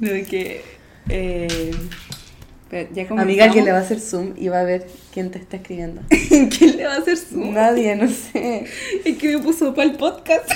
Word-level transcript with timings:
No, 0.00 0.08
que. 0.28 0.62
Eh, 1.08 1.70
pero 2.70 2.88
ya 2.92 3.06
Amiga, 3.10 3.50
¿quién 3.50 3.64
le 3.64 3.72
va 3.72 3.78
a 3.78 3.80
hacer 3.80 3.98
zoom 3.98 4.34
y 4.36 4.48
va 4.48 4.60
a 4.60 4.64
ver 4.64 4.86
quién 5.12 5.30
te 5.32 5.38
está 5.38 5.56
escribiendo? 5.56 6.02
¿Quién 6.08 6.76
le 6.76 6.86
va 6.86 6.94
a 6.94 6.98
hacer 6.98 7.16
zoom? 7.16 7.52
Nadie, 7.52 7.96
no 7.96 8.08
sé. 8.08 8.64
Es 9.04 9.16
que 9.18 9.36
me 9.36 9.42
puso 9.42 9.74
para 9.74 9.90
el 9.90 9.96
podcast. 9.96 10.48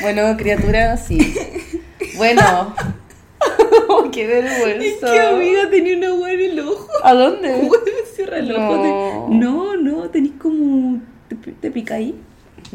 Bueno, 0.00 0.36
criatura, 0.36 0.96
sí. 0.96 1.34
Bueno. 2.16 2.74
Qué 4.12 4.22
Es 4.22 4.28
vergüenza. 4.28 5.12
que 5.12 5.20
amiga 5.20 5.68
tenía 5.70 5.96
una 5.98 6.14
hueá 6.14 6.32
en 6.32 6.40
el 6.40 6.60
ojo. 6.60 6.88
¿A 7.02 7.14
dónde? 7.14 7.68
Cierra 8.14 8.38
el 8.38 8.48
No. 8.48 8.70
ojo. 8.70 9.28
No, 9.30 9.76
no, 9.76 10.08
tenés 10.10 10.32
como. 10.40 11.00
¿Te, 11.28 11.34
te 11.36 11.70
pica 11.70 11.94
ahí? 11.96 12.14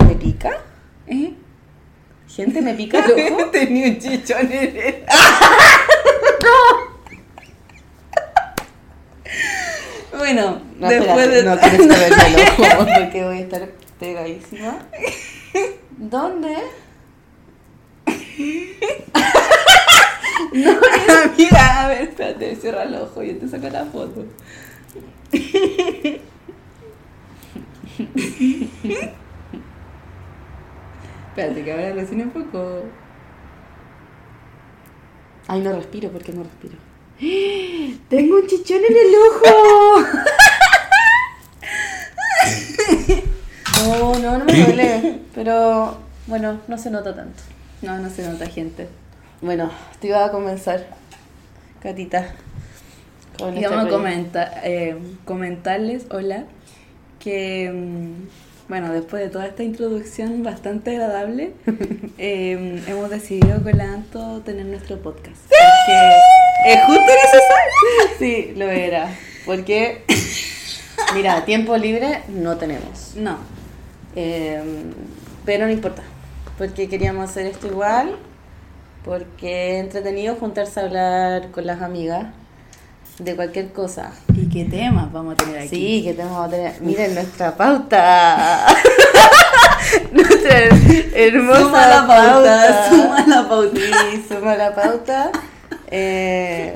¿Me 0.05 0.15
pica? 0.15 0.51
¿Eh? 1.07 1.33
Gente, 2.35 2.61
me 2.61 2.73
pica 2.75 2.99
el 3.05 3.33
ojo. 3.33 3.45
tenía 3.51 3.87
un 3.87 3.99
chichón 3.99 4.51
en 4.51 4.77
el. 4.77 4.95
Bueno, 10.17 10.61
No, 10.77 10.87
después 10.89 11.27
espérate, 11.27 11.35
de. 11.35 11.43
no 11.43 11.57
tienes 11.57 11.81
que 11.81 11.87
verme 11.87 12.43
el 12.43 12.77
ojo 12.77 12.85
porque 12.99 13.23
voy 13.23 13.37
a 13.37 13.39
estar 13.39 13.69
pegadísima. 13.99 14.85
¿Dónde? 15.97 16.55
Amiga, 21.23 21.83
a 21.83 21.87
ver, 21.87 22.01
espérate, 22.03 22.55
cierra 22.55 22.83
el 22.83 22.95
ojo 22.95 23.23
y 23.23 23.33
te 23.33 23.47
saco 23.47 23.69
la 23.69 23.85
foto. 23.85 24.25
Espérate, 31.29 31.63
que 31.63 31.71
ahora 31.71 31.93
recién 31.93 32.21
enfocó. 32.21 32.83
Ay, 35.47 35.61
no 35.61 35.73
respiro, 35.73 36.11
¿por 36.11 36.21
qué 36.21 36.33
no 36.33 36.43
respiro? 36.43 36.75
Tengo 38.09 38.35
un 38.35 38.47
chichón 38.47 38.77
en 38.77 38.95
el 38.95 39.15
ojo. 39.15 40.05
No, 43.85 44.13
no, 44.19 44.37
no 44.37 44.45
me 44.45 44.53
duele. 44.53 45.19
Pero 45.33 45.97
bueno, 46.27 46.59
no 46.67 46.77
se 46.77 46.91
nota 46.91 47.15
tanto. 47.15 47.41
No, 47.81 47.97
no 47.97 48.09
se 48.09 48.27
nota, 48.27 48.45
gente. 48.45 48.87
Bueno, 49.41 49.71
te 49.99 50.07
iba 50.07 50.25
a 50.25 50.31
comenzar, 50.31 50.87
Catita. 51.81 52.33
con 53.37 53.53
Y 53.53 53.63
este 53.63 53.69
vamos 53.69 53.85
a 53.85 53.89
comentar, 53.89 54.61
eh, 54.63 54.97
comentarles, 55.23 56.07
hola, 56.11 56.43
que 57.19 57.71
mm, 57.71 58.27
bueno, 58.69 58.93
después 58.93 59.23
de 59.23 59.29
toda 59.29 59.47
esta 59.47 59.63
introducción 59.63 60.43
bastante 60.43 60.91
agradable, 60.91 61.53
eh, 62.19 62.81
hemos 62.87 63.09
decidido 63.09 63.61
con 63.63 63.75
la 63.77 63.93
Anto 63.93 64.41
tener 64.41 64.67
nuestro 64.67 64.97
podcast. 65.01 65.41
Porque 65.47 66.71
es 66.71 66.85
justo 66.85 67.01
necesario. 67.01 67.69
Sí, 68.19 68.53
lo 68.55 68.65
era. 68.65 69.09
Porque, 69.45 70.03
mira, 71.15 71.45
tiempo 71.45 71.75
libre 71.77 72.21
no 72.27 72.57
tenemos. 72.57 73.13
No, 73.15 73.37
Eh, 74.15 74.61
pero 75.45 75.65
no 75.65 75.71
importa. 75.71 76.03
Porque 76.57 76.87
queríamos 76.89 77.29
hacer 77.29 77.47
esto 77.47 77.67
igual. 77.67 78.17
Porque 79.03 79.77
es 79.77 79.85
entretenido 79.85 80.35
juntarse 80.35 80.79
a 80.79 80.83
hablar 80.83 81.51
con 81.51 81.65
las 81.65 81.81
amigas 81.81 82.27
de 83.19 83.35
cualquier 83.35 83.71
cosa. 83.71 84.11
¿y 84.33 84.47
qué 84.47 84.65
temas 84.65 85.11
vamos 85.11 85.33
a 85.33 85.37
tener 85.37 85.59
aquí? 85.59 85.69
Sí, 85.69 86.03
que 86.03 86.13
tenemos 86.13 86.49
que 86.49 86.55
tener. 86.55 86.81
Miren 86.81 87.13
nuestra 87.13 87.55
pauta. 87.55 88.65
nuestra 90.11 90.59
hermosa 91.13 91.59
Suma 91.59 91.87
la 91.87 92.07
pauta, 92.07 92.89
suma 92.89 93.27
la 93.27 93.49
pauta. 93.49 93.79
Sí, 93.79 94.25
suma 94.27 94.55
la 94.55 94.75
pauta. 94.75 95.31
Eh, 95.91 96.73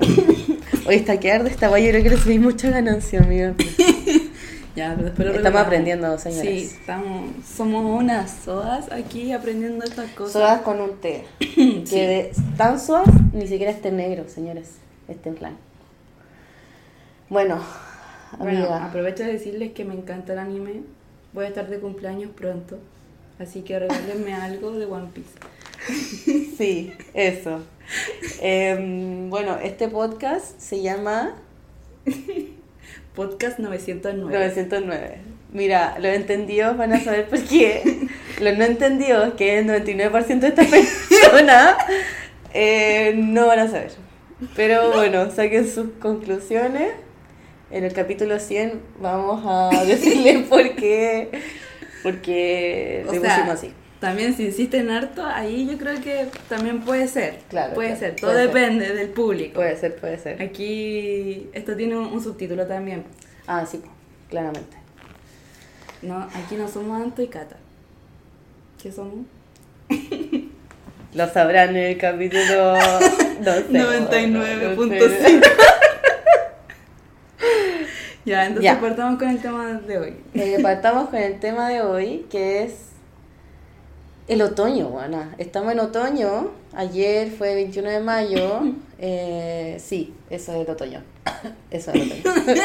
hoy 0.86 0.96
está 0.96 1.20
que 1.20 1.32
arde 1.32 1.50
esta 1.50 1.70
guay, 1.70 1.86
yo 1.86 1.92
creo 1.92 2.04
que 2.04 2.10
le 2.10 2.18
subí 2.18 2.40
mucha 2.40 2.70
ganancia, 2.70 3.20
amiga. 3.20 3.54
Ya, 4.76 4.94
pero 4.96 5.06
después 5.06 5.28
lo 5.28 5.36
Estamos 5.36 5.62
aprendiendo, 5.62 6.18
señores. 6.18 6.42
Sí, 6.72 6.76
estamos, 6.80 7.30
somos 7.46 7.86
unas 7.86 8.32
sodas 8.44 8.92
aquí 8.92 9.32
aprendiendo 9.32 9.86
estas 9.86 10.10
cosas. 10.14 10.34
Sodas 10.34 10.62
con 10.62 10.82
un 10.82 11.00
té. 11.00 11.26
Sí. 11.40 11.84
Que 11.88 12.08
de 12.08 12.32
tan 12.58 12.80
sodas 12.80 13.08
ni 13.34 13.48
siquiera 13.48 13.72
esté 13.72 13.92
negro, 13.92 14.24
señores. 14.28 14.72
Este 15.08 15.30
en 15.30 15.36
plan. 15.36 15.58
Bueno, 17.34 17.60
aprovecho 18.76 19.24
de 19.24 19.34
decirles 19.34 19.72
que 19.72 19.86
me 19.86 19.96
encanta 19.96 20.34
el 20.34 20.40
anime. 20.40 20.84
Voy 21.34 21.46
a 21.46 21.48
estar 21.48 21.68
de 21.68 21.80
cumpleaños 21.80 22.30
pronto. 22.30 22.78
Así 23.40 23.64
que 23.64 23.80
regálenme 23.80 24.34
algo 24.36 24.72
de 24.72 24.86
One 24.86 25.10
Piece. 25.14 25.32
Sí, 26.56 26.94
eso. 27.16 27.62
Em, 28.40 29.32
bueno, 29.32 29.58
este 29.62 29.88
podcast 29.88 30.60
se 30.60 30.84
llama 30.84 31.34
Podcast 33.16 33.58
909. 33.58 34.32
909. 34.32 35.18
Mira, 35.52 35.98
los 35.98 36.14
entendidos 36.14 36.78
van 36.78 36.94
a 36.94 37.00
saber 37.00 37.28
por 37.28 37.44
qué. 37.44 38.08
Los 38.40 38.58
no 38.60 38.64
entendidos, 38.64 39.34
que 39.34 39.58
es 39.58 39.68
el 39.68 39.72
99% 39.72 40.40
de 40.40 40.48
estas 40.50 40.68
personas, 40.68 41.78
eh, 42.54 43.14
no 43.16 43.48
van 43.48 43.60
a 43.60 43.68
saber. 43.68 43.92
Pero 44.56 44.92
bueno, 44.92 45.32
saquen 45.32 45.68
sus 45.68 45.90
conclusiones. 46.00 46.92
En 47.74 47.84
el 47.84 47.92
capítulo 47.92 48.40
100 48.40 48.80
vamos 49.00 49.44
a 49.48 49.84
decirles 49.86 50.48
por 50.48 50.76
qué, 50.76 51.32
por 52.04 52.22
qué 52.22 53.04
le 53.12 53.20
pusimos 53.20 53.50
así. 53.50 53.74
También 54.00 54.36
si 54.36 54.46
insisten 54.46 54.92
harto, 54.92 55.26
ahí 55.26 55.66
yo 55.66 55.80
creo 55.80 56.00
que 56.00 56.28
también 56.48 56.82
puede 56.82 57.08
ser. 57.08 57.40
Claro, 57.50 57.74
Puede 57.74 57.98
claro, 57.98 58.00
ser, 58.02 58.16
todo 58.16 58.32
puede 58.32 58.44
ser. 58.44 58.54
depende 58.54 58.94
del 58.94 59.10
público. 59.10 59.56
Puede 59.56 59.76
ser, 59.76 59.96
puede 59.96 60.20
ser. 60.20 60.40
Aquí, 60.44 61.50
esto 61.54 61.76
tiene 61.76 61.98
un, 61.98 62.06
un 62.14 62.24
subtítulo 62.24 62.68
también. 62.68 63.06
Ah, 63.48 63.66
sí, 63.66 63.82
claramente. 64.30 64.78
No, 66.04 66.18
aquí 66.20 66.56
no 66.56 66.68
somos 66.68 67.02
Anto 67.02 67.24
y 67.24 67.28
Cata. 67.28 67.56
¿Qué 68.82 68.92
somos? 68.92 69.26
Lo 71.16 71.28
sabrán 71.30 71.70
en 71.76 71.78
el 71.78 71.98
capítulo 71.98 72.76
no 73.42 73.52
sé, 73.52 73.68
99.5. 73.72 75.42
Ya, 78.26 78.46
entonces 78.46 78.64
Ya. 78.64 78.80
partamos 78.80 79.20
con 79.20 79.30
el 79.30 79.42
tema 79.42 79.74
de 79.74 79.98
hoy. 79.98 80.16
Eh, 80.34 80.60
partamos 80.62 81.10
con 81.10 81.20
el 81.20 81.40
tema 81.40 81.70
de 81.70 81.82
hoy, 81.82 82.26
que 82.30 82.64
es 82.64 82.74
el 84.28 84.42
otoño, 84.42 84.88
Juana. 84.88 85.36
Estamos 85.38 85.74
en 85.74 85.80
otoño. 85.82 86.52
Ayer 86.76 87.30
fue 87.32 87.54
21 87.56 87.90
de 87.90 88.00
mayo. 88.00 88.62
Eh, 88.98 89.78
sí, 89.84 90.14
eso 90.30 90.54
es 90.54 90.66
el 90.66 90.72
otoño. 90.72 91.02
Eso 91.70 91.92
es 91.92 92.12
el 92.12 92.24
otoño. 92.26 92.64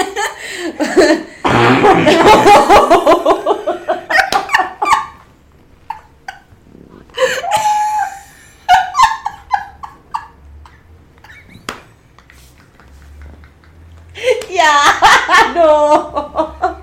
ya, 14.51 15.53
no. 15.55 16.79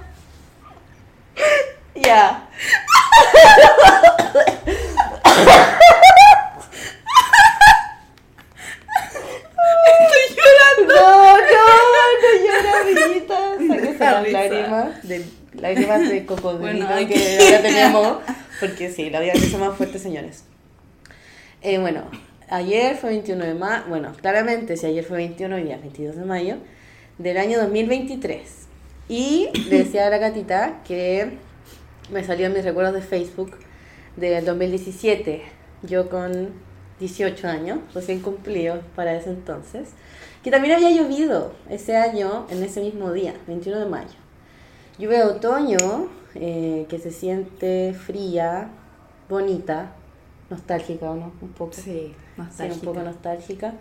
Ya. 1.95 2.47
Estoy 9.87 10.35
llorando. 10.35 10.93
No, 10.95 11.37
no, 11.37 11.65
no 12.21 12.29
llora, 12.45 12.71
amiguita. 12.81 13.37
Sáquese 13.67 13.93
Da 13.93 13.94
las 14.11 14.23
risa. 14.25 14.39
lágrimas, 14.43 15.07
de, 15.07 15.25
lágrimas 15.59 16.09
de 16.09 16.25
cocodrilo 16.25 16.85
Bueno, 16.85 17.07
que 17.07 17.13
que- 17.13 17.37
ya 17.51 17.61
teníamos. 17.61 18.17
Porque 18.59 18.91
sí, 18.91 19.09
la 19.09 19.19
vida 19.19 19.33
es 19.33 19.57
más 19.57 19.75
fuerte, 19.75 19.99
señores. 19.99 20.43
Eh, 21.61 21.77
bueno, 21.79 22.03
ayer 22.49 22.95
fue 22.95 23.09
21 23.11 23.43
de 23.45 23.53
mayo. 23.53 23.83
Bueno, 23.89 24.13
claramente, 24.21 24.77
si 24.77 24.85
ayer 24.85 25.03
fue 25.03 25.17
21, 25.17 25.55
hoy 25.55 25.63
día 25.63 25.75
es 25.75 25.81
22 25.81 26.15
de 26.15 26.25
mayo 26.25 26.57
del 27.17 27.37
año 27.37 27.59
2023. 27.59 28.41
Y 29.09 29.49
le 29.69 29.79
decía 29.83 30.07
a 30.07 30.09
la 30.09 30.17
gatita 30.17 30.81
que 30.87 31.31
me 32.11 32.23
salió 32.23 32.47
en 32.47 32.53
mis 32.53 32.63
recuerdos 32.63 32.93
de 32.93 33.01
Facebook 33.01 33.57
del 34.15 34.45
2017. 34.45 35.41
Yo 35.83 36.09
con 36.09 36.51
18 36.99 37.47
años, 37.47 37.79
recién 37.93 38.19
cumplido 38.21 38.81
para 38.95 39.15
ese 39.15 39.29
entonces. 39.29 39.89
Que 40.45 40.51
también 40.51 40.75
había 40.75 40.91
llovido 40.91 41.53
ese 41.71 41.97
año, 41.97 42.45
en 42.51 42.61
ese 42.61 42.79
mismo 42.79 43.11
día, 43.11 43.33
21 43.47 43.79
de 43.79 43.85
mayo. 43.87 44.13
Lluvia 44.99 45.25
de 45.25 45.31
otoño, 45.31 45.77
eh, 46.35 46.85
que 46.87 46.99
se 46.99 47.09
siente 47.09 47.95
fría, 47.95 48.69
bonita, 49.27 49.93
nostálgica, 50.51 51.09
¿o 51.09 51.15
no? 51.15 51.31
Un 51.41 51.49
poco. 51.49 51.73
Sí, 51.73 51.81
Sí, 51.81 52.13
nostálgica. 52.37 52.75
un 52.75 52.81
poco 52.85 53.03
nostálgica. 53.03 53.73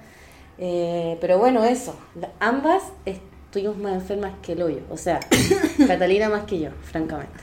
Eh, 0.57 1.19
pero 1.21 1.37
bueno, 1.37 1.65
eso. 1.65 1.95
Ambas 2.41 2.85
estuvimos 3.05 3.77
más 3.77 3.93
enfermas 3.93 4.33
que 4.41 4.53
el 4.53 4.63
hoyo. 4.63 4.81
O 4.89 4.97
sea, 4.97 5.21
Catalina 5.87 6.31
más 6.31 6.45
que 6.45 6.61
yo, 6.61 6.71
francamente. 6.81 7.41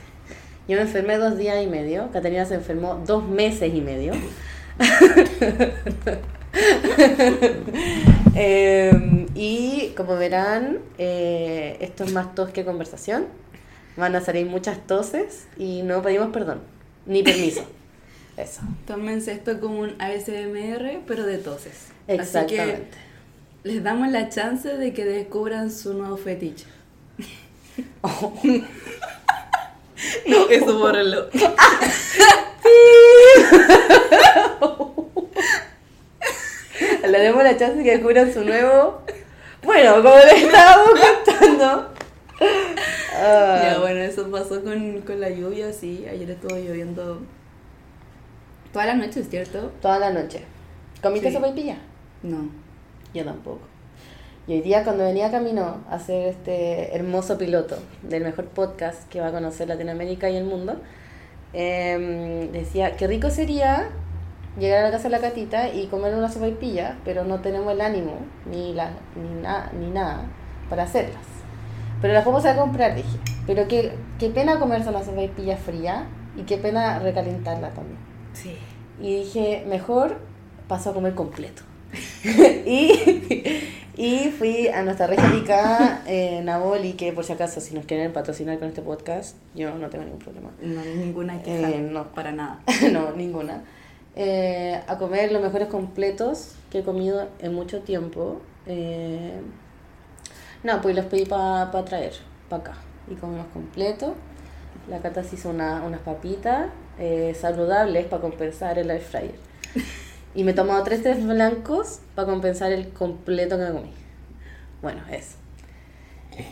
Yo 0.66 0.74
me 0.74 0.82
enfermé 0.82 1.16
dos 1.16 1.38
días 1.38 1.62
y 1.62 1.68
medio. 1.68 2.10
Catalina 2.10 2.44
se 2.44 2.54
enfermó 2.54 3.00
dos 3.06 3.24
meses 3.24 3.72
y 3.72 3.82
medio. 3.82 4.14
Eh, 8.34 9.26
y 9.34 9.92
como 9.96 10.16
verán, 10.16 10.78
eh, 10.98 11.76
esto 11.80 12.04
es 12.04 12.12
más 12.12 12.34
tos 12.34 12.50
que 12.50 12.64
conversación. 12.64 13.26
Van 13.96 14.14
a 14.16 14.20
salir 14.20 14.46
muchas 14.46 14.86
toses 14.86 15.46
y 15.58 15.82
no 15.82 16.02
pedimos 16.02 16.32
perdón, 16.32 16.60
ni 17.06 17.22
permiso. 17.22 17.64
Eso. 18.36 18.62
Tómense 18.86 19.32
esto 19.32 19.60
como 19.60 19.80
un 19.80 20.00
ASMR, 20.00 21.00
pero 21.06 21.26
de 21.26 21.36
toses. 21.36 21.88
Así 22.08 22.18
Exactamente. 22.18 22.96
que 23.62 23.68
les 23.68 23.82
damos 23.82 24.10
la 24.10 24.30
chance 24.30 24.74
de 24.74 24.94
que 24.94 25.04
descubran 25.04 25.70
su 25.70 25.92
nuevo 25.92 26.16
fetiche. 26.16 26.64
no, 30.26 30.48
eso 30.48 30.78
bórralo. 30.78 31.28
Le 37.08 37.11
demos 37.22 37.42
la 37.44 37.56
chance 37.56 37.82
que 37.82 37.92
descubran 37.92 38.32
su 38.32 38.44
nuevo. 38.44 39.02
Bueno, 39.64 40.02
como 40.02 40.16
les 40.16 40.42
estábamos 40.42 40.90
contando. 41.24 41.88
Ah, 43.14 43.60
Ya, 43.62 43.78
bueno, 43.80 44.00
eso 44.00 44.30
pasó 44.30 44.62
con, 44.62 45.00
con 45.02 45.20
la 45.20 45.30
lluvia, 45.30 45.72
sí. 45.72 46.04
Ayer 46.10 46.30
estuvo 46.30 46.56
lloviendo 46.56 47.20
toda 48.72 48.86
la 48.86 48.94
noche, 48.94 49.22
¿cierto? 49.22 49.70
Toda 49.80 49.98
la 49.98 50.10
noche. 50.10 50.42
¿Comiste 51.02 51.28
Sí. 51.28 51.34
sopaipilla? 51.36 51.76
No. 52.22 52.48
Yo 53.14 53.24
tampoco. 53.24 53.60
Y 54.48 54.54
hoy 54.54 54.60
día 54.62 54.82
cuando 54.82 55.04
venía 55.04 55.30
camino 55.30 55.84
a 55.88 55.94
hacer 55.94 56.28
este 56.28 56.94
hermoso 56.96 57.38
piloto 57.38 57.78
del 58.02 58.24
mejor 58.24 58.46
podcast 58.46 59.08
que 59.08 59.20
va 59.20 59.28
a 59.28 59.32
conocer 59.32 59.68
Latinoamérica 59.68 60.28
y 60.30 60.36
el 60.36 60.44
mundo, 60.44 60.80
em, 61.52 62.50
decía, 62.50 62.96
qué 62.96 63.06
rico 63.06 63.30
sería 63.30 63.90
llegar 64.58 64.80
a 64.80 64.82
la 64.82 64.90
casa 64.90 65.04
de 65.04 65.10
la 65.10 65.20
catita 65.20 65.68
y 65.72 65.86
comer 65.86 66.14
una 66.14 66.30
sopaipilla, 66.30 66.98
pero 67.04 67.24
no 67.24 67.40
tenemos 67.40 67.72
el 67.72 67.80
ánimo 67.80 68.16
ni, 68.50 68.74
la, 68.74 68.90
ni, 69.16 69.40
na- 69.42 69.70
ni 69.78 69.90
nada 69.90 70.26
para 70.68 70.82
hacerlas. 70.84 71.22
Pero 72.00 72.14
las 72.14 72.24
vamos 72.24 72.44
a 72.46 72.56
comprar, 72.56 72.94
dije. 72.94 73.18
Pero 73.46 73.68
qué, 73.68 73.92
qué 74.18 74.28
pena 74.30 74.58
comerse 74.58 74.88
una 74.88 75.04
sopaipilla 75.04 75.56
fría 75.56 76.06
y 76.36 76.42
qué 76.42 76.56
pena 76.58 76.98
recalentarla 76.98 77.70
también. 77.70 77.98
Sí. 78.32 78.56
Y 79.00 79.16
dije, 79.24 79.64
mejor 79.68 80.18
paso 80.68 80.90
a 80.90 80.94
comer 80.94 81.14
completo. 81.14 81.62
y, 82.66 82.92
y 83.96 84.30
fui 84.38 84.68
a 84.68 84.82
nuestra 84.82 85.06
regia 85.06 85.30
picada 85.30 86.02
en 86.06 86.44
Naboli, 86.46 86.94
que 86.94 87.12
por 87.12 87.24
si 87.24 87.32
acaso, 87.32 87.60
si 87.60 87.74
nos 87.74 87.84
quieren 87.84 88.12
patrocinar 88.12 88.58
con 88.58 88.68
este 88.68 88.82
podcast, 88.82 89.36
yo 89.54 89.74
no 89.74 89.88
tengo 89.90 90.04
ningún 90.04 90.20
problema. 90.20 90.50
No 90.62 90.82
ninguna 90.84 91.42
queja. 91.42 91.70
Eh, 91.70 91.78
no. 91.90 92.04
Para 92.12 92.32
nada. 92.32 92.60
no, 92.92 93.12
ninguna. 93.12 93.62
Eh, 94.14 94.80
a 94.86 94.98
comer 94.98 95.32
los 95.32 95.42
mejores 95.42 95.68
completos 95.68 96.54
que 96.70 96.80
he 96.80 96.82
comido 96.82 97.28
en 97.40 97.54
mucho 97.54 97.80
tiempo. 97.80 98.40
Eh, 98.66 99.40
no, 100.62 100.80
pues 100.80 100.94
los 100.94 101.06
pedí 101.06 101.24
para 101.24 101.70
traer, 101.84 102.12
para 102.48 102.62
acá. 102.62 102.74
Y 103.10 103.14
comimos 103.14 103.46
completos. 103.52 104.12
La 104.88 104.98
Cata 105.00 105.22
se 105.24 105.36
hizo 105.36 105.50
una- 105.50 105.82
unas 105.84 106.00
papitas 106.00 106.68
eh, 106.98 107.34
saludables 107.40 108.06
para 108.06 108.22
compensar 108.22 108.78
el 108.78 108.90
air 108.90 109.00
fryer. 109.02 109.34
Y 110.34 110.44
me 110.44 110.52
he 110.52 110.54
tomado 110.54 110.82
tres 110.84 111.02
tés 111.02 111.26
blancos 111.26 112.00
para 112.14 112.26
compensar 112.28 112.72
el 112.72 112.88
completo 112.90 113.58
que 113.58 113.64
me 113.64 113.72
comí. 113.72 113.92
Bueno, 114.82 115.02
eso. 115.10 115.36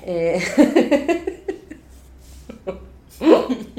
Eh, 0.05 0.41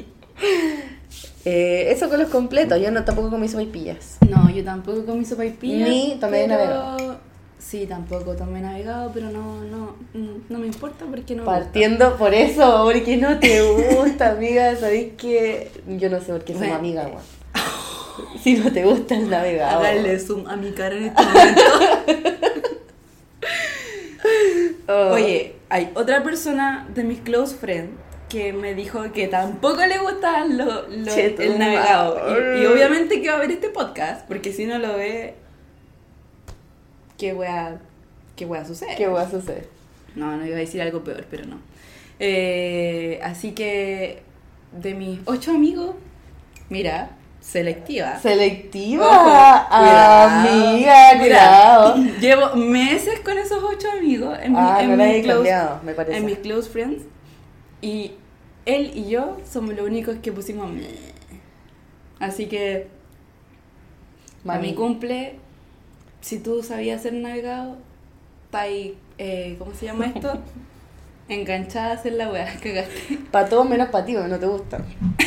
eh, 1.46 1.92
eso 1.92 2.10
con 2.10 2.20
los 2.20 2.30
completos. 2.30 2.80
Yo 2.82 2.92
no 2.92 3.04
tampoco 3.04 3.30
comí 3.30 3.48
sopaipillas. 3.48 4.18
No, 4.30 4.50
yo 4.50 4.64
tampoco 4.64 5.06
comí 5.06 5.26
sopaipilla. 5.26 5.88
Ni 5.88 6.18
tomé 6.20 6.46
pero- 6.48 6.48
navegado. 6.48 7.32
Sí, 7.60 7.86
tampoco 7.86 8.34
tomé 8.36 8.60
navegado, 8.60 9.12
pero 9.14 9.30
no, 9.30 9.64
no, 9.64 9.96
no 10.50 10.58
me 10.60 10.66
importa 10.66 11.06
porque 11.06 11.36
no 11.36 11.44
me 11.44 11.46
Partiendo 11.46 12.18
por 12.18 12.34
eso, 12.34 12.82
porque 12.92 13.18
no 13.18 13.40
te 13.40 13.62
gusta, 13.62 14.32
amiga. 14.32 14.76
Sabéis 14.76 15.14
que 15.16 15.70
yo 15.88 16.10
no 16.10 16.20
sé 16.20 16.32
por 16.34 16.44
qué 16.44 16.54
somos 16.54 16.68
Bueno. 16.70 16.76
amigas, 16.80 17.08
weón. 17.08 17.22
Si 18.44 18.56
no 18.56 18.72
te 18.72 18.84
gusta 18.84 19.14
el 19.16 19.22
gusta. 19.22 19.38
navegado. 19.38 19.80
Háganle 19.80 20.20
zoom 20.20 20.48
a 20.48 20.56
mi 20.58 20.72
cara 20.72 20.96
en 20.98 21.04
este 21.06 21.24
momento. 21.24 21.62
Oh. 24.88 25.12
Oye, 25.14 25.56
hay 25.70 25.90
otra 25.96 26.22
persona 26.24 26.88
de 26.94 27.04
mis 27.04 27.20
close 27.22 27.56
friends 27.56 27.92
que 28.32 28.54
me 28.54 28.74
dijo 28.76 29.12
que 29.12 29.28
tampoco 29.28 29.86
le 29.86 29.98
gusta 29.98 30.46
lo, 30.46 30.88
lo- 30.88 31.14
el 31.14 31.60
navegado. 31.60 32.18
Y, 32.62 32.66
obviamente 32.66 33.22
que 33.22 33.30
va 33.30 33.36
a 33.36 33.40
ver 33.40 33.52
este 33.52 33.70
podcast, 33.70 34.26
porque 34.28 34.54
si 34.54 34.66
no 34.66 34.78
lo 34.80 34.96
ve, 34.96 35.36
¿qué 37.18 37.34
wea, 37.34 37.80
qué 38.36 38.46
wea 38.46 38.66
sucede? 38.66 38.96
¿Qué 38.96 39.08
va 39.08 39.22
a 39.24 39.30
suceder? 39.30 39.68
No, 40.16 40.36
no 40.38 40.46
iba 40.46 40.56
a 40.56 40.60
decir 40.60 40.82
algo 40.82 41.04
peor, 41.04 41.26
pero 41.30 41.46
no. 41.46 41.58
Eh, 42.20 43.20
así 43.24 43.52
que 43.52 44.22
de 44.72 44.94
mis 44.94 45.20
ocho 45.26 45.52
amigos, 45.52 45.96
mira, 46.70 47.12
selectiva. 47.42 48.20
Selectiva. 48.20 49.06
Ojo, 49.08 49.68
cuidado. 49.80 50.30
Amiga, 50.50 50.96
Mira, 51.14 51.20
cuidado. 51.20 51.96
Llevo 52.20 52.56
meses 52.56 53.20
con 53.22 53.38
esos 53.38 53.64
ocho 53.64 53.88
amigos 53.92 54.38
en, 54.42 54.52
mi- 54.54 54.58
Ah, 54.60 54.80
en 54.82 54.98
no 54.98 55.04
mis 55.04 55.24
close- 55.26 55.34
cambiado, 55.34 55.80
me 55.84 55.94
parece. 55.94 56.18
en 56.18 56.26
mis 56.26 56.38
close 56.38 56.70
friends. 56.70 57.04
Y 57.82 58.12
él 58.66 58.92
y 58.94 59.10
yo 59.10 59.38
somos 59.50 59.76
los 59.76 59.86
únicos 59.86 60.18
que 60.22 60.32
pusimos. 60.32 60.70
Así 62.20 62.48
que 62.48 62.88
a 64.44 64.48
Mami. 64.48 64.70
mi 64.70 64.76
cumple, 64.76 65.36
si 66.22 66.40
tú 66.40 66.64
sabías 66.64 67.00
hacer 67.00 67.14
navegado, 67.14 67.78
está 68.46 68.62
ahí, 68.62 68.98
eh, 69.18 69.56
¿cómo 69.60 69.74
se 69.74 69.86
llama 69.86 70.08
esto? 70.08 70.40
Enganchada 71.30 71.92
a 71.92 71.94
hacer 71.94 72.14
la 72.14 72.30
weá, 72.30 72.46
cagaste. 72.62 73.20
Para 73.32 73.48
todos 73.48 73.68
menos 73.70 73.90
para 73.90 74.06
ti, 74.06 74.14
no 74.14 74.38
te 74.38 74.46
gusta. 74.46 74.80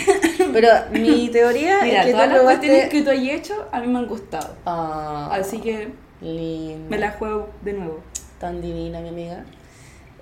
Pero 0.53 0.69
mi 0.93 1.29
teoría 1.31 1.79
Mira, 1.83 2.01
es 2.01 2.07
que 2.07 2.13
todas 2.13 2.29
las 2.29 2.41
cuestiones 2.43 2.89
probaste... 2.89 2.99
que 2.99 3.03
tú 3.03 3.11
has 3.11 3.41
hecho 3.41 3.69
a 3.73 3.81
mí 3.81 3.87
me 3.87 3.99
han 4.01 4.07
gustado. 4.07 4.55
Ah, 4.67 5.31
Así 5.33 5.61
que 5.61 5.89
linda. 6.21 6.91
me 6.91 6.99
la 6.99 7.13
juego 7.13 7.49
de 7.63 7.73
nuevo. 7.73 8.01
Tan 8.39 8.61
divina, 8.61 9.01
mi 9.01 9.09
amiga. 9.09 9.45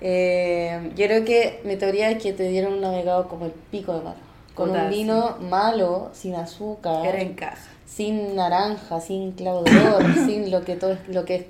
Eh, 0.04 0.90
yo 0.96 1.06
creo 1.06 1.24
que 1.24 1.60
mi 1.62 1.76
teoría 1.76 2.10
es 2.10 2.20
que 2.20 2.32
te 2.32 2.48
dieron 2.48 2.72
un 2.72 2.80
navegado 2.80 3.28
como 3.28 3.44
el 3.46 3.52
pico 3.52 3.94
de 3.94 4.02
malo. 4.02 4.16
Con 4.54 4.70
un 4.70 4.90
vino 4.90 5.36
malo, 5.40 6.10
sin 6.12 6.34
azúcar, 6.34 7.06
Era 7.06 7.20
en 7.20 7.34
caja. 7.34 7.62
sin 7.86 8.34
naranja, 8.34 9.00
sin 9.00 9.32
oro, 9.46 9.64
sin 10.26 10.50
lo 10.50 10.64
que 10.64 10.74
todo 10.74 10.90
es, 10.92 10.98
lo 11.08 11.24
que 11.24 11.36
es 11.36 11.44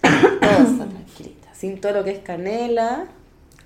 todo 0.00 0.66
está 0.66 0.86
tranquilita, 0.86 1.48
sin 1.52 1.78
todo 1.80 1.92
lo 1.92 2.02
que 2.02 2.12
es 2.12 2.18
canela, 2.20 3.04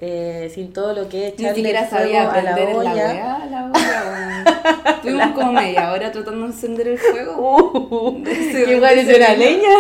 eh, 0.01 0.51
sin 0.53 0.73
todo 0.73 0.93
lo 0.95 1.09
que 1.09 1.29
es 1.29 1.35
Ni 1.39 1.45
echarle 1.45 1.55
siquiera 1.55 1.85
fuego 1.85 2.05
sabía 2.05 2.29
a 2.31 2.43
la 2.43 2.51
aprender 2.51 2.69
en 2.69 2.75
la 2.85 2.91
olla. 2.91 3.07
weá, 3.07 3.47
la 3.47 3.71
weá, 3.73 4.03
weón. 4.11 4.45
Estuvimos 4.97 5.29
como 5.29 5.53
media 5.53 5.93
hora 5.93 6.11
tratando 6.11 6.41
de 6.41 6.47
encender 6.53 6.89
el 6.89 6.99
fuego. 6.99 7.37
Uh, 7.39 8.21
que 8.25 8.79
parece 8.81 9.17
una 9.17 9.35
leña. 9.35 9.69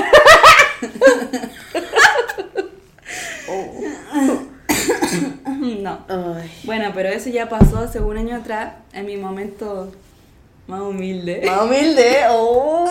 No. 5.82 5.98
Ay. 6.08 6.50
Bueno, 6.64 6.90
pero 6.94 7.08
eso 7.08 7.30
ya 7.30 7.48
pasó 7.48 7.78
hace 7.78 8.00
un 8.00 8.16
año 8.16 8.36
atrás, 8.36 8.74
en 8.92 9.06
mi 9.06 9.16
momento 9.16 9.90
más 10.66 10.80
humilde. 10.80 11.42
Más 11.44 11.62
humilde, 11.62 12.20
oh, 12.30 12.88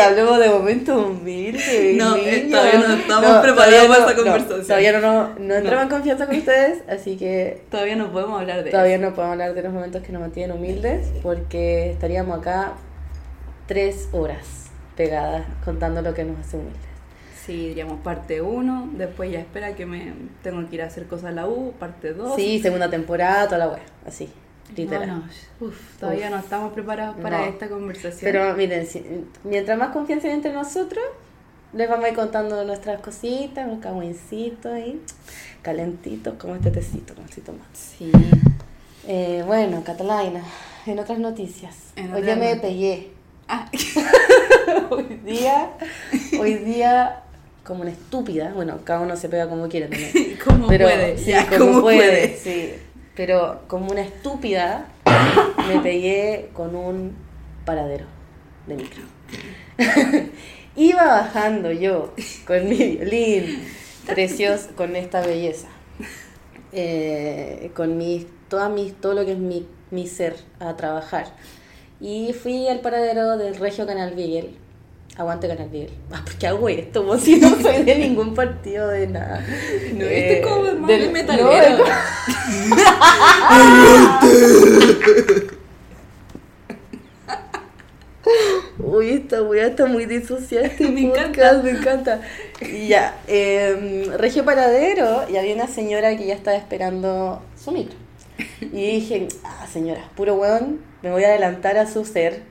hablemos 0.00 0.40
de 0.40 0.48
momentos 0.48 1.06
humildes. 1.06 1.96
No, 1.96 2.16
eh, 2.16 2.48
todavía 2.50 2.80
no 2.80 2.94
estamos 2.94 3.36
preparados 3.42 3.86
para 3.86 4.00
no, 4.00 4.06
esa 4.06 4.16
conversación. 4.16 4.58
No, 4.58 4.66
todavía 4.66 5.00
no, 5.00 5.28
no, 5.38 5.54
entramos 5.54 5.82
en 5.84 5.88
confianza 5.88 6.26
con 6.26 6.36
ustedes, 6.36 6.82
así 6.88 7.16
que 7.16 7.62
Todavía 7.70 7.94
no 7.94 8.10
podemos 8.10 8.40
hablar 8.40 8.64
de 8.64 8.70
todavía 8.70 8.98
no 8.98 9.14
podemos 9.14 9.32
hablar 9.32 9.54
de 9.54 9.62
los 9.62 9.72
momentos 9.72 10.02
que 10.02 10.12
nos 10.12 10.20
mantienen 10.20 10.56
humildes, 10.56 11.10
porque 11.22 11.92
estaríamos 11.92 12.40
acá 12.40 12.72
tres 13.66 14.08
horas 14.10 14.70
pegadas 14.96 15.44
contando 15.64 16.02
lo 16.02 16.14
que 16.14 16.24
nos 16.24 16.40
hace 16.40 16.56
humildes. 16.56 16.91
Sí, 17.46 17.68
diríamos 17.68 18.00
parte 18.02 18.40
1, 18.40 18.90
después 18.96 19.32
ya 19.32 19.40
espera 19.40 19.74
que 19.74 19.84
me 19.84 20.12
tengo 20.42 20.68
que 20.68 20.76
ir 20.76 20.82
a 20.82 20.86
hacer 20.86 21.06
cosas 21.06 21.26
a 21.26 21.32
la 21.32 21.46
U, 21.48 21.72
parte 21.78 22.12
2. 22.14 22.36
Sí, 22.36 22.60
segunda 22.60 22.88
temporada, 22.88 23.46
toda 23.46 23.58
la 23.58 23.68
wea, 23.68 23.82
así, 24.06 24.28
literal. 24.76 25.08
No, 25.08 25.16
no, 25.16 25.66
uf, 25.68 25.76
todavía 25.98 26.26
Uf. 26.26 26.30
no 26.32 26.38
estamos 26.38 26.72
preparados 26.72 27.16
para 27.20 27.38
No. 27.38 27.44
esta 27.46 27.68
conversación. 27.68 28.20
Pero 28.30 28.54
miren, 28.56 28.86
si- 28.86 29.04
mientras 29.42 29.76
más 29.76 29.88
confianza 29.88 30.28
hay 30.28 30.34
entre 30.34 30.52
nosotros, 30.52 31.04
les 31.72 31.88
vamos 31.88 32.04
a 32.04 32.08
ir 32.10 32.14
contando 32.14 32.64
nuestras 32.64 33.00
cositas, 33.00 33.66
unos 33.66 33.80
cagüincitos 33.80 34.70
ahí, 34.72 35.00
calentitos, 35.62 36.34
como 36.38 36.54
este 36.54 36.70
tecito, 36.70 37.14
como 37.14 37.26
tecito 37.26 37.52
más. 37.52 37.66
Sí. 37.76 38.12
Eh, 39.08 39.42
bueno, 39.46 39.82
Catalina, 39.82 40.42
en 40.86 40.98
otras 40.98 41.18
noticias. 41.18 41.74
En 41.96 42.12
hoy 42.14 42.22
día 42.22 42.36
me 42.36 42.54
pegué. 42.56 43.10
Ah, 43.48 43.68
hoy 44.90 45.20
día, 45.24 45.70
hoy 46.38 46.54
día, 46.54 47.22
como 47.64 47.82
una 47.82 47.90
estúpida, 47.90 48.52
bueno, 48.54 48.80
cada 48.84 49.00
uno 49.00 49.16
se 49.16 49.28
pega 49.28 49.48
como 49.48 49.68
quiere 49.68 49.88
también. 49.88 50.38
¿Cómo 50.44 50.66
pero, 50.68 50.86
puede? 50.86 51.18
Sí, 51.18 51.30
Ya, 51.30 51.46
como 51.48 51.58
¿cómo 51.58 51.80
puede, 51.82 51.98
puede? 51.98 52.36
sí. 52.36 52.74
Pero 53.14 53.62
como 53.68 53.90
una 53.90 54.00
estúpida, 54.00 54.86
me 55.68 55.80
pegué 55.80 56.48
con 56.54 56.74
un 56.74 57.14
paradero 57.64 58.06
de 58.66 58.74
micro. 58.76 59.02
Iba 60.76 61.04
bajando 61.04 61.70
yo 61.72 62.14
con 62.46 62.68
mi 62.68 62.76
violín, 62.96 63.62
precioso, 64.06 64.70
con 64.76 64.96
esta 64.96 65.20
belleza. 65.20 65.68
Eh, 66.72 67.70
con 67.76 67.98
mis, 67.98 68.26
toda 68.48 68.70
mis, 68.70 68.94
todo 68.94 69.12
lo 69.12 69.26
que 69.26 69.32
es 69.32 69.38
mi, 69.38 69.66
mi 69.90 70.06
ser 70.06 70.36
a 70.58 70.74
trabajar. 70.76 71.26
Y 72.00 72.32
fui 72.32 72.66
al 72.68 72.80
paradero 72.80 73.36
del 73.36 73.56
Regio 73.56 73.86
Canal 73.86 74.14
Beagle. 74.14 74.54
Aguante 75.16 75.46
Canal 75.46 75.68
Beagle. 75.68 75.92
Ah, 76.10 76.22
¿por 76.24 76.34
qué 76.36 76.46
hago 76.46 76.68
esto? 76.68 77.02
Vos 77.04 77.20
si 77.20 77.36
no 77.36 77.50
soy 77.60 77.82
de 77.84 77.96
ningún 77.96 78.34
partido 78.34 78.88
de 78.88 79.06
nada. 79.08 79.44
No, 79.94 80.04
este 80.04 80.40
es 80.40 80.46
como 80.46 80.62
más 80.80 80.88
del- 80.88 81.00
de 81.00 81.06
no, 81.06 81.12
metalero. 81.12 81.84
Uy, 88.78 89.10
esta 89.10 89.42
weá 89.42 89.66
está 89.66 89.86
muy 89.86 90.06
disociada. 90.06 90.66
Este 90.66 90.88
Me 90.88 91.08
podcast, 91.08 91.34
encanta. 91.36 91.62
Me 91.62 91.70
encanta. 91.70 92.20
Y 92.60 92.88
ya, 92.88 93.16
eh, 93.26 94.10
Regio 94.16 94.44
Paradero, 94.44 95.28
y 95.30 95.36
había 95.36 95.54
una 95.54 95.66
señora 95.68 96.16
que 96.16 96.26
ya 96.26 96.34
estaba 96.34 96.56
esperando 96.56 97.42
su 97.62 97.72
micro. 97.72 97.96
Y 98.60 98.92
dije, 98.92 99.28
ah, 99.44 99.66
señora, 99.72 100.08
puro 100.16 100.34
weón, 100.36 100.80
me 101.02 101.10
voy 101.10 101.24
a 101.24 101.28
adelantar 101.28 101.76
a 101.78 101.86
su 101.86 102.04
ser. 102.04 102.42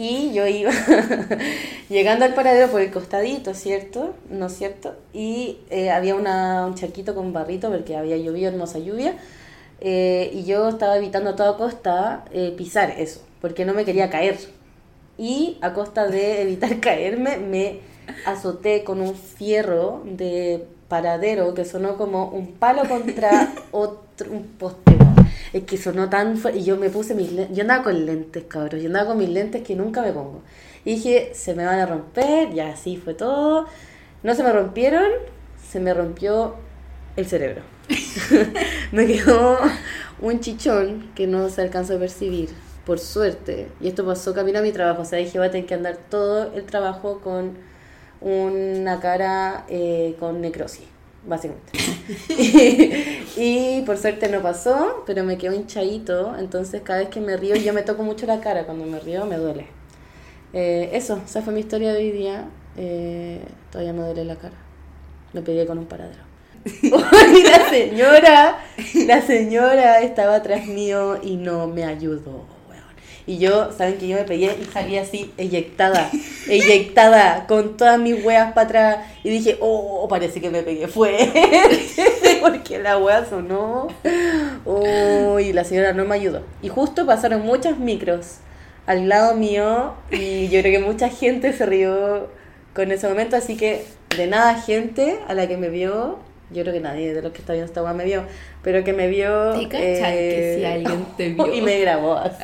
Y 0.00 0.32
yo 0.32 0.46
iba 0.46 0.70
llegando 1.88 2.24
al 2.24 2.32
paradero 2.32 2.68
por 2.70 2.80
el 2.80 2.92
costadito, 2.92 3.52
¿cierto? 3.52 4.14
¿No 4.30 4.46
es 4.46 4.52
cierto? 4.56 4.94
Y 5.12 5.58
eh, 5.70 5.90
había 5.90 6.14
una, 6.14 6.66
un 6.66 6.76
charquito 6.76 7.16
con 7.16 7.32
barrito 7.32 7.68
porque 7.68 7.96
había 7.96 8.16
llovido 8.16 8.48
hermosa 8.48 8.78
lluvia. 8.78 9.14
eh, 9.80 10.30
y 10.32 10.44
yo 10.44 10.68
estaba 10.68 10.96
evitando 10.96 11.30
a 11.30 11.36
toda 11.36 11.56
costa 11.56 12.24
eh, 12.32 12.54
pisar 12.56 12.90
eso, 12.92 13.22
porque 13.40 13.64
no 13.64 13.74
me 13.74 13.84
quería 13.84 14.08
caer. 14.08 14.38
Y 15.18 15.58
a 15.62 15.74
costa 15.74 16.06
de 16.06 16.42
evitar 16.46 16.78
caerme, 16.78 17.38
me 17.38 17.80
azoté 18.24 18.84
con 18.84 19.00
un 19.00 19.16
fierro 19.16 20.02
de 20.04 20.64
paradero 20.88 21.54
que 21.54 21.64
sonó 21.64 21.96
como 21.96 22.28
un 22.28 22.52
palo 22.52 22.88
contra 22.88 23.52
otro, 23.72 24.30
un 24.30 24.44
poste. 24.44 24.97
Es 25.52 25.64
que 25.64 25.76
sonó 25.76 26.08
tan 26.08 26.36
fuerte. 26.36 26.60
Y 26.60 26.64
yo 26.64 26.76
me 26.76 26.90
puse 26.90 27.14
mis 27.14 27.32
lentes. 27.32 27.56
Yo 27.56 27.62
andaba 27.62 27.84
con 27.84 28.06
lentes, 28.06 28.44
cabros. 28.44 28.80
Yo 28.80 28.88
andaba 28.88 29.08
con 29.08 29.18
mis 29.18 29.28
lentes 29.28 29.62
que 29.62 29.74
nunca 29.74 30.02
me 30.02 30.12
pongo. 30.12 30.42
Y 30.84 30.96
dije, 30.96 31.32
se 31.34 31.54
me 31.54 31.64
van 31.64 31.78
a 31.78 31.86
romper. 31.86 32.52
Y 32.52 32.60
así 32.60 32.96
fue 32.96 33.14
todo. 33.14 33.66
No 34.22 34.34
se 34.34 34.42
me 34.42 34.52
rompieron. 34.52 35.10
Se 35.70 35.80
me 35.80 35.94
rompió 35.94 36.54
el 37.16 37.26
cerebro. 37.26 37.62
me 38.92 39.06
quedó 39.06 39.58
un 40.20 40.40
chichón 40.40 41.10
que 41.14 41.26
no 41.26 41.48
se 41.50 41.62
alcanzó 41.62 41.96
a 41.96 41.98
percibir. 41.98 42.50
Por 42.84 42.98
suerte. 42.98 43.68
Y 43.80 43.88
esto 43.88 44.06
pasó 44.06 44.34
camino 44.34 44.60
a 44.60 44.62
mi 44.62 44.72
trabajo. 44.72 45.02
O 45.02 45.04
sea, 45.04 45.18
dije, 45.18 45.38
voy 45.38 45.48
a 45.48 45.50
tener 45.50 45.66
que 45.66 45.74
andar 45.74 45.98
todo 46.08 46.54
el 46.54 46.64
trabajo 46.64 47.20
con 47.20 47.68
una 48.20 49.00
cara 49.00 49.64
eh, 49.68 50.16
con 50.18 50.40
necrosis, 50.40 50.84
básicamente. 51.28 51.72
y, 53.36 53.36
y 53.36 53.82
por 53.82 53.96
suerte 53.98 54.28
no 54.28 54.42
pasó, 54.42 55.04
pero 55.06 55.24
me 55.24 55.38
quedó 55.38 55.54
hinchadito, 55.54 56.36
entonces 56.38 56.82
cada 56.82 57.00
vez 57.00 57.08
que 57.08 57.20
me 57.20 57.36
río, 57.36 57.54
yo 57.56 57.72
me 57.72 57.82
toco 57.82 58.02
mucho 58.02 58.26
la 58.26 58.40
cara, 58.40 58.64
cuando 58.64 58.84
me 58.86 58.98
río 58.98 59.26
me 59.26 59.36
duele. 59.36 59.66
Eh, 60.52 60.90
eso, 60.92 61.20
esa 61.24 61.42
fue 61.42 61.52
mi 61.52 61.60
historia 61.60 61.92
de 61.92 61.98
hoy 61.98 62.10
día. 62.10 62.48
Eh, 62.76 63.40
todavía 63.70 63.92
me 63.92 64.02
duele 64.02 64.24
la 64.24 64.36
cara. 64.36 64.56
Me 65.32 65.42
pegué 65.42 65.66
con 65.66 65.78
un 65.78 65.86
paradero. 65.86 66.22
y 66.82 67.42
la 67.42 67.70
señora, 67.70 68.58
la 69.06 69.22
señora 69.22 70.00
estaba 70.00 70.36
atrás 70.36 70.66
mío 70.66 71.18
y 71.22 71.36
no 71.36 71.66
me 71.66 71.84
ayudó. 71.84 72.57
Y 73.28 73.36
yo, 73.36 73.70
saben 73.76 73.98
que 73.98 74.08
yo 74.08 74.16
me 74.16 74.24
pegué 74.24 74.56
y 74.58 74.64
salí 74.72 74.96
así, 74.96 75.30
eyectada, 75.36 76.10
eyectada, 76.48 77.46
con 77.46 77.76
todas 77.76 78.00
mis 78.00 78.24
weas 78.24 78.54
para 78.54 78.66
atrás. 78.66 79.06
Y 79.22 79.28
dije, 79.28 79.58
oh, 79.60 80.06
parece 80.08 80.40
que 80.40 80.48
me 80.48 80.62
pegué 80.62 80.88
fuerte, 80.88 81.30
porque 82.40 82.78
la 82.78 82.96
wea 82.96 83.26
sonó. 83.26 83.88
Oh, 84.64 85.38
la 85.38 85.64
señora 85.64 85.92
no 85.92 86.06
me 86.06 86.14
ayudó. 86.14 86.42
Y 86.62 86.70
justo 86.70 87.04
pasaron 87.04 87.42
muchas 87.42 87.78
micros 87.78 88.38
al 88.86 89.10
lado 89.10 89.34
mío 89.34 89.92
y 90.10 90.48
yo 90.48 90.62
creo 90.62 90.80
que 90.80 90.86
mucha 90.86 91.10
gente 91.10 91.52
se 91.52 91.66
rió 91.66 92.28
con 92.74 92.90
ese 92.92 93.06
momento, 93.10 93.36
así 93.36 93.58
que 93.58 93.84
de 94.16 94.26
nada 94.26 94.54
gente 94.54 95.18
a 95.28 95.34
la 95.34 95.46
que 95.46 95.58
me 95.58 95.68
vio, 95.68 96.18
yo 96.50 96.62
creo 96.62 96.72
que 96.72 96.80
nadie 96.80 97.12
de 97.12 97.22
los 97.22 97.32
que 97.32 97.38
está 97.38 97.52
viendo 97.52 97.70
esta 97.70 97.92
me 97.92 98.04
vio, 98.04 98.24
pero 98.62 98.82
que 98.84 98.92
me 98.92 99.08
vio... 99.08 99.52
¿Te 99.52 99.68
cachai 99.68 100.16
que 100.16 100.56
si 100.58 100.64
alguien 100.64 101.06
te 101.16 101.28
vio? 101.30 101.54
Y 101.54 101.60
me 101.60 101.78
grabó 101.80 102.14
así. 102.14 102.42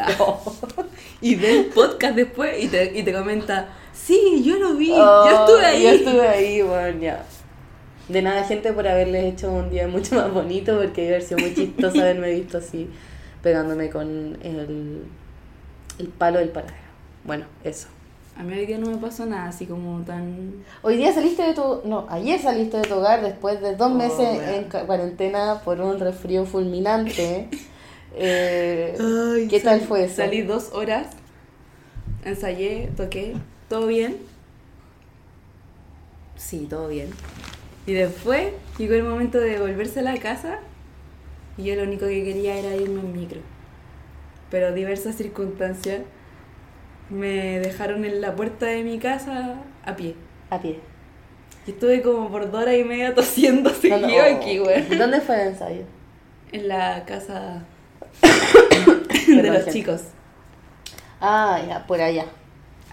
Y 1.21 1.37
ve 1.37 1.61
el 1.61 1.65
podcast 1.67 2.15
después 2.15 2.63
y 2.63 2.69
te, 2.69 2.99
y 2.99 3.03
te 3.03 3.13
comenta, 3.13 3.69
sí, 3.93 4.43
yo 4.45 4.59
lo 4.59 4.75
vi, 4.75 4.93
Oh, 4.95 5.25
yo 5.29 5.41
estuve 5.41 5.65
ahí. 5.65 5.83
Yo 5.83 5.91
estuve 5.91 6.29
ahí, 6.29 6.63
bueno, 6.63 7.01
ya. 7.01 7.25
De 8.09 8.21
nada, 8.21 8.45
gente, 8.45 8.73
por 8.75 8.87
haberles 8.87 9.25
hecho 9.25 9.51
un 9.51 9.71
día 9.71 9.89
mucho 9.89 10.17
más 10.17 10.31
bonito, 10.31 10.77
porque 10.77 11.03
debe 11.03 11.15
haber 11.15 11.27
sido 11.27 11.41
muy 11.41 11.55
chistoso 11.55 12.01
haberme 12.01 12.33
visto 12.33 12.59
así, 12.59 12.91
pegándome 13.43 13.89
con 13.89 14.39
el, 14.43 15.05
el 15.99 16.09
palo 16.09 16.41
del 16.41 16.51
paradero. 16.51 16.85
Bueno, 17.25 17.47
eso. 17.65 17.89
A 18.37 18.43
mí 18.43 18.53
hoy 18.53 18.67
día 18.67 18.79
no 18.79 18.91
me 18.91 18.97
pasó 18.97 19.26
nada 19.26 19.49
así 19.49 19.64
como 19.67 20.03
tan... 20.03 20.55
Hoy 20.83 20.97
día 20.97 21.12
saliste 21.12 21.43
de 21.43 21.55
tu... 21.55 21.83
No, 21.85 22.07
ayer 22.11 22.41
saliste 22.41 22.79
de 22.79 22.83
tu 22.83 22.95
hogar 22.95 23.23
después 23.23 23.61
de 23.61 23.76
dos 23.76 23.93
Oh, 23.93 23.95
meses 23.95 24.19
weón. 24.19 24.49
en 24.73 24.87
cuarentena 24.87 25.61
por 25.64 25.81
un 25.81 25.99
resfrío 26.00 26.45
fulminante. 26.45 27.49
Eh, 28.17 28.97
Ay, 29.00 29.49
¿Qué 29.49 29.59
tal 29.59 29.81
fue 29.81 30.05
eso? 30.05 30.14
Salí 30.19 30.43
dos 30.43 30.71
horas, 30.73 31.09
ensayé, 32.25 32.93
toqué, 32.97 33.35
todo 33.69 33.88
bien. 33.88 34.19
Sí, 36.37 36.69
todo 36.71 36.87
bien. 36.87 37.11
Y 37.87 37.93
después 37.95 38.53
llegó 38.79 38.95
el 38.95 39.03
momento 39.03 39.38
de 39.41 39.59
volverse 39.59 39.99
a 39.99 40.03
la 40.05 40.17
casa 40.19 40.61
y 41.59 41.64
yo 41.64 41.75
lo 41.75 41.83
único 41.83 42.07
que 42.07 42.23
quería 42.23 42.57
era 42.57 42.76
irme 42.76 43.00
en 43.00 43.12
micro. 43.12 43.41
Pero 44.49 44.73
diversas 44.73 45.17
circunstancias 45.17 46.03
me 47.11 47.61
dejaron 47.61 48.05
en 48.05 48.21
la 48.21 48.35
puerta 48.35 48.67
de 48.67 48.83
mi 48.83 48.99
casa 48.99 49.57
a 49.85 49.97
pie. 49.97 50.15
A 50.51 50.61
pie. 50.61 50.81
Y 51.67 51.71
estuve 51.71 52.03
como 52.03 52.31
por 52.31 52.51
dos 52.51 52.63
horas 52.63 52.75
y 52.75 52.85
media 52.85 53.15
tosiendo 53.15 53.71
seguido 53.71 54.01
No, 54.01 54.09
no, 54.09 54.37
aquí, 54.37 54.59
güey. 54.59 54.85
¿Dónde 54.97 55.21
fue 55.21 55.41
el 55.41 55.49
ensayo? 55.49 55.83
En 56.53 56.69
la 56.69 57.05
casa 57.05 57.65
Perdón, 58.21 59.43
de 59.43 59.51
los 59.51 59.67
chicos. 59.69 60.03
Ah, 61.21 61.61
ya, 61.67 61.87
por 61.87 62.01
allá. 62.01 62.27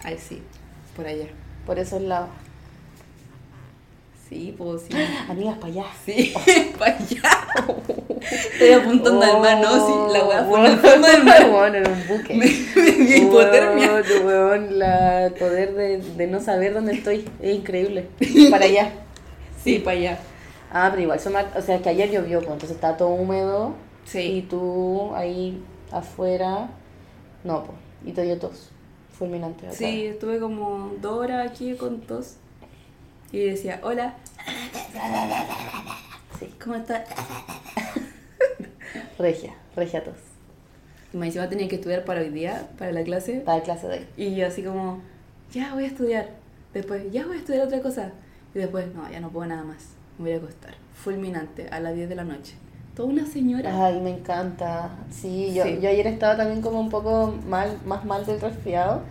Ay, 0.03 0.17
sí, 0.17 0.41
por 0.95 1.05
allá. 1.05 1.27
Por 1.65 1.77
esos 1.79 2.01
lados. 2.01 2.29
Sí, 4.29 4.55
pues 4.57 4.83
sí. 4.83 4.93
Amigas, 5.29 5.57
para 5.57 5.73
allá. 5.73 5.85
Sí, 6.05 6.33
para 6.79 6.95
allá. 6.95 7.21
Estoy 8.31 8.71
apuntando 8.73 9.21
al 9.23 9.39
mar, 9.41 9.59
¿no? 9.59 9.85
Sí, 9.85 10.13
la 10.13 10.25
weá 10.25 10.43
fue 10.45 10.59
en 10.59 10.65
el 10.65 10.79
Oh, 10.79 11.07
del 11.07 11.23
mar. 11.23 11.49
Bueno, 11.49 11.77
en 11.77 11.87
un 11.91 12.07
buque. 12.07 12.33
Me, 12.33 12.45
me 12.81 12.91
dio 13.05 13.17
hipotermia. 13.17 13.91
Weón, 13.93 14.25
weón, 14.25 14.79
la, 14.79 15.25
el 15.27 15.33
poder 15.33 15.73
de, 15.75 15.97
de 15.97 16.27
no 16.27 16.39
saber 16.39 16.73
dónde 16.73 16.93
estoy 16.93 17.29
es 17.41 17.55
increíble. 17.55 18.07
Para 18.49 18.65
allá. 18.65 18.91
Sí, 19.63 19.79
para 19.79 19.97
allá. 19.97 20.19
Ah, 20.73 20.87
pero 20.89 21.03
igual, 21.03 21.19
son 21.19 21.33
o 21.35 21.61
sea, 21.61 21.79
que 21.81 21.89
ayer 21.89 22.09
llovió, 22.09 22.39
pues, 22.39 22.51
entonces 22.53 22.71
está 22.77 22.97
todo 22.97 23.09
húmedo. 23.09 23.73
Y 24.05 24.09
Sí. 24.09 24.47
tú 24.49 25.11
ahí 25.15 25.61
afuera. 25.91 26.69
No, 27.43 27.63
pues. 27.65 27.77
Y 28.05 28.11
te 28.13 28.23
dio 28.23 28.39
tos. 28.39 28.69
Fulminante. 29.17 29.67
acá. 29.67 29.75
Sí, 29.75 30.05
estuve 30.07 30.39
como 30.39 30.93
dos 31.01 31.19
horas 31.19 31.47
aquí 31.51 31.75
con 31.75 32.01
tos. 32.01 32.35
Y 33.31 33.39
decía, 33.45 33.79
hola, 33.83 34.15
Sí. 36.39 36.49
¿cómo 36.63 36.75
estás? 36.75 37.01
Regia, 39.21 39.53
regia 39.75 40.03
tos. 40.03 40.15
Y 41.13 41.17
me 41.17 41.27
encima 41.27 41.47
tenía 41.49 41.67
que 41.67 41.75
estudiar 41.75 42.03
para 42.05 42.21
hoy 42.21 42.29
día, 42.29 42.67
para 42.77 42.91
la 42.91 43.03
clase. 43.03 43.41
Para 43.45 43.61
clase 43.61 43.87
de 43.87 43.93
hoy. 43.99 44.05
Y 44.17 44.35
yo 44.35 44.47
así 44.47 44.63
como, 44.63 45.01
ya 45.53 45.73
voy 45.73 45.83
a 45.83 45.87
estudiar. 45.87 46.29
Después, 46.73 47.03
ya 47.11 47.25
voy 47.27 47.35
a 47.37 47.39
estudiar 47.39 47.65
otra 47.67 47.81
cosa. 47.81 48.11
Y 48.55 48.59
después, 48.59 48.85
no, 48.95 49.09
ya 49.11 49.19
no 49.19 49.29
puedo 49.29 49.45
nada 49.47 49.63
más. 49.63 49.77
Me 50.17 50.25
voy 50.25 50.33
a 50.33 50.37
acostar. 50.37 50.73
Fulminante, 51.03 51.67
a 51.71 51.79
las 51.79 51.95
10 51.95 52.07
de 52.09 52.15
la 52.15 52.23
noche. 52.23 52.53
Toda 52.95 53.09
una 53.09 53.25
señora. 53.25 53.85
Ay, 53.87 53.99
me 54.01 54.09
encanta. 54.11 54.89
Sí, 55.09 55.53
yo, 55.53 55.63
Sí. 55.63 55.79
yo 55.81 55.89
ayer 55.89 56.07
estaba 56.07 56.37
también 56.37 56.61
como 56.61 56.79
un 56.79 56.89
poco 56.89 57.33
mal, 57.47 57.77
más 57.85 58.05
mal 58.05 58.25
del 58.25 58.39
resfriado. 58.39 59.01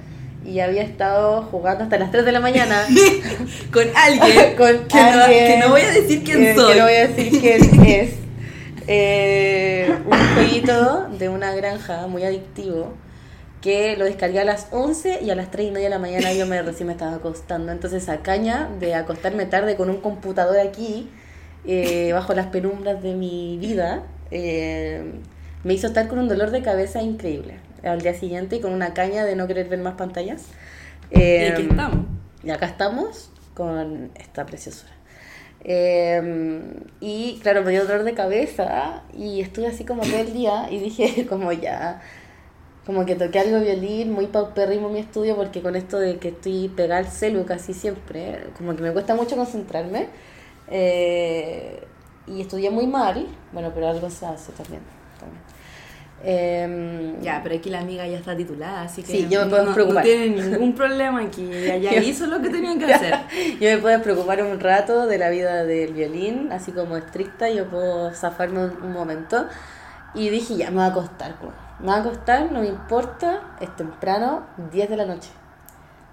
Y 0.44 0.60
había 0.60 0.82
estado 0.82 1.42
jugando 1.50 1.84
hasta 1.84 1.98
las 1.98 2.10
3 2.10 2.24
de 2.24 2.32
la 2.32 2.40
mañana. 2.40 2.82
Con 3.72 3.84
alguien. 3.94 4.54
con 4.56 4.86
que, 4.88 4.96
no, 4.96 5.22
alguien 5.22 5.46
que 5.52 5.58
no 5.58 5.68
voy 5.70 5.82
a 5.82 5.90
decir 5.90 6.24
quién 6.24 6.38
que- 6.38 6.54
soy. 6.54 6.72
Que 6.72 6.78
no 6.78 6.84
voy 6.86 6.94
a 6.94 7.08
decir 7.08 7.40
quién 7.40 7.84
es. 7.86 8.14
Eh, 8.92 9.88
un 10.04 10.34
jueguito 10.34 11.06
de 11.16 11.28
una 11.28 11.54
granja 11.54 12.08
muy 12.08 12.24
adictivo 12.24 12.94
que 13.60 13.96
lo 13.96 14.04
descargué 14.04 14.40
a 14.40 14.44
las 14.44 14.66
11 14.72 15.20
y 15.22 15.30
a 15.30 15.36
las 15.36 15.52
3 15.52 15.68
y 15.68 15.70
media 15.70 15.84
de 15.84 15.90
la 15.90 16.00
mañana 16.00 16.32
yo 16.32 16.44
me, 16.44 16.60
recién 16.60 16.88
me 16.88 16.94
estaba 16.94 17.14
acostando. 17.14 17.70
Entonces 17.70 18.02
esa 18.02 18.18
caña 18.22 18.68
de 18.80 18.96
acostarme 18.96 19.46
tarde 19.46 19.76
con 19.76 19.90
un 19.90 19.98
computador 20.00 20.58
aquí, 20.58 21.08
eh, 21.64 22.10
bajo 22.12 22.34
las 22.34 22.48
penumbras 22.48 23.00
de 23.00 23.14
mi 23.14 23.58
vida, 23.58 24.02
eh, 24.32 25.04
me 25.62 25.74
hizo 25.74 25.86
estar 25.86 26.08
con 26.08 26.18
un 26.18 26.26
dolor 26.26 26.50
de 26.50 26.62
cabeza 26.62 27.00
increíble 27.00 27.60
al 27.84 28.00
día 28.00 28.14
siguiente 28.14 28.56
y 28.56 28.60
con 28.60 28.72
una 28.72 28.92
caña 28.92 29.24
de 29.24 29.36
no 29.36 29.46
querer 29.46 29.68
ver 29.68 29.78
más 29.78 29.94
pantallas. 29.94 30.46
y 31.12 31.44
aquí 31.44 31.62
Em, 31.62 31.70
estamos. 31.70 32.06
Y 32.42 32.50
acá 32.50 32.66
estamos 32.66 33.30
con 33.54 34.10
esta 34.16 34.46
preciosura. 34.46 34.99
Eh, 35.62 36.72
y 37.00 37.38
claro, 37.42 37.62
me 37.62 37.70
dio 37.72 37.84
dolor 37.84 38.04
de 38.04 38.14
cabeza 38.14 39.02
y 39.12 39.40
estuve 39.40 39.66
así 39.66 39.84
como 39.84 40.02
todo 40.02 40.18
el 40.18 40.32
día 40.32 40.68
y 40.70 40.80
dije 40.80 41.26
como 41.28 41.52
ya, 41.52 42.00
como 42.86 43.04
que 43.04 43.14
toqué 43.14 43.40
algo 43.40 43.60
violín, 43.60 44.12
muy 44.12 44.26
paupérrimo 44.26 44.88
mi 44.88 45.00
estudio 45.00 45.36
porque 45.36 45.60
con 45.62 45.76
esto 45.76 45.98
de 45.98 46.18
que 46.18 46.28
estoy 46.28 46.68
pegada 46.68 46.98
al 47.00 47.08
celu 47.08 47.44
casi 47.44 47.74
siempre, 47.74 48.46
como 48.56 48.74
que 48.74 48.82
me 48.82 48.92
cuesta 48.92 49.14
mucho 49.14 49.36
concentrarme. 49.36 50.08
Eh, 50.68 51.84
y 52.26 52.40
estudié 52.40 52.70
muy 52.70 52.86
mal, 52.86 53.26
bueno, 53.52 53.72
pero 53.74 53.88
algo 53.88 54.08
se 54.10 54.26
hace 54.26 54.52
también. 54.52 54.82
Eh, 56.22 57.16
Ya, 57.22 57.40
pero 57.42 57.54
aquí 57.56 57.70
la 57.70 57.80
amiga 57.80 58.06
ya 58.06 58.18
está 58.18 58.36
titulada, 58.36 58.82
así 58.82 59.02
que 59.02 59.12
Sí, 59.12 59.26
yo 59.30 59.40
me 59.40 59.44
no, 59.46 59.50
puedo 59.50 59.64
no- 59.66 59.74
preocupar. 59.74 60.04
no 60.04 60.10
tiene 60.10 60.28
ningún 60.42 60.74
problema 60.74 61.20
aquí. 61.22 61.42
Ella 61.52 61.76
ya 61.76 61.92
Yo- 61.92 62.02
hizo 62.02 62.26
lo 62.26 62.40
que 62.40 62.48
tenían 62.50 62.78
que 62.78 62.92
hacer. 62.92 63.14
Yo 63.60 63.70
me 63.70 63.78
puedo 63.78 64.02
preocupar 64.02 64.42
un 64.42 64.58
rato 64.60 65.06
de 65.06 65.18
la 65.18 65.30
vida 65.30 65.64
del 65.64 65.92
violín, 65.92 66.50
así 66.52 66.72
como 66.72 66.96
estricta, 66.96 67.48
yo 67.50 67.66
puedo 67.68 68.12
zafarme 68.14 68.64
un, 68.64 68.82
un 68.82 68.92
momento. 68.92 69.46
Y 70.14 70.28
dije, 70.30 70.56
ya, 70.56 70.70
me 70.70 70.76
voy 70.76 70.84
a 70.84 70.86
acostar. 70.88 71.34
pues. 71.40 71.52
Me 71.80 71.86
voy 71.86 71.94
a 71.94 71.98
acostar, 71.98 72.50
no 72.52 72.60
me 72.60 72.68
importa, 72.68 73.56
es 73.60 73.74
temprano, 73.76 74.46
10 74.72 74.88
de 74.90 74.96
la 74.96 75.04
noche. 75.06 75.30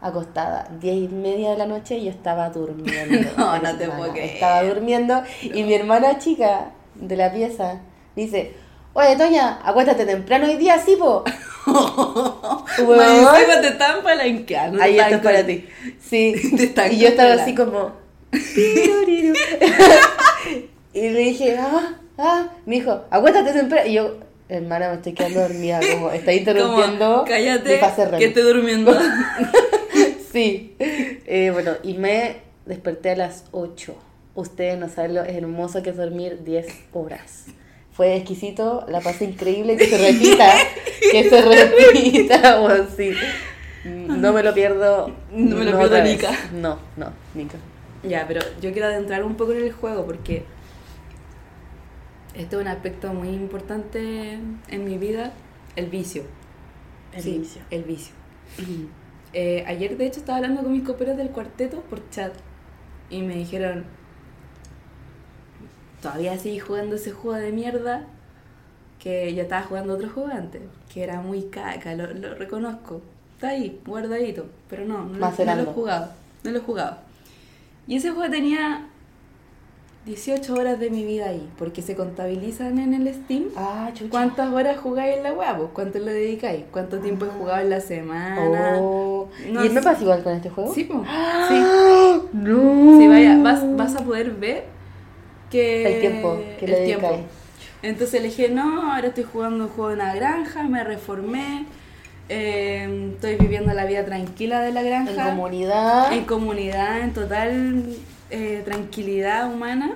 Acostada, 0.01 0.67
10 0.79 0.95
y 0.95 1.07
media 1.07 1.51
de 1.51 1.57
la 1.57 1.65
noche 1.65 1.97
y 1.97 2.05
yo 2.05 2.11
estaba 2.11 2.49
durmiendo. 2.49 3.29
No, 3.37 3.57
no 3.59 3.75
te 3.77 3.87
puedo 3.89 4.11
creer. 4.11 4.35
Estaba 4.35 4.63
durmiendo 4.63 5.23
y 5.41 5.63
mi 5.63 5.73
hermana 5.73 6.19
chica 6.19 6.71
de 6.95 7.15
la 7.17 7.31
pieza 7.31 7.79
dice, 8.15 8.53
oye, 8.97 9.15
Toña, 9.15 9.59
acuéstate 9.63 10.05
temprano 10.05 10.47
hoy 10.47 10.57
día, 10.57 10.81
sí, 10.83 10.95
po. 10.95 11.23
Encima 12.77 13.61
te 13.61 13.67
están 13.67 14.01
palanqueando. 14.01 14.81
Ahí 14.81 14.95
te 14.95 15.01
esto 15.01 15.09
es 15.09 15.15
están 15.17 15.21
para 15.21 15.45
ti. 15.45 15.65
Sí. 16.01 16.33
Te 16.57 16.63
están 16.63 16.91
y 16.91 16.97
yo 16.97 17.09
estaba 17.09 17.33
así 17.33 17.53
como. 17.55 17.91
Y 20.93 21.09
le 21.11 21.19
dije, 21.19 21.55
ah, 21.59 21.93
ah. 22.17 22.47
Me 22.65 22.77
dijo, 22.77 23.03
acuéstate 23.11 23.53
temprano. 23.53 23.87
Y 23.87 23.93
yo, 23.93 24.17
hermana, 24.49 24.89
me 24.89 24.95
estoy 24.95 25.13
quedando 25.13 25.41
dormida. 25.41 25.79
Como, 25.93 26.09
está 26.09 26.33
interrumpiendo. 26.33 27.13
Como, 27.13 27.25
cállate, 27.25 27.73
mi 27.73 27.79
fase 27.79 28.05
REM". 28.05 28.19
que 28.19 28.25
estoy 28.25 28.43
durmiendo. 28.43 28.97
Sí. 30.31 30.75
Eh, 30.79 31.51
bueno, 31.53 31.73
y 31.83 31.93
me 31.93 32.37
desperté 32.65 33.11
a 33.11 33.15
las 33.15 33.43
8. 33.51 33.95
Ustedes 34.33 34.79
no 34.79 34.89
saben 34.89 35.13
lo 35.13 35.23
hermoso 35.23 35.83
que 35.83 35.91
es 35.91 35.97
dormir 35.97 36.39
10 36.43 36.65
horas. 36.93 37.45
Fue 37.97 38.15
exquisito, 38.15 38.85
la 38.87 39.01
pasé 39.01 39.25
increíble, 39.25 39.75
que 39.75 39.87
se 39.87 39.97
repita, 39.97 40.53
que 41.11 41.29
se 41.29 41.41
repita, 41.41 42.61
o 42.61 42.69
sí. 42.95 43.11
No 43.85 44.33
me 44.33 44.43
lo 44.43 44.53
pierdo. 44.53 45.11
No 45.31 45.55
me 45.57 45.65
lo 45.65 45.77
pierdo 45.77 46.03
nica. 46.03 46.31
No, 46.53 46.77
no, 46.95 47.11
Nica. 47.33 47.57
Ya, 48.03 48.25
pero 48.27 48.41
yo 48.61 48.71
quiero 48.71 48.87
adentrar 48.87 49.23
un 49.23 49.35
poco 49.35 49.53
en 49.53 49.63
el 49.63 49.71
juego 49.71 50.05
porque 50.05 50.45
este 52.35 52.55
es 52.55 52.61
un 52.61 52.67
aspecto 52.67 53.13
muy 53.13 53.29
importante 53.29 54.33
en 54.69 54.85
mi 54.85 54.97
vida, 54.97 55.33
el 55.75 55.87
vicio. 55.87 56.23
El 57.13 57.23
Sí, 57.23 57.39
vicio. 57.39 57.61
El 57.71 57.83
vicio. 57.83 58.13
Eh, 59.33 59.63
ayer, 59.67 59.97
de 59.97 60.05
hecho, 60.05 60.19
estaba 60.19 60.37
hablando 60.37 60.61
con 60.61 60.71
mis 60.71 60.83
coperos 60.83 61.17
del 61.17 61.29
cuarteto 61.29 61.81
por 61.81 62.07
chat 62.11 62.33
y 63.09 63.21
me 63.21 63.35
dijeron, 63.35 63.85
todavía 66.01 66.37
seguí 66.37 66.59
jugando 66.59 66.95
ese 66.95 67.11
juego 67.11 67.37
de 67.37 67.51
mierda 67.51 68.03
que 68.99 69.33
yo 69.35 69.43
estaba 69.43 69.63
jugando 69.63 69.93
otro 69.93 70.09
juego 70.09 70.29
antes, 70.31 70.61
que 70.93 71.03
era 71.03 71.21
muy 71.21 71.43
caca, 71.43 71.93
lo, 71.95 72.13
lo 72.13 72.35
reconozco. 72.35 73.01
Está 73.35 73.49
ahí, 73.49 73.79
guardadito, 73.85 74.45
pero 74.69 74.85
no, 74.85 75.03
no, 75.05 75.13
lo- 75.13 75.19
no 75.45 75.55
lo 75.55 75.71
jugado, 75.73 76.09
no 76.43 76.51
lo 76.51 76.57
he 76.57 76.61
jugado. 76.61 76.97
Y 77.87 77.95
ese 77.97 78.11
juego 78.11 78.29
tenía 78.31 78.87
18 80.05 80.53
horas 80.53 80.79
de 80.79 80.89
mi 80.89 81.03
vida 81.05 81.27
ahí, 81.27 81.47
porque 81.59 81.81
se 81.81 81.95
contabilizan 81.95 82.79
en 82.79 82.93
el 82.93 83.13
Steam. 83.13 83.45
Ah. 83.57 83.91
¿Cuántas 84.09 84.51
horas 84.53 84.77
jugáis 84.79 85.17
en 85.17 85.23
la 85.23 85.33
web? 85.33 85.57
pues? 85.57 85.69
¿Cuánto 85.73 85.99
le 85.99 86.13
dedicáis? 86.13 86.63
¿Cuánto 86.71 86.99
tiempo 86.99 87.25
he 87.25 87.29
jugado 87.29 87.61
en 87.61 87.69
la 87.69 87.81
semana? 87.81 88.77
Oh. 88.79 89.27
No 89.51 89.65
¿Y 89.65 89.69
me 89.69 89.81
pasa 89.81 90.01
igual 90.01 90.23
con 90.23 90.33
este 90.33 90.49
juego? 90.49 90.73
Sí, 90.73 90.85
pues. 90.85 90.99
Sí. 91.03 91.07
¡Ah! 91.09 92.19
No. 92.33 92.97
Sí, 92.99 93.07
vaya, 93.07 93.37
vas, 93.43 93.63
vas 93.75 93.95
a 93.95 93.99
poder 94.03 94.31
ver 94.31 94.63
que... 95.49 95.95
El 95.95 96.01
tiempo 96.01 96.39
que 96.59 96.65
el 96.65 96.71
le 96.71 96.85
tiempo. 96.85 97.07
dedicáis. 97.07 97.31
Entonces 97.83 98.21
le 98.21 98.27
dije, 98.29 98.49
no, 98.49 98.93
ahora 98.93 99.09
estoy 99.09 99.23
jugando 99.23 99.65
un 99.65 99.69
juego 99.69 99.89
de 99.89 99.95
una 99.95 100.15
granja, 100.15 100.63
me 100.63 100.83
reformé, 100.83 101.65
eh, 102.29 103.11
estoy 103.13 103.35
viviendo 103.35 103.71
la 103.73 103.85
vida 103.85 104.03
tranquila 104.03 104.61
de 104.61 104.71
la 104.71 104.81
granja. 104.81 105.11
En 105.29 105.35
comunidad. 105.35 106.13
En 106.13 106.25
comunidad, 106.25 106.99
en 107.01 107.13
total 107.13 107.85
eh, 108.29 108.61
tranquilidad 108.65 109.51
humana. 109.53 109.95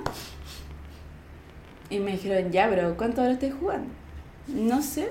Y 1.89 1.99
me 1.99 2.11
dijeron, 2.11 2.51
ya, 2.51 2.69
pero 2.69 2.95
¿cuánto 2.95 3.21
ahora 3.21 3.33
estoy 3.33 3.51
jugando? 3.51 3.89
No 4.47 4.81
sé, 4.81 5.09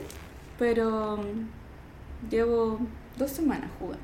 pero 0.59 1.19
mm, 1.19 2.31
llevo 2.31 2.79
dos 3.19 3.31
semanas 3.31 3.71
jugando. 3.79 4.01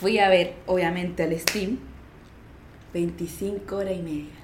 Fui 0.00 0.18
a 0.18 0.28
ver, 0.28 0.54
obviamente, 0.66 1.22
al 1.22 1.38
Steam, 1.38 1.78
25 2.92 3.76
horas 3.76 3.94
y 3.94 4.02
media. 4.02 4.41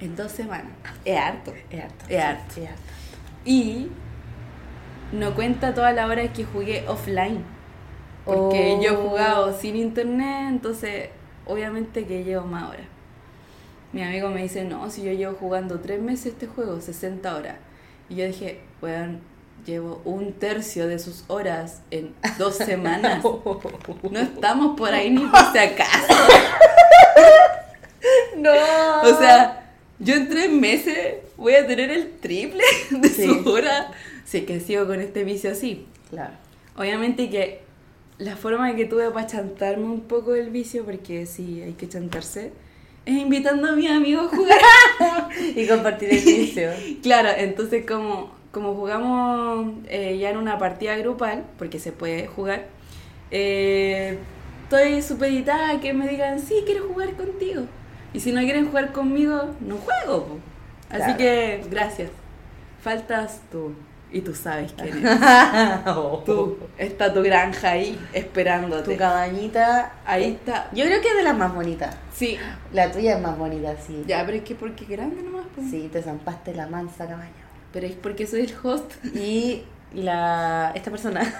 En 0.00 0.16
dos 0.16 0.32
semanas. 0.32 0.72
Es 1.04 1.18
harto. 1.18 1.52
Es 1.70 1.82
harto. 1.82 2.04
Es 2.08 2.22
harto. 2.22 2.60
Es 2.60 2.68
harto. 2.68 2.82
Y 3.44 3.88
no 5.12 5.34
cuenta 5.34 5.74
todas 5.74 5.94
las 5.94 6.08
horas 6.08 6.30
que 6.34 6.44
jugué 6.44 6.84
offline. 6.88 7.44
Porque 8.24 8.76
Oh. 8.78 8.82
yo 8.82 8.92
he 8.92 8.96
jugado 8.96 9.58
sin 9.58 9.76
internet, 9.76 10.46
entonces 10.48 11.10
obviamente 11.46 12.06
que 12.06 12.24
llevo 12.24 12.46
más 12.46 12.70
horas. 12.70 12.86
Mi 13.92 14.02
amigo 14.02 14.28
me 14.30 14.42
dice, 14.42 14.64
no, 14.64 14.90
si 14.90 15.02
yo 15.04 15.12
llevo 15.12 15.34
jugando 15.38 15.78
tres 15.80 16.00
meses 16.00 16.26
este 16.32 16.46
juego, 16.46 16.80
60 16.80 17.34
horas. 17.36 17.56
Y 18.08 18.16
yo 18.16 18.26
dije, 18.26 18.60
bueno, 18.80 19.18
llevo 19.66 20.00
un 20.04 20.32
tercio 20.32 20.88
de 20.88 20.98
sus 20.98 21.24
horas 21.28 21.82
en 21.90 22.14
dos 22.38 22.56
semanas. 22.56 23.22
No 24.10 24.18
estamos 24.18 24.76
por 24.76 24.92
ahí 24.92 25.10
ni 25.10 25.20
por 25.26 25.52
si 25.52 25.58
acaso. 25.58 26.06
No. 28.36 28.50
O 29.02 29.18
sea, 29.18 29.63
yo 30.04 30.14
en 30.14 30.28
tres 30.28 30.50
meses 30.50 31.16
voy 31.36 31.54
a 31.54 31.66
tener 31.66 31.90
el 31.90 32.10
triple 32.20 32.62
de 32.90 33.08
Sí. 33.08 33.24
sus 33.26 33.46
horas. 33.46 33.86
Si 34.24 34.38
es 34.38 34.44
que 34.44 34.60
sigo 34.60 34.86
con 34.86 35.00
este 35.00 35.24
vicio 35.24 35.50
así. 35.50 35.86
Claro. 36.10 36.32
Obviamente 36.76 37.28
que 37.30 37.60
la 38.18 38.36
forma 38.36 38.74
que 38.76 38.84
tuve 38.84 39.10
para 39.10 39.26
chantarme 39.26 39.84
un 39.84 40.02
poco 40.02 40.32
del 40.32 40.50
vicio, 40.50 40.84
porque 40.84 41.26
sí, 41.26 41.60
hay 41.62 41.72
que 41.72 41.88
chantarse, 41.88 42.52
es 43.06 43.16
invitando 43.18 43.68
a 43.68 43.72
mis 43.72 43.90
amigos 43.90 44.32
a 44.32 44.36
jugar. 44.36 44.58
Y 45.56 45.66
compartir 45.66 46.10
el 46.14 46.24
vicio. 46.24 46.70
claro, 47.02 47.28
entonces 47.36 47.84
como, 47.84 48.32
como 48.52 48.74
jugamos 48.74 49.72
eh, 49.88 50.16
ya 50.18 50.30
en 50.30 50.36
una 50.36 50.58
partida 50.58 50.96
grupal, 50.96 51.44
porque 51.58 51.78
se 51.80 51.92
puede 51.92 52.26
jugar, 52.28 52.66
eh, 53.30 54.16
estoy 54.64 55.02
supeditada 55.02 55.70
a 55.72 55.80
que 55.80 55.92
me 55.92 56.08
digan, 56.08 56.38
sí, 56.40 56.62
quiero 56.64 56.88
jugar 56.88 57.14
contigo. 57.16 57.62
Y 58.14 58.20
si 58.20 58.32
no 58.32 58.40
quieren 58.40 58.68
jugar 58.68 58.92
conmigo, 58.92 59.50
no 59.60 59.76
juego. 59.76 60.24
po. 60.24 60.38
Así 60.88 61.02
Claro. 61.02 61.16
que, 61.18 61.64
gracias. 61.70 62.10
Faltas 62.82 63.40
tú. 63.52 63.74
Y 64.12 64.20
tú 64.20 64.32
sabes 64.32 64.72
quién 64.80 64.98
eres. 65.04 65.18
Tú, 66.24 66.56
está 66.78 67.12
tu 67.12 67.20
granja 67.22 67.70
ahí 67.70 67.98
esperándote. 68.12 68.92
Tu 68.92 68.96
cabañita. 68.98 69.92
Ahí 70.06 70.24
está. 70.34 70.68
Yo 70.72 70.84
creo 70.84 71.00
que 71.00 71.08
es 71.08 71.16
de 71.16 71.24
las 71.24 71.36
más 71.36 71.52
bonitas. 71.52 71.96
Sí. 72.14 72.38
La 72.72 72.92
tuya 72.92 73.16
es 73.16 73.20
más 73.20 73.36
bonita, 73.36 73.74
sí. 73.84 74.04
Ya, 74.06 74.24
pero 74.24 74.36
es 74.38 74.44
que 74.44 74.54
porque 74.54 74.84
es 74.84 74.90
grande 74.90 75.20
nomás. 75.20 75.46
po. 75.56 75.62
Sí, 75.68 75.88
te 75.92 76.00
zampaste 76.00 76.54
la 76.54 76.68
mansa 76.68 77.08
cabaña. 77.08 77.32
Pero 77.72 77.86
es 77.88 77.94
porque 77.94 78.28
soy 78.28 78.42
el 78.42 78.54
host. 78.62 78.92
Y 79.16 79.64
la 79.92 80.70
esta 80.76 80.92
persona, 80.92 81.20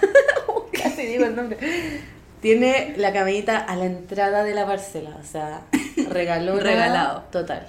casi 0.72 1.06
digo 1.06 1.26
el 1.26 1.36
nombre, 1.36 1.56
tiene 2.44 2.92
la 2.98 3.10
cabañita 3.10 3.56
a 3.56 3.74
la 3.74 3.86
entrada 3.86 4.44
de 4.44 4.52
la 4.52 4.66
parcela. 4.66 5.16
O 5.18 5.24
sea, 5.24 5.62
regaló. 6.10 6.60
Regalado. 6.60 7.22
Total. 7.32 7.66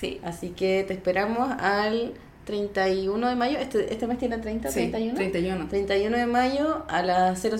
Sí. 0.00 0.20
Así 0.22 0.50
que 0.50 0.84
te 0.86 0.94
esperamos 0.94 1.50
al 1.58 2.14
31 2.44 3.28
de 3.28 3.34
mayo. 3.34 3.58
Este, 3.58 3.92
este 3.92 4.06
mes 4.06 4.18
tiene 4.18 4.38
30, 4.38 4.70
Sí, 4.70 4.90
31. 4.90 5.14
31. 5.16 5.68
31 5.68 6.16
de 6.16 6.26
mayo 6.26 6.84
a 6.88 7.02
las 7.02 7.42
0000 7.42 7.58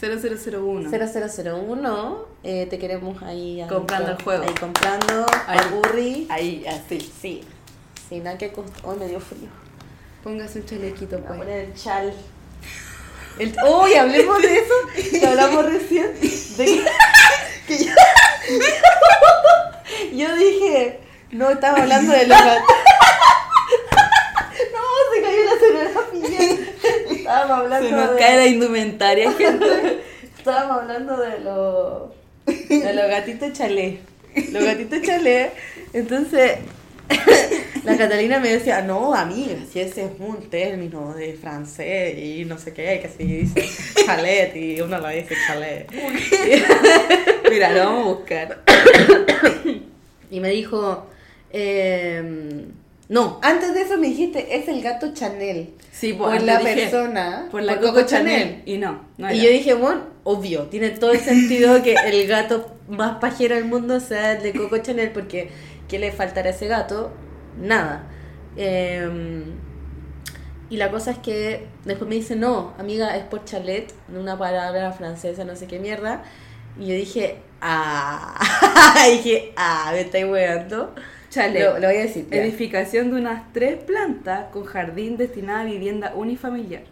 0001. 0.00 0.90
0001. 0.90 2.24
Eh, 2.42 2.66
te 2.70 2.78
queremos 2.78 3.22
ahí. 3.22 3.62
Comprando 3.68 4.12
el 4.12 4.22
juego. 4.22 4.42
Ahí 4.42 4.54
comprando. 4.58 5.26
Ahí. 5.46 5.58
Papurri. 5.58 6.26
Ahí, 6.30 6.64
así. 6.66 6.98
Sí. 6.98 7.42
Sin 8.08 8.24
nada 8.24 8.38
que. 8.38 8.50
Hoy 8.84 8.96
me 8.98 9.06
dio 9.06 9.20
frío. 9.20 9.48
Póngase 10.24 10.60
un 10.60 10.64
chalequito, 10.64 11.20
pues. 11.20 11.38
poner 11.38 11.66
el 11.66 11.74
chal. 11.74 12.10
El... 13.38 13.54
Uy, 13.68 13.94
hablemos 13.94 14.40
de 14.42 14.54
eso. 14.58 14.74
Que 15.20 15.26
hablamos 15.26 15.66
recién. 15.66 16.12
De 16.20 16.64
que, 16.64 16.84
que 17.68 17.84
yo... 17.84 17.92
yo 20.12 20.36
dije. 20.36 21.00
No, 21.32 21.50
estaba 21.50 21.78
hablando 21.82 22.12
de 22.12 22.26
los 22.26 22.38
gat- 22.38 22.62
No, 24.72 24.80
se 25.12 25.22
cayó 25.22 25.44
la 25.44 25.52
escenografía. 25.54 26.66
Estábamos 27.10 27.58
hablando 27.58 27.88
Se 27.88 27.94
nos 27.94 28.10
de... 28.12 28.16
cae 28.16 28.36
la 28.36 28.46
indumentaria, 28.46 29.32
gente. 29.32 30.02
Estábamos 30.38 30.82
hablando 30.82 31.16
de 31.18 31.38
los 31.40 32.10
de 32.68 32.92
los 32.94 33.08
gatitos 33.08 33.52
chalet. 33.52 34.00
Los 34.52 34.64
gatitos 34.64 35.02
chalet. 35.02 35.52
Entonces, 35.92 36.58
la 37.84 37.96
Catalina 37.96 38.40
me 38.40 38.48
decía, 38.48 38.82
no, 38.82 39.14
amiga, 39.14 39.56
si 39.70 39.80
ese 39.80 40.04
es 40.04 40.10
un 40.18 40.50
término 40.50 41.14
de 41.14 41.34
francés 41.34 42.18
y 42.18 42.44
no 42.44 42.58
sé 42.58 42.72
qué, 42.72 43.00
que 43.00 43.08
se 43.08 43.22
dice 43.22 43.64
chalet 44.04 44.56
y 44.56 44.80
uno 44.80 44.98
lo 44.98 45.08
dice 45.08 45.34
chalet. 45.46 45.90
Mira, 47.50 47.70
lo 47.72 47.84
vamos 47.84 48.04
a 48.04 48.08
buscar. 48.08 48.62
Y 50.28 50.40
me 50.40 50.50
dijo, 50.50 51.06
em, 51.52 52.64
no, 53.08 53.38
antes 53.42 53.74
de 53.74 53.82
eso 53.82 53.96
me 53.96 54.08
dijiste, 54.08 54.56
es 54.56 54.66
el 54.66 54.82
gato 54.82 55.14
Chanel. 55.14 55.70
Sí, 55.92 56.12
por 56.12 56.32
antes 56.32 56.46
la 56.46 56.58
dije, 56.58 56.74
persona, 56.74 57.48
Por 57.50 57.62
la 57.62 57.74
por 57.74 57.82
Coco, 57.82 57.94
Coco 57.94 58.06
Chanel. 58.08 58.40
Chanel. 58.40 58.62
Y 58.66 58.78
no, 58.78 59.04
no 59.18 59.32
y 59.32 59.40
yo 59.40 59.48
dije, 59.48 59.74
bueno, 59.74 60.02
obvio, 60.24 60.64
tiene 60.64 60.90
todo 60.90 61.12
el 61.12 61.20
sentido 61.20 61.80
que 61.82 61.94
el 61.94 62.26
gato 62.26 62.74
más 62.88 63.18
pajero 63.18 63.54
del 63.54 63.66
mundo 63.66 64.00
sea 64.00 64.32
el 64.32 64.42
de 64.42 64.52
Coco 64.52 64.78
Chanel, 64.78 65.10
porque 65.10 65.50
¿qué 65.88 65.98
le 65.98 66.12
faltará 66.12 66.48
a 66.48 66.52
ese 66.52 66.66
gato? 66.66 67.10
Nada. 67.60 68.04
Em, 68.56 69.44
y 70.68 70.76
la 70.76 70.90
cosa 70.90 71.12
es 71.12 71.18
que 71.18 71.66
después 71.84 72.08
me 72.08 72.16
dice, 72.16 72.36
no, 72.36 72.74
amiga, 72.78 73.16
es 73.16 73.24
por 73.24 73.44
chalet, 73.44 73.92
una 74.08 74.38
palabra 74.38 74.92
francesa, 74.92 75.44
no 75.44 75.54
sé 75.56 75.66
qué 75.66 75.78
mierda. 75.78 76.24
Y 76.78 76.88
yo 76.88 76.94
dije, 76.94 77.38
ah, 77.60 78.38
dije, 79.10 79.52
ah, 79.56 79.90
me 79.92 80.00
estáis 80.00 80.26
weando. 80.26 80.94
Chalet. 81.30 81.62
Lo, 81.62 81.78
lo 81.78 81.88
voy 81.88 81.96
a 81.96 82.02
decir. 82.02 82.28
ya. 82.30 82.36
Edificación 82.38 83.10
de 83.10 83.16
unas 83.16 83.52
tres 83.52 83.76
plantas 83.82 84.46
con 84.52 84.64
jardín 84.64 85.16
destinada 85.16 85.60
a 85.60 85.64
vivienda 85.64 86.12
unifamiliar. 86.14 86.82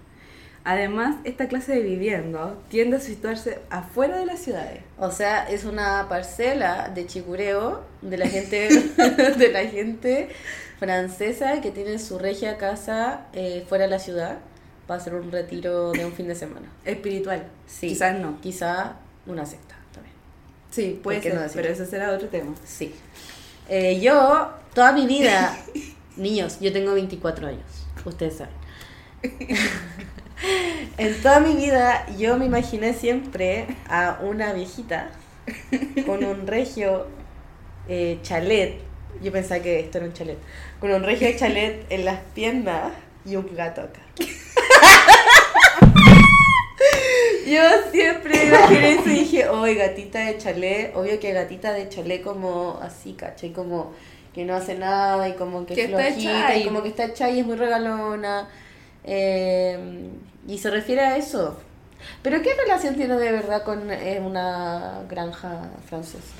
Además, 0.65 1.17
esta 1.25 1.47
clase 1.47 1.73
de 1.73 1.81
vivienda 1.83 2.55
tiende 2.71 2.97
a 2.97 3.01
situarse 3.01 3.59
afuera 3.69 4.17
de 4.17 4.25
las 4.25 4.41
ciudades. 4.41 4.81
O 4.99 5.11
sea, 5.11 5.47
es 5.49 5.65
una 5.67 6.09
parcela 6.09 6.89
de 6.89 7.07
chicureo 7.07 7.85
de 8.01 8.17
la 8.17 8.27
gente, 8.27 8.69
de 9.37 9.53
la 9.53 9.67
gente 9.67 10.31
francesa 10.79 11.61
que 11.61 11.71
tiene 11.71 11.99
su 11.99 12.19
regia 12.19 12.57
casa 12.57 13.27
eh, 13.35 13.65
fuera 13.69 13.85
de 13.85 13.91
la 13.91 13.99
ciudad 13.99 14.39
para 14.87 15.01
hacer 15.01 15.15
un 15.15 15.31
retiro 15.31 15.93
de 15.93 16.07
un 16.07 16.13
fin 16.13 16.29
de 16.29 16.35
semana. 16.35 16.67
Espiritual. 16.87 17.45
Sí. 17.67 17.89
Quizás 17.89 18.19
no. 18.19 18.41
Quizá 18.41 18.97
una 19.27 19.45
secta 19.45 19.77
también. 19.93 20.15
Sí, 20.71 20.99
puede 21.03 21.19
¿Por 21.19 21.23
qué 21.25 21.31
ser, 21.31 21.41
no 21.41 21.53
pero 21.53 21.69
eso 21.69 21.85
será 21.85 22.11
otro 22.11 22.29
tema. 22.29 22.55
Sí. 22.65 22.95
Eh, 23.69 24.01
yo, 24.01 24.51
toda 24.73 24.93
mi 24.93 25.07
vida, 25.07 25.55
niños, 26.17 26.59
yo 26.61 26.73
tengo 26.73 26.95
24 26.95 27.49
años, 27.49 27.87
ustedes 28.07 28.39
saben. 28.39 28.55
en 30.99 31.23
toda 31.23 31.41
mi 31.41 31.55
vida 31.55 32.07
yo 32.19 32.37
me 32.37 32.47
imaginé 32.47 32.93
siempre 32.95 33.67
a 33.89 34.19
una 34.23 34.53
viejita 34.53 35.11
con 36.07 36.25
un 36.25 36.47
regio 36.47 37.07
eh, 37.89 38.19
chalet. 38.23 38.81
Yo 39.23 39.31
pensaba 39.33 39.63
que 39.63 39.81
esto 39.81 39.99
era 39.99 40.07
un 40.09 40.13
chalet. 40.13 40.39
Con 40.81 40.91
un 40.93 41.03
regio 41.05 41.29
chalet 41.37 41.87
en 41.91 42.05
las 42.05 42.19
piernas 42.35 42.93
y 43.25 43.37
un 43.37 43.55
gato 43.55 43.83
acá. 43.83 44.01
Yo 47.47 47.61
siempre 47.93 48.47
imaginé 48.47 48.93
eso 48.95 49.09
y 49.09 49.19
dije, 49.21 49.49
oye, 49.49 49.75
gatita 49.75 50.21
de 50.21 50.39
chalet, 50.39 50.97
obvio 50.97 51.21
que 51.21 51.33
gatita 51.33 51.73
de 51.73 51.89
chalet 51.91 52.23
como 52.23 52.79
así, 52.83 53.13
caché, 53.13 53.53
como 53.53 53.93
que 54.33 54.45
no 54.45 54.55
hace 54.55 54.75
nada 54.77 55.29
y 55.29 55.35
como 55.35 55.67
que, 55.67 55.75
Que 55.75 55.89
flojita 55.89 56.57
y- 56.57 56.65
como 56.65 56.83
que 56.83 56.89
está 56.89 57.05
hecha 57.05 57.31
y 57.31 57.41
es 57.41 57.47
muy 57.47 57.57
regalona. 57.57 58.49
Eh, 59.05 60.11
y 60.47 60.59
se 60.59 60.71
refiere 60.71 61.03
a 61.03 61.17
eso. 61.17 61.59
Pero 62.23 62.43
¿qué 62.43 62.51
relación 62.55 62.95
tiene 62.97 63.17
de 63.17 63.33
verdad 63.33 63.63
con 63.63 63.91
eh, 63.91 64.21
una 64.25 65.03
granja 65.09 65.71
francesa? 65.87 66.35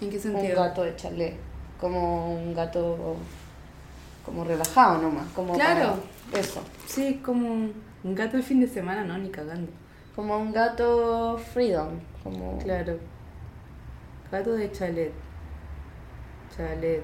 ¿En 0.00 0.10
qué 0.10 0.16
Un 0.16 0.22
sentido? 0.22 0.62
gato 0.62 0.82
de 0.82 0.94
chalet, 0.96 1.34
como 1.80 2.34
un 2.34 2.54
gato 2.54 3.16
como 4.24 4.44
relajado 4.44 4.98
nomás, 5.02 5.26
como 5.34 5.54
Claro. 5.54 6.00
eso. 6.34 6.60
Sí, 6.86 7.20
como 7.24 7.48
un 8.04 8.14
gato 8.14 8.36
de 8.36 8.42
fin 8.42 8.60
de 8.60 8.68
semana, 8.68 9.04
no, 9.04 9.16
ni 9.18 9.30
cagando. 9.30 9.70
Como 10.14 10.36
un 10.38 10.52
gato 10.52 11.38
freedom, 11.52 12.00
como 12.22 12.58
Claro. 12.58 12.98
Gato 14.30 14.52
de 14.54 14.70
chalet. 14.72 15.12
Chalet. 16.56 17.02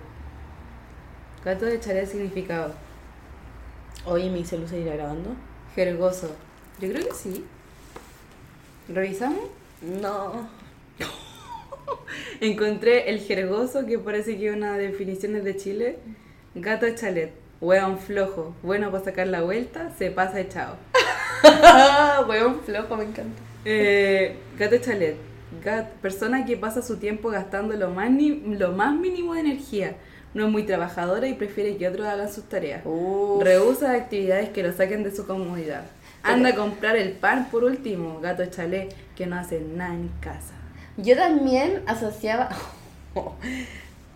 Gato 1.44 1.64
de 1.66 1.78
chalet 1.80 2.06
significado. 2.06 2.72
Oye, 4.06 4.30
mi 4.30 4.44
celu 4.44 4.66
seguirá 4.66 4.94
grabando. 4.96 5.30
Jergoso. 5.74 6.34
Yo 6.80 6.88
creo 6.90 7.06
que 7.08 7.14
sí. 7.14 7.44
¿Revisamos? 8.88 9.40
No. 9.80 10.48
Encontré 12.40 13.10
el 13.10 13.20
jergoso, 13.20 13.86
que 13.86 13.98
parece 13.98 14.36
que 14.38 14.48
es 14.48 14.56
una 14.56 14.76
definición 14.76 15.42
de 15.42 15.56
Chile. 15.56 15.98
Gato 16.54 16.86
chalet. 16.94 17.32
Hueón 17.60 17.98
flojo. 17.98 18.54
Bueno 18.62 18.90
para 18.90 19.04
sacar 19.04 19.28
la 19.28 19.42
vuelta, 19.42 19.92
se 19.96 20.10
pasa 20.10 20.40
echado. 20.40 20.76
Hueón 22.28 22.60
flojo, 22.66 22.96
me 22.96 23.04
encanta. 23.04 23.40
Eh, 23.64 24.36
gato 24.58 24.78
chalet. 24.78 25.16
Gat- 25.64 25.90
persona 26.00 26.44
que 26.44 26.56
pasa 26.56 26.82
su 26.82 26.96
tiempo 26.96 27.28
gastando 27.30 27.76
lo 27.76 27.90
más, 27.90 28.10
ni- 28.10 28.56
lo 28.56 28.72
más 28.72 28.94
mínimo 28.96 29.34
de 29.34 29.40
energía. 29.40 29.94
No 30.34 30.46
es 30.46 30.50
muy 30.50 30.64
trabajadora 30.64 31.26
y 31.26 31.34
prefiere 31.34 31.76
que 31.76 31.88
otros 31.88 32.06
hagan 32.06 32.32
sus 32.32 32.44
tareas. 32.44 32.82
Uf. 32.84 33.42
Rehúsa 33.42 33.90
de 33.90 33.98
actividades 33.98 34.48
que 34.50 34.62
lo 34.62 34.72
saquen 34.72 35.02
de 35.02 35.14
su 35.14 35.26
comodidad. 35.26 35.84
Anda 36.22 36.50
a 36.50 36.54
comprar 36.54 36.96
el 36.96 37.12
pan 37.12 37.48
por 37.50 37.64
último, 37.64 38.20
gato 38.20 38.46
chalet, 38.46 38.94
que 39.16 39.26
no 39.26 39.36
hace 39.36 39.60
nada 39.60 39.94
en 39.94 40.08
casa. 40.20 40.54
Yo 40.96 41.16
también 41.16 41.82
asociaba. 41.86 42.50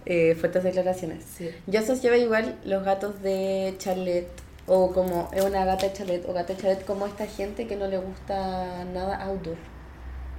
eh, 0.06 0.36
fuertes 0.38 0.62
declaraciones. 0.62 1.24
Sí. 1.24 1.50
Yo 1.66 1.80
asociaba 1.80 2.16
igual 2.16 2.56
los 2.64 2.84
gatos 2.84 3.22
de 3.22 3.74
chalet. 3.78 4.28
O 4.68 4.92
como 4.92 5.28
es 5.32 5.44
una 5.44 5.64
gata 5.64 5.86
de 5.86 5.92
chalet. 5.92 6.28
O 6.28 6.32
gato 6.32 6.54
de 6.54 6.60
chalet 6.60 6.84
como 6.84 7.06
esta 7.06 7.26
gente 7.26 7.66
que 7.66 7.76
no 7.76 7.88
le 7.88 7.98
gusta 7.98 8.84
nada 8.84 9.16
outdoor. 9.22 9.56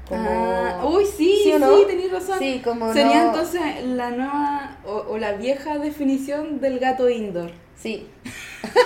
Como. 0.08 0.30
Ah, 0.30 0.86
uy, 0.86 1.06
sí, 1.06 1.42
¿Sí 1.44 1.54
no? 1.60 1.80
tenés 1.86 2.12
razón. 2.12 2.40
Sí, 2.40 2.62
como 2.64 2.94
Sería 2.94 3.24
no- 3.24 3.28
entonces 3.30 3.62
la 3.86 4.10
nueva 4.12 4.78
o, 4.86 5.06
o 5.10 5.18
la 5.18 5.34
vieja 5.34 5.78
definición 5.80 6.62
del 6.62 6.80
gato 6.80 7.10
indoor. 7.10 7.52
Sí. 7.76 8.08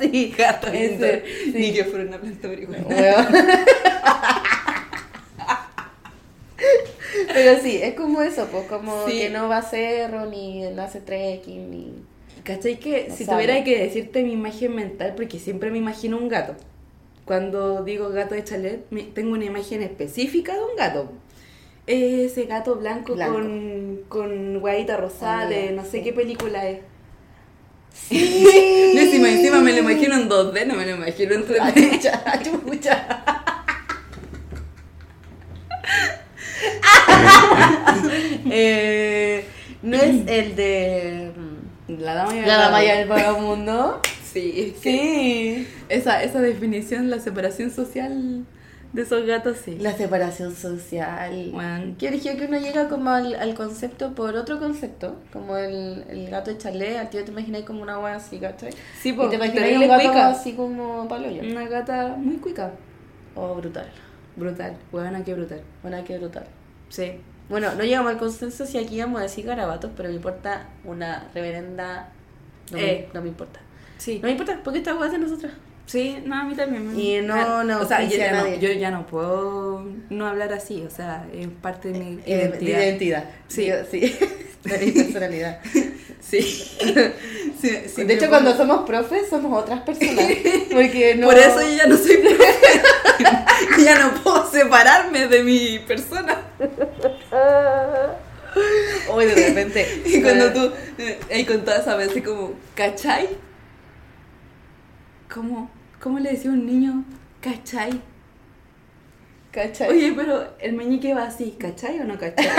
Sí, 0.00 0.34
gato 0.36 0.66
Ese, 0.66 0.94
indoor. 0.94 1.22
sí. 1.44 1.52
Ni 1.54 1.72
que 1.72 1.84
fuera 1.84 2.04
una 2.08 2.18
planta 2.18 2.48
marihuana. 2.48 2.86
Pero 7.32 7.60
sí, 7.62 7.78
es 7.80 7.94
como 7.94 8.22
eso, 8.22 8.46
pues 8.50 8.66
como 8.66 9.06
Sí. 9.06 9.18
que 9.20 9.30
no 9.30 9.48
va 9.48 9.58
a 9.58 9.62
cerro, 9.62 10.26
ni 10.26 10.62
no 10.70 10.82
hace 10.82 11.00
trekking, 11.00 11.70
ni... 11.70 11.94
¿Cachai? 12.44 12.78
Que 12.80 13.06
No 13.08 13.14
si 13.14 13.24
sabe. 13.24 13.44
tuviera 13.44 13.64
que 13.64 13.78
decirte 13.78 14.22
mi 14.24 14.32
imagen 14.32 14.74
mental, 14.74 15.14
porque 15.16 15.38
siempre 15.38 15.70
me 15.70 15.78
imagino 15.78 16.16
un 16.18 16.28
gato. 16.28 16.54
Cuando 17.32 17.82
digo 17.82 18.10
gato 18.10 18.34
de 18.34 18.44
chalet, 18.44 18.84
me- 18.90 19.04
tengo 19.04 19.32
una 19.32 19.46
imagen 19.46 19.80
específica 19.80 20.52
de 20.52 20.60
un 20.60 20.76
gato. 20.76 21.10
Ese 21.86 22.44
gato 22.44 22.74
blanco, 22.76 23.14
Blanco. 23.14 23.32
con, 23.36 24.00
con 24.10 24.60
guayita 24.60 24.98
rosada, 24.98 25.46
de 25.46 25.70
no 25.72 25.82
sé 25.82 25.92
sí. 25.92 26.02
qué 26.02 26.12
película 26.12 26.68
es. 26.68 26.80
Sí. 27.94 28.90
No, 28.94 29.00
encima, 29.00 29.30
encima 29.30 29.60
me 29.62 29.72
lo 29.72 29.78
imagino 29.78 30.14
en 30.14 30.28
2D, 30.28 30.66
no 30.66 30.74
me 30.74 30.84
lo 30.84 30.96
imagino 30.96 31.34
en 31.36 31.46
3D. 31.46 32.10
Achucha, 32.26 33.24
eh, 38.50 39.46
no 39.82 39.96
es 39.96 40.26
el 40.26 40.56
de 40.56 41.32
mm, 41.88 42.00
La 42.00 42.14
dama 42.14 42.34
y 42.34 42.38
el 42.40 42.46
la 42.46 42.56
dama 42.58 42.84
y 42.84 42.88
el 42.88 43.08
vagabundo. 43.08 44.00
Sí, 44.32 44.74
sí. 44.80 45.66
Esa, 45.88 46.22
esa 46.22 46.40
definición, 46.40 47.10
la 47.10 47.18
separación 47.18 47.70
social 47.70 48.44
de 48.92 49.02
esos 49.02 49.26
gatos, 49.26 49.56
sí. 49.64 49.78
La 49.78 49.92
separación 49.92 50.54
social. 50.54 51.50
Bueno, 51.52 51.94
Que 51.98 52.08
eligió 52.08 52.36
que 52.36 52.46
uno 52.46 52.58
llega 52.58 52.88
como 52.88 53.10
al, 53.10 53.34
al 53.34 53.54
concepto 53.54 54.14
por 54.14 54.34
otro 54.36 54.58
concepto, 54.58 55.16
como 55.32 55.56
el, 55.56 56.04
el 56.08 56.28
gato 56.30 56.50
de 56.50 56.58
chalet, 56.58 56.96
al 56.98 57.10
tío 57.10 57.24
te 57.24 57.30
imagináis 57.30 57.64
como 57.64 57.82
una 57.82 57.98
wea 57.98 58.16
así, 58.16 58.38
¿cachai? 58.38 58.72
sí, 59.00 59.10
y 59.10 59.12
pues, 59.12 59.30
te 59.30 59.36
imagináis 59.36 59.78
un 59.78 59.88
gato 59.88 60.04
cuica. 60.04 60.28
así 60.28 60.52
como 60.54 61.08
paloyo. 61.08 61.42
Una 61.42 61.66
gata 61.68 62.14
muy 62.18 62.36
cuica. 62.36 62.72
Oh, 63.34 63.54
brutal. 63.54 63.88
Brutal, 64.36 64.76
buena 64.90 65.24
que 65.24 65.34
brutal. 65.34 65.62
Bueno, 65.82 66.02
qué 66.06 66.18
brutal. 66.18 66.44
Sí. 66.88 67.12
Bueno, 67.48 67.74
no 67.74 67.82
llegamos 67.84 68.12
al 68.12 68.18
consenso 68.18 68.64
si 68.66 68.78
aquí 68.78 68.96
íbamos 68.96 69.20
a 69.20 69.24
decir 69.24 69.44
garabatos, 69.46 69.90
pero 69.96 70.08
me 70.08 70.14
importa 70.16 70.68
una 70.84 71.28
reverenda... 71.34 72.10
No, 72.70 72.78
Eh. 72.78 73.06
me, 73.08 73.14
no 73.14 73.22
me 73.22 73.28
importa. 73.28 73.60
Sí. 74.02 74.18
No 74.20 74.26
me 74.26 74.32
importa, 74.32 74.58
porque 74.64 74.78
esta 74.78 74.94
wea 74.96 75.06
es 75.06 75.12
de 75.12 75.18
nosotras. 75.18 75.52
Sí, 75.86 76.18
no, 76.24 76.34
a 76.36 76.44
mí 76.44 76.54
también. 76.54 76.98
Y 76.98 77.20
no, 77.20 77.62
no 77.64 77.80
O 77.80 77.86
sea, 77.86 78.02
yo 78.02 78.16
ya 78.16 78.30
a 78.30 78.32
no, 78.32 78.44
nadie. 78.44 78.58
yo 78.60 78.72
ya 78.72 78.90
no 78.90 79.06
puedo 79.06 79.84
no 80.10 80.26
hablar 80.26 80.52
así, 80.52 80.82
o 80.86 80.90
sea, 80.90 81.26
es 81.32 81.48
parte 81.60 81.92
de 81.92 81.98
mi 82.00 82.12
Eh, 82.24 82.24
de 82.26 82.34
identidad. 82.64 82.80
identidad. 82.82 83.24
Sí. 83.48 83.66
Yo- 83.66 83.84
sí. 83.90 84.00
de 84.64 84.78
mi 84.78 84.90
personalidad. 84.92 85.60
Sí. 86.20 86.40
Sí, 86.40 87.78
sí, 87.94 88.04
de 88.04 88.14
hecho, 88.14 88.28
cuando 88.28 88.56
somos 88.56 88.84
profes, 88.86 89.28
somos 89.28 89.62
otras 89.62 89.80
personas. 89.82 90.24
Porque 90.72 91.14
no... 91.18 91.26
Por 91.26 91.38
eso 91.38 91.60
yo 91.60 91.76
ya 91.76 91.86
no 91.86 91.96
soy 91.96 92.16
profe. 92.16 92.44
ya 93.84 93.98
no 93.98 94.14
puedo 94.22 94.50
separarme 94.50 95.26
de 95.28 95.42
mi 95.44 95.78
persona. 95.80 96.42
Hoy 99.10 99.26
de 99.26 99.34
repente... 99.34 100.02
Y 100.06 100.22
cuando 100.22 100.52
tú, 100.52 100.72
eh, 100.98 101.18
ahí 101.32 101.44
con 101.44 101.64
todas 101.64 101.80
esas 101.82 101.98
veces 101.98 102.22
como, 102.22 102.52
¿cachai? 102.74 103.28
¿Cómo, 105.32 105.70
¿Cómo 105.98 106.18
le 106.18 106.32
decía 106.32 106.50
a 106.50 106.54
un 106.54 106.66
niño, 106.66 107.04
cachai? 107.40 108.02
¿Cachai? 109.50 109.88
Oye, 109.88 110.12
pero 110.14 110.46
el 110.58 110.74
meñique 110.74 111.14
va 111.14 111.22
así, 111.24 111.56
¿cachai 111.58 112.00
o 112.00 112.04
no 112.04 112.18
cachai? 112.18 112.46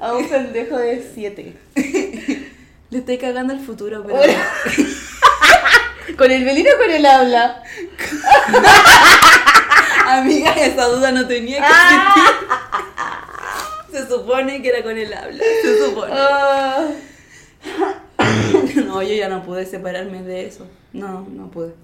A 0.00 0.14
un 0.14 0.26
pendejo 0.28 0.78
de 0.78 1.06
7. 1.14 1.54
Le 2.90 2.98
estoy 2.98 3.18
cagando 3.18 3.52
el 3.52 3.60
futuro, 3.60 4.02
pero... 4.06 4.18
¿Con 6.16 6.30
el 6.30 6.44
velino 6.44 6.70
o 6.74 6.78
con 6.78 6.90
el 6.90 7.04
habla? 7.04 7.62
Amiga, 10.06 10.52
esa 10.52 10.86
duda 10.86 11.12
no 11.12 11.26
tenía 11.26 11.58
que 11.58 11.66
existir. 11.66 11.98
Se 13.90 14.08
supone 14.08 14.62
que 14.62 14.68
era 14.68 14.82
con 14.82 14.96
el 14.96 15.12
habla, 15.12 15.44
se 15.62 15.84
supone. 15.84 16.14
Ah. 16.14 16.86
No, 18.86 19.02
yo 19.02 19.14
ya 19.14 19.28
no 19.28 19.42
pude 19.42 19.66
separarme 19.66 20.22
de 20.22 20.46
eso. 20.46 20.66
No, 20.92 21.26
no 21.28 21.50
pude. 21.50 21.74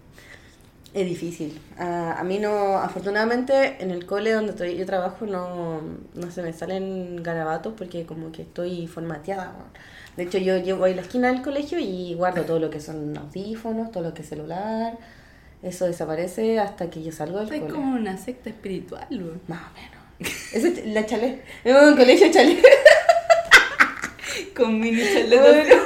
Es 0.94 1.06
difícil. 1.06 1.58
Ah, 1.78 2.16
a 2.18 2.24
mí 2.24 2.38
no, 2.38 2.76
afortunadamente 2.76 3.76
en 3.80 3.90
el 3.90 4.04
cole 4.04 4.32
donde 4.32 4.52
estoy, 4.52 4.76
yo 4.76 4.84
trabajo 4.84 5.24
no, 5.24 5.80
no 6.14 6.30
se 6.30 6.42
me 6.42 6.52
salen 6.52 7.22
garabatos 7.22 7.72
porque 7.76 8.04
como 8.04 8.30
que 8.30 8.42
estoy 8.42 8.86
formateada. 8.86 9.54
De 10.18 10.24
hecho 10.24 10.36
yo 10.36 10.58
llevo 10.58 10.84
ahí 10.84 10.94
la 10.94 11.00
esquina 11.00 11.32
del 11.32 11.40
colegio 11.40 11.78
y 11.78 12.12
guardo 12.14 12.42
todo 12.42 12.58
lo 12.58 12.68
que 12.68 12.80
son 12.80 13.16
audífonos, 13.16 13.90
todo 13.90 14.02
lo 14.02 14.12
que 14.12 14.20
es 14.20 14.28
celular. 14.28 14.98
Eso 15.62 15.86
desaparece 15.86 16.58
hasta 16.58 16.90
que 16.90 17.02
yo 17.02 17.10
salgo 17.10 17.38
del 17.38 17.60
cole. 17.60 17.72
como 17.72 17.94
una 17.94 18.18
secta 18.18 18.50
espiritual, 18.50 19.06
güey. 19.08 19.40
Más 19.48 19.62
o 19.62 19.74
menos. 19.74 20.32
Ese 20.52 20.68
es 20.68 20.86
la 20.88 21.06
chalet. 21.06 21.42
Es 21.64 21.74
un 21.74 21.96
colegio 21.96 22.30
chalet. 22.30 22.62
Con 24.56 24.78
mini 24.78 25.02
chaletas. 25.02 25.78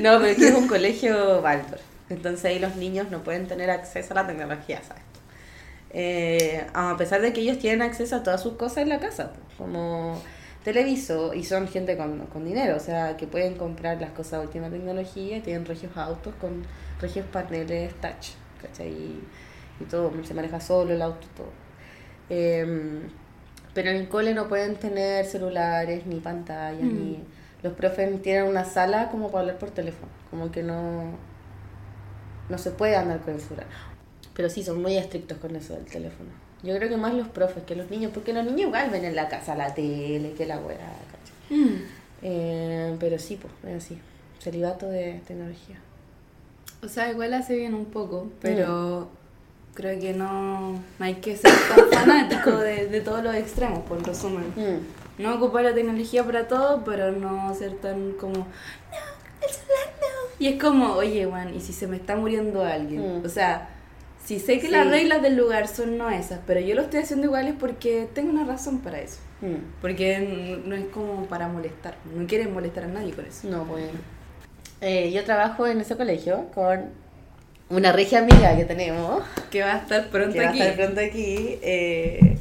No, 0.00 0.18
pero 0.20 0.32
aquí 0.32 0.46
es 0.46 0.54
un 0.54 0.66
colegio 0.68 1.40
Waldorf. 1.40 1.82
Entonces 2.08 2.44
ahí 2.44 2.58
los 2.58 2.76
niños 2.76 3.10
no 3.10 3.22
pueden 3.24 3.46
tener 3.48 3.70
acceso 3.70 4.12
a 4.12 4.16
la 4.22 4.26
tecnología, 4.26 4.82
¿sabes? 4.82 5.02
Eh, 5.90 6.66
a 6.74 6.96
pesar 6.96 7.20
de 7.22 7.32
que 7.32 7.40
ellos 7.42 7.58
tienen 7.58 7.82
acceso 7.82 8.16
a 8.16 8.22
todas 8.22 8.42
sus 8.42 8.54
cosas 8.54 8.78
en 8.78 8.88
la 8.88 9.00
casa, 9.00 9.32
pues, 9.32 9.56
como 9.56 10.20
televisor, 10.64 11.36
y 11.36 11.44
son 11.44 11.68
gente 11.68 11.96
con, 11.96 12.26
con 12.26 12.44
dinero, 12.44 12.76
o 12.76 12.80
sea, 12.80 13.16
que 13.16 13.26
pueden 13.26 13.56
comprar 13.56 14.00
las 14.00 14.10
cosas 14.12 14.40
de 14.40 14.46
última 14.46 14.70
tecnología, 14.70 15.36
y 15.38 15.40
tienen 15.40 15.64
regios 15.66 15.96
autos 15.96 16.34
con 16.40 16.66
regios 17.00 17.26
paneles 17.26 17.94
touch, 18.00 18.30
¿cachai? 18.62 18.88
Y, 18.90 19.28
y 19.80 19.84
todo, 19.84 20.12
se 20.24 20.34
maneja 20.34 20.60
solo 20.60 20.92
el 20.94 21.02
auto, 21.02 21.26
todo. 21.36 21.52
Em, 22.28 23.10
pero 23.74 23.90
en 23.90 23.96
el 23.96 24.08
cole 24.08 24.34
no 24.34 24.48
pueden 24.48 24.76
tener 24.76 25.26
celulares, 25.26 26.06
ni 26.06 26.20
pantallas, 26.20 26.90
Mm. 26.90 26.94
ni... 26.94 27.24
Los 27.64 27.72
profes 27.72 28.20
tienen 28.20 28.44
una 28.44 28.66
sala 28.66 29.08
como 29.10 29.30
para 29.30 29.40
hablar 29.40 29.58
por 29.58 29.70
teléfono, 29.70 30.12
como 30.30 30.52
que 30.52 30.62
no... 30.62 31.04
No 32.50 32.58
se 32.58 32.70
puede 32.70 32.94
andar 32.94 33.20
con 33.20 33.32
el 33.32 33.40
celular. 33.40 33.66
Pero 34.34 34.50
sí, 34.50 34.62
son 34.62 34.82
muy 34.82 34.98
estrictos 34.98 35.38
con 35.38 35.56
eso 35.56 35.72
del 35.72 35.86
teléfono. 35.86 36.28
Yo 36.62 36.76
creo 36.76 36.90
que 36.90 36.98
más 36.98 37.14
los 37.14 37.26
profes 37.28 37.64
que 37.64 37.74
los 37.74 37.90
niños, 37.90 38.12
porque 38.12 38.34
los 38.34 38.44
niños 38.44 38.68
igual 38.68 38.90
ven 38.90 39.06
en 39.06 39.16
la 39.16 39.30
casa 39.30 39.56
la 39.56 39.72
tele, 39.72 40.34
que 40.36 40.44
la 40.44 40.58
weá, 40.58 40.76
¿cachai? 40.76 41.58
Mm. 41.58 41.82
Eh, 42.20 42.96
pero 43.00 43.18
sí, 43.18 43.40
pues, 43.40 43.74
es 43.74 43.82
así. 43.82 43.98
Celibato 44.40 44.86
de 44.86 45.22
tecnología. 45.26 45.80
O 46.82 46.88
sea, 46.88 47.10
igual 47.10 47.32
hace 47.32 47.56
bien 47.56 47.72
un 47.72 47.86
poco, 47.86 48.30
pero 48.42 49.08
creo 49.72 49.98
que 49.98 50.12
no, 50.12 50.72
no 50.72 50.80
hay 50.98 51.14
que 51.14 51.34
ser 51.34 51.50
tan 51.74 51.90
fanático 51.92 52.58
de, 52.58 52.88
de 52.88 53.00
todos 53.00 53.24
los 53.24 53.34
extremos, 53.34 53.80
por 53.84 54.06
resumen. 54.06 54.52
Mm. 54.54 55.03
No 55.18 55.34
ocupar 55.34 55.64
la 55.64 55.74
tecnología 55.74 56.24
para 56.24 56.48
todo, 56.48 56.82
pero 56.84 57.12
no 57.12 57.54
ser 57.54 57.74
tan 57.74 58.12
como, 58.12 58.32
no, 58.34 58.44
el 59.42 59.48
celular 59.52 59.94
no. 60.00 60.34
Y 60.38 60.48
es 60.48 60.60
como, 60.60 60.92
oye, 60.94 61.24
Juan, 61.26 61.54
¿y 61.54 61.60
si 61.60 61.72
se 61.72 61.86
me 61.86 61.96
está 61.96 62.16
muriendo 62.16 62.64
alguien? 62.64 63.20
Mm. 63.20 63.24
O 63.24 63.28
sea, 63.28 63.68
si 64.24 64.40
sé 64.40 64.58
que 64.58 64.66
Sí. 64.66 64.72
las 64.72 64.88
reglas 64.88 65.22
del 65.22 65.36
lugar 65.36 65.68
son 65.68 65.96
no 65.98 66.10
esas, 66.10 66.40
pero 66.46 66.58
yo 66.60 66.74
lo 66.74 66.82
estoy 66.82 67.00
haciendo 67.00 67.26
igual 67.26 67.46
es 67.46 67.54
porque 67.54 68.08
tengo 68.14 68.30
una 68.30 68.44
razón 68.44 68.80
para 68.80 69.00
eso. 69.00 69.18
Mm. 69.42 69.56
Porque 69.80 70.60
no 70.64 70.74
es 70.74 70.86
como 70.86 71.26
para 71.26 71.46
molestar. 71.48 71.96
No 72.14 72.26
quieren 72.26 72.52
molestar 72.52 72.84
a 72.84 72.88
nadie 72.88 73.12
con 73.12 73.24
eso. 73.26 73.46
No, 73.48 73.64
bueno. 73.66 73.86
Eh, 74.80 75.12
yo 75.12 75.24
trabajo 75.24 75.66
en 75.66 75.80
ese 75.80 75.96
colegio 75.96 76.46
con 76.54 76.90
una 77.70 77.92
regia 77.92 78.18
amiga 78.20 78.56
que 78.56 78.64
tenemos. 78.64 79.22
Que 79.50 79.62
va 79.62 79.74
a 79.74 79.78
estar 79.78 80.08
pronto 80.08 80.32
que 80.32 80.40
va 80.40 80.46
a 80.46 80.50
aquí. 80.50 80.60
estar 80.60 80.76
pronto 80.76 81.00
aquí. 81.00 81.58
eh, 81.62 82.38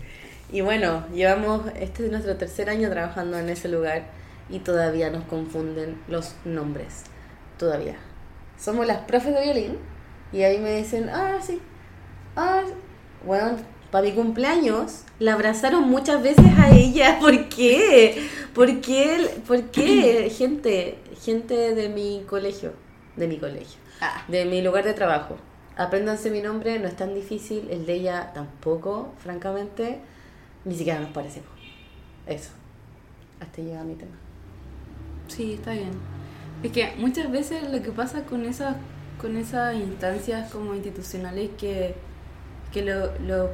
y 0.53 0.61
bueno, 0.61 1.03
llevamos, 1.11 1.63
este 1.79 2.05
es 2.05 2.11
nuestro 2.11 2.37
tercer 2.37 2.69
año 2.69 2.87
trabajando 2.91 3.39
en 3.39 3.49
ese 3.49 3.67
lugar 3.67 4.03
y 4.49 4.59
todavía 4.59 5.09
nos 5.09 5.23
confunden 5.23 5.99
los 6.07 6.35
nombres. 6.45 7.05
Todavía. 7.57 7.95
Somos 8.59 8.85
las 8.85 8.99
profes 8.99 9.33
de 9.33 9.41
violín 9.41 9.77
y 10.31 10.43
ahí 10.43 10.59
me 10.59 10.77
dicen, 10.77 11.09
ah, 11.09 11.39
sí. 11.41 11.59
Ah, 12.35 12.61
bueno, 13.25 13.57
para 13.89 14.05
mi 14.05 14.11
cumpleaños 14.11 15.01
la 15.17 15.33
abrazaron 15.33 15.89
muchas 15.89 16.21
veces 16.21 16.45
a 16.59 16.69
ella. 16.69 17.17
¿Por 17.21 17.49
qué? 17.49 18.29
¿Por 18.53 18.79
qué? 18.79 19.27
¿Por 19.47 19.63
qué? 19.71 20.31
Gente, 20.37 20.99
gente 21.19 21.73
de 21.73 21.89
mi 21.89 22.23
colegio. 22.29 22.73
De 23.15 23.27
mi 23.27 23.37
colegio 23.37 23.79
Ah, 24.01 24.23
de 24.27 24.45
mi 24.45 24.61
lugar 24.61 24.83
de 24.83 24.93
trabajo. 24.93 25.37
Apréndanse 25.77 26.29
mi 26.29 26.41
nombre, 26.43 26.77
no 26.77 26.87
es 26.87 26.95
tan 26.95 27.15
difícil, 27.15 27.69
el 27.71 27.87
de 27.87 27.93
ella 27.93 28.31
tampoco, 28.35 29.13
francamente, 29.17 29.99
ni 30.65 30.75
siquiera 30.75 30.99
nos 30.99 31.09
parecemos. 31.11 31.49
Eso. 32.27 32.51
Hasta 33.39 33.61
llega 33.61 33.83
mi 33.83 33.95
tema. 33.95 34.15
sí, 35.27 35.53
está 35.53 35.71
bien. 35.73 35.91
Es 36.63 36.71
que 36.71 36.93
muchas 36.97 37.29
veces 37.31 37.69
lo 37.71 37.81
que 37.81 37.91
pasa 37.91 38.23
con 38.23 38.45
esas, 38.45 38.75
con 39.19 39.35
esas 39.35 39.75
instancias 39.75 40.49
como 40.51 40.73
institucionales 40.73 41.49
que, 41.57 41.93
que 42.71 42.83
lo- 42.83 43.11
los 43.19 43.49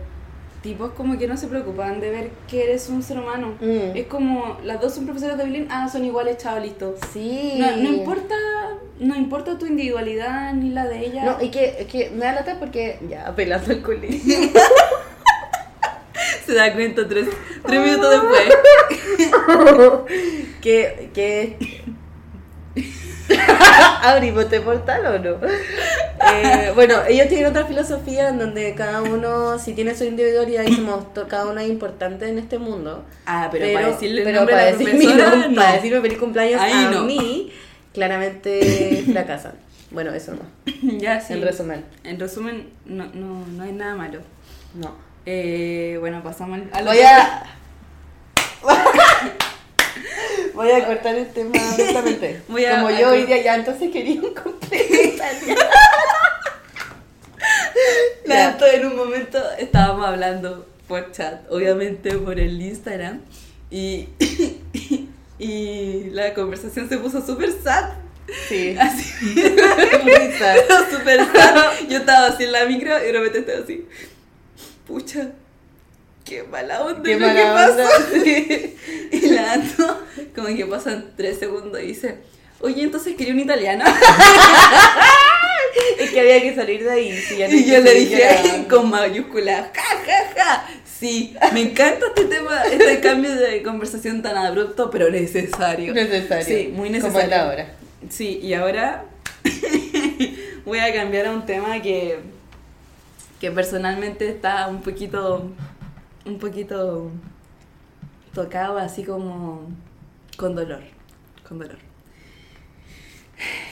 tipos 0.61 0.91
como 0.91 1.17
que 1.17 1.27
no 1.27 1.37
se 1.37 1.47
preocupan 1.47 2.01
de 2.01 2.09
ver 2.11 2.31
que 2.47 2.65
eres 2.65 2.89
un 2.89 3.01
ser 3.01 3.17
humano. 3.17 3.55
Mm. 3.61 3.95
Es 3.95 4.05
como, 4.07 4.57
las 4.63 4.79
dos 4.81 4.93
son 4.93 5.05
profesoras 5.05 5.37
de 5.37 5.45
violín, 5.45 5.67
ah, 5.71 5.87
son 5.89 6.05
iguales, 6.05 6.37
chao, 6.37 6.59
listo. 6.59 6.95
Sí. 7.13 7.55
No, 7.57 7.77
no 7.77 7.89
importa, 7.93 8.35
no 8.99 9.15
importa 9.15 9.57
tu 9.57 9.65
individualidad 9.65 10.53
ni 10.53 10.69
la 10.69 10.85
de 10.85 11.05
ella. 11.07 11.25
No, 11.25 11.43
y 11.43 11.49
que, 11.49 11.87
que 11.89 12.11
me 12.11 12.25
da 12.25 12.33
lata 12.33 12.59
porque 12.59 12.99
ya 13.09 13.25
apelando 13.27 13.71
al 13.71 13.81
colegio. 13.81 14.37
se 16.49 16.55
da 16.57 16.73
cuenta 16.73 17.07
tres, 17.07 17.27
tres 17.65 17.81
minutos 17.81 18.09
después. 18.11 18.43
que, 20.61 21.09
que 21.13 21.57
abrimos 24.03 24.43
este 24.45 24.61
portal 24.61 25.05
o 25.05 25.19
no. 25.19 25.37
Eh, 25.47 26.71
bueno, 26.75 26.95
ellos 27.07 27.27
tienen 27.27 27.47
otra 27.47 27.65
filosofía 27.65 28.29
en 28.29 28.39
donde 28.39 28.73
cada 28.75 29.01
uno, 29.01 29.57
si 29.59 29.73
tiene 29.73 29.95
su 29.95 30.03
individualidad, 30.03 30.63
y 30.65 30.75
somos 30.75 31.05
cada 31.27 31.45
uno 31.47 31.59
es 31.59 31.69
importante 31.69 32.27
en 32.27 32.37
este 32.39 32.57
mundo. 32.59 33.03
Ah, 33.25 33.49
pero, 33.51 33.71
para 33.73 33.87
decirle 33.87 34.23
pero 34.23 34.37
nombre 34.39 34.55
para 34.55 34.67
a 34.67 34.71
la 34.71 34.77
decir 34.77 34.93
mi 34.93 35.05
profesora, 35.05 35.35
nom- 35.35 35.49
no. 35.49 35.55
para 35.55 35.73
decirme 35.73 36.01
feliz 36.01 36.17
cumpleaños 36.17 36.61
Ahí 36.61 36.73
a 36.73 36.91
no. 36.91 37.03
mí, 37.03 37.51
claramente 37.93 39.03
fracasan. 39.11 39.53
Bueno, 39.91 40.13
eso 40.13 40.33
no. 40.33 40.41
ya, 40.99 41.19
sí. 41.19 41.33
En 41.33 41.41
resumen, 41.41 41.85
En 42.03 42.19
resumen, 42.19 42.69
no, 42.85 43.05
no, 43.13 43.45
no 43.47 43.63
hay 43.63 43.71
nada 43.71 43.95
malo. 43.95 44.19
no. 44.75 45.08
Eh, 45.25 45.97
bueno, 45.99 46.23
pasamos 46.23 46.59
al- 46.71 46.85
Voy 46.85 46.99
a. 47.01 47.43
Voy 50.53 50.71
a 50.71 50.85
cortar 50.85 51.15
el 51.15 51.27
tema 51.31 51.51
lentamente. 51.77 52.41
Voy 52.47 52.65
a- 52.65 52.81
Como 52.81 52.89
yo 52.91 53.09
hoy 53.11 53.23
día 53.25 53.41
ya, 53.41 53.55
entonces 53.55 53.91
quería 53.91 54.21
un 54.21 54.33
complementario. 54.33 55.55
Tanto 58.27 58.65
en 58.73 58.85
un 58.87 58.95
momento 58.95 59.39
estábamos 59.57 60.05
hablando 60.07 60.65
por 60.87 61.11
chat, 61.11 61.41
obviamente 61.51 62.11
por 62.17 62.39
el 62.39 62.61
Instagram, 62.61 63.21
y, 63.71 64.09
y 65.39 66.09
la 66.11 66.33
conversación 66.33 66.89
se 66.89 66.97
puso 66.97 67.25
súper 67.25 67.51
sad. 67.63 67.91
Sí. 68.47 68.75
Así, 68.79 69.11
Muy 70.03 70.31
sad. 70.37 70.55
súper 70.91 71.19
sad. 71.33 71.71
Yo 71.89 71.97
estaba 71.99 72.27
así 72.27 72.43
en 72.43 72.51
la 72.51 72.65
micro 72.65 72.97
y 73.01 73.05
de 73.07 73.11
repente 73.13 73.39
estaba 73.39 73.63
así, 73.63 73.87
pucha, 74.89 75.29
qué 76.25 76.43
mala 76.43 76.81
onda 76.83 77.03
Qué 77.03 77.11
que 77.11 77.17
mala 77.17 77.53
pasó. 77.53 77.71
onda. 77.73 77.89
Sí. 78.23 78.75
Y 79.11 79.29
la 79.29 79.53
Anto, 79.53 80.01
como 80.35 80.47
que 80.55 80.65
pasan 80.65 81.11
tres 81.15 81.39
segundos 81.39 81.81
y 81.81 81.87
dice, 81.87 82.17
oye, 82.61 82.83
entonces 82.83 83.15
quería 83.15 83.33
un 83.33 83.39
italiano. 83.39 83.85
Es 85.99 86.09
que 86.11 86.19
había 86.21 86.41
que 86.41 86.55
salir 86.55 86.83
de 86.83 86.91
ahí. 86.91 87.17
sí, 87.17 87.37
ya 87.37 87.47
no 87.47 87.53
Y 87.53 87.65
yo 87.65 87.79
le 87.79 87.93
dije 87.93 88.17
llorando. 88.43 88.75
con 88.75 88.89
mayúsculas, 88.89 89.67
ja, 89.73 89.97
ja, 90.05 90.33
ja, 90.35 90.69
Sí, 90.99 91.35
me 91.53 91.61
encanta 91.61 92.07
este 92.07 92.25
tema, 92.25 92.63
este 92.63 92.99
cambio 92.99 93.33
de 93.35 93.61
conversación 93.63 94.21
tan 94.21 94.35
abrupto, 94.37 94.89
pero 94.89 95.09
necesario. 95.09 95.93
Necesario. 95.93 96.45
Sí, 96.45 96.67
muy 96.73 96.89
Como 96.89 97.01
necesario. 97.01 97.19
es 97.21 97.29
la 97.29 97.47
hora. 97.47 97.73
Sí, 98.09 98.39
y 98.41 98.53
ahora 98.53 99.05
voy 100.65 100.79
a 100.79 100.93
cambiar 100.93 101.27
a 101.27 101.31
un 101.31 101.45
tema 101.45 101.81
que, 101.81 102.19
que 103.39 103.51
personalmente 103.51 104.27
está 104.29 104.67
un 104.67 104.81
poquito, 104.81 105.49
un 106.25 106.39
poquito 106.39 107.11
tocado 108.33 108.77
así 108.77 109.03
como 109.03 109.67
con 110.37 110.55
dolor, 110.55 110.81
con 111.47 111.59
dolor. 111.59 111.77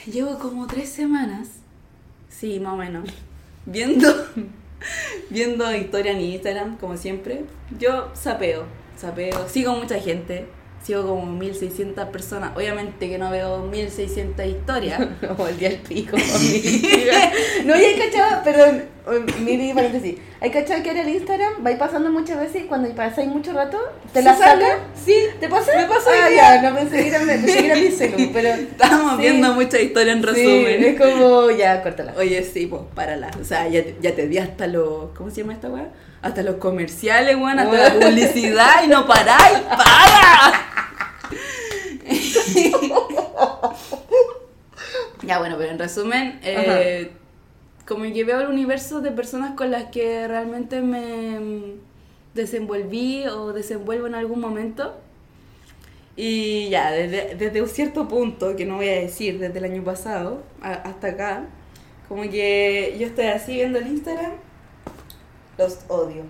Llevo 0.06 0.38
como 0.38 0.66
tres 0.66 0.88
semanas, 0.88 1.48
sí, 2.28 2.58
más 2.60 2.72
o 2.72 2.76
menos, 2.76 3.10
viendo, 3.66 4.08
viendo 5.30 5.74
historia 5.74 6.12
en 6.12 6.20
Instagram, 6.20 6.78
como 6.78 6.96
siempre. 6.96 7.44
Yo 7.78 8.10
sapeo, 8.14 8.64
sapeo, 8.96 9.48
sigo 9.48 9.74
mucha 9.74 10.00
gente, 10.00 10.48
sigo 10.82 11.06
como 11.06 11.26
1600 11.26 12.08
personas. 12.08 12.56
Obviamente 12.56 13.08
que 13.08 13.18
no 13.18 13.30
veo 13.30 13.58
1600 13.62 14.46
historias. 14.46 15.00
Como 15.28 15.48
el 15.48 15.58
día 15.58 15.70
del 15.70 15.78
pico. 15.80 16.16
no, 17.64 17.76
y 17.76 17.84
hay 17.84 17.98
cachado, 17.98 18.42
perdón, 18.44 18.84
mini 19.40 19.72
paréntesis. 19.74 20.16
Hay 20.40 20.50
cachado 20.50 20.82
que 20.82 20.90
ahora 20.90 21.02
el 21.02 21.08
Instagram 21.08 21.52
va 21.66 21.76
pasando 21.78 22.10
muchas 22.10 22.38
veces 22.38 22.62
y 22.62 22.66
cuando 22.66 22.88
pasáis 22.94 23.28
mucho 23.28 23.52
rato, 23.52 23.78
te 24.12 24.22
la 24.22 24.34
¿Se 24.34 24.42
saca? 24.42 24.78
Sí, 25.04 25.14
¿te 25.40 25.48
pasa? 25.48 25.72
Me 25.76 25.86
pasó 25.86 26.10
Ah, 26.10 26.30
ya, 26.30 26.62
no 26.62 26.76
pensé 26.76 27.02
que 27.02 27.08
era, 27.08 27.18
pensé 27.20 27.46
que 27.58 27.66
era 27.66 27.74
mi 27.76 27.90
celu, 27.90 28.30
pero. 28.32 28.48
Estábamos 28.50 29.16
Sí. 29.16 29.22
viendo 29.22 29.52
mucha 29.54 29.80
historia 29.80 30.12
en 30.12 30.20
Sí, 30.20 30.26
resumen. 30.26 30.84
es 30.84 31.00
como, 31.00 31.50
ya, 31.50 31.82
córtala. 31.82 32.14
Oye, 32.16 32.42
sí, 32.44 32.66
pues, 32.66 32.82
párala. 32.94 33.30
O 33.40 33.44
sea, 33.44 33.68
ya 33.68 33.82
ya 34.00 34.14
te 34.14 34.28
di 34.28 34.38
hasta 34.38 34.66
los. 34.68 35.10
¿Cómo 35.16 35.30
se 35.30 35.40
llama 35.40 35.54
esta 35.54 35.68
weá? 35.68 35.88
Hasta 36.22 36.42
los 36.42 36.56
comerciales, 36.56 37.36
weón, 37.36 37.58
hasta 37.58 37.76
la 37.76 37.94
publicidad 37.94 38.82
y 38.84 38.88
no 38.88 39.06
paráis. 39.06 39.58
¡Para! 39.68 40.64
ya, 45.22 45.38
bueno, 45.38 45.56
pero 45.58 45.70
en 45.70 45.78
resumen, 45.78 46.40
eh, 46.42 47.10
como 47.86 48.02
que 48.12 48.24
veo 48.24 48.40
el 48.40 48.48
universo 48.48 49.00
de 49.00 49.10
personas 49.12 49.54
con 49.54 49.70
las 49.70 49.84
que 49.84 50.26
realmente 50.28 50.80
me 50.82 51.38
mm, 51.40 51.62
desenvolví 52.34 53.26
o 53.26 53.52
desenvuelvo 53.52 54.06
en 54.06 54.14
algún 54.14 54.40
momento. 54.40 54.96
Y 56.16 56.68
ya, 56.68 56.90
desde, 56.90 57.36
desde 57.36 57.62
un 57.62 57.68
cierto 57.68 58.08
punto, 58.08 58.56
que 58.56 58.64
no 58.64 58.76
voy 58.76 58.88
a 58.88 59.00
decir 59.00 59.38
desde 59.38 59.58
el 59.58 59.64
año 59.66 59.84
pasado 59.84 60.42
a- 60.60 60.72
hasta 60.72 61.08
acá, 61.08 61.44
como 62.08 62.22
que 62.22 62.96
yo 62.98 63.06
estoy 63.06 63.26
así 63.26 63.54
viendo 63.54 63.78
el 63.78 63.86
Instagram, 63.86 64.32
los 65.58 65.78
odio. 65.88 66.22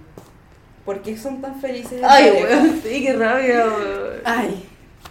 ¿Por 0.84 1.02
qué 1.02 1.16
son 1.16 1.40
tan 1.42 1.60
felices? 1.60 2.00
en 2.00 2.04
Ay, 2.04 2.30
weón, 2.42 2.80
sí, 2.82 3.02
qué 3.04 3.12
rabia, 3.12 3.66
weón. 3.66 4.20
Ay, 4.24 4.64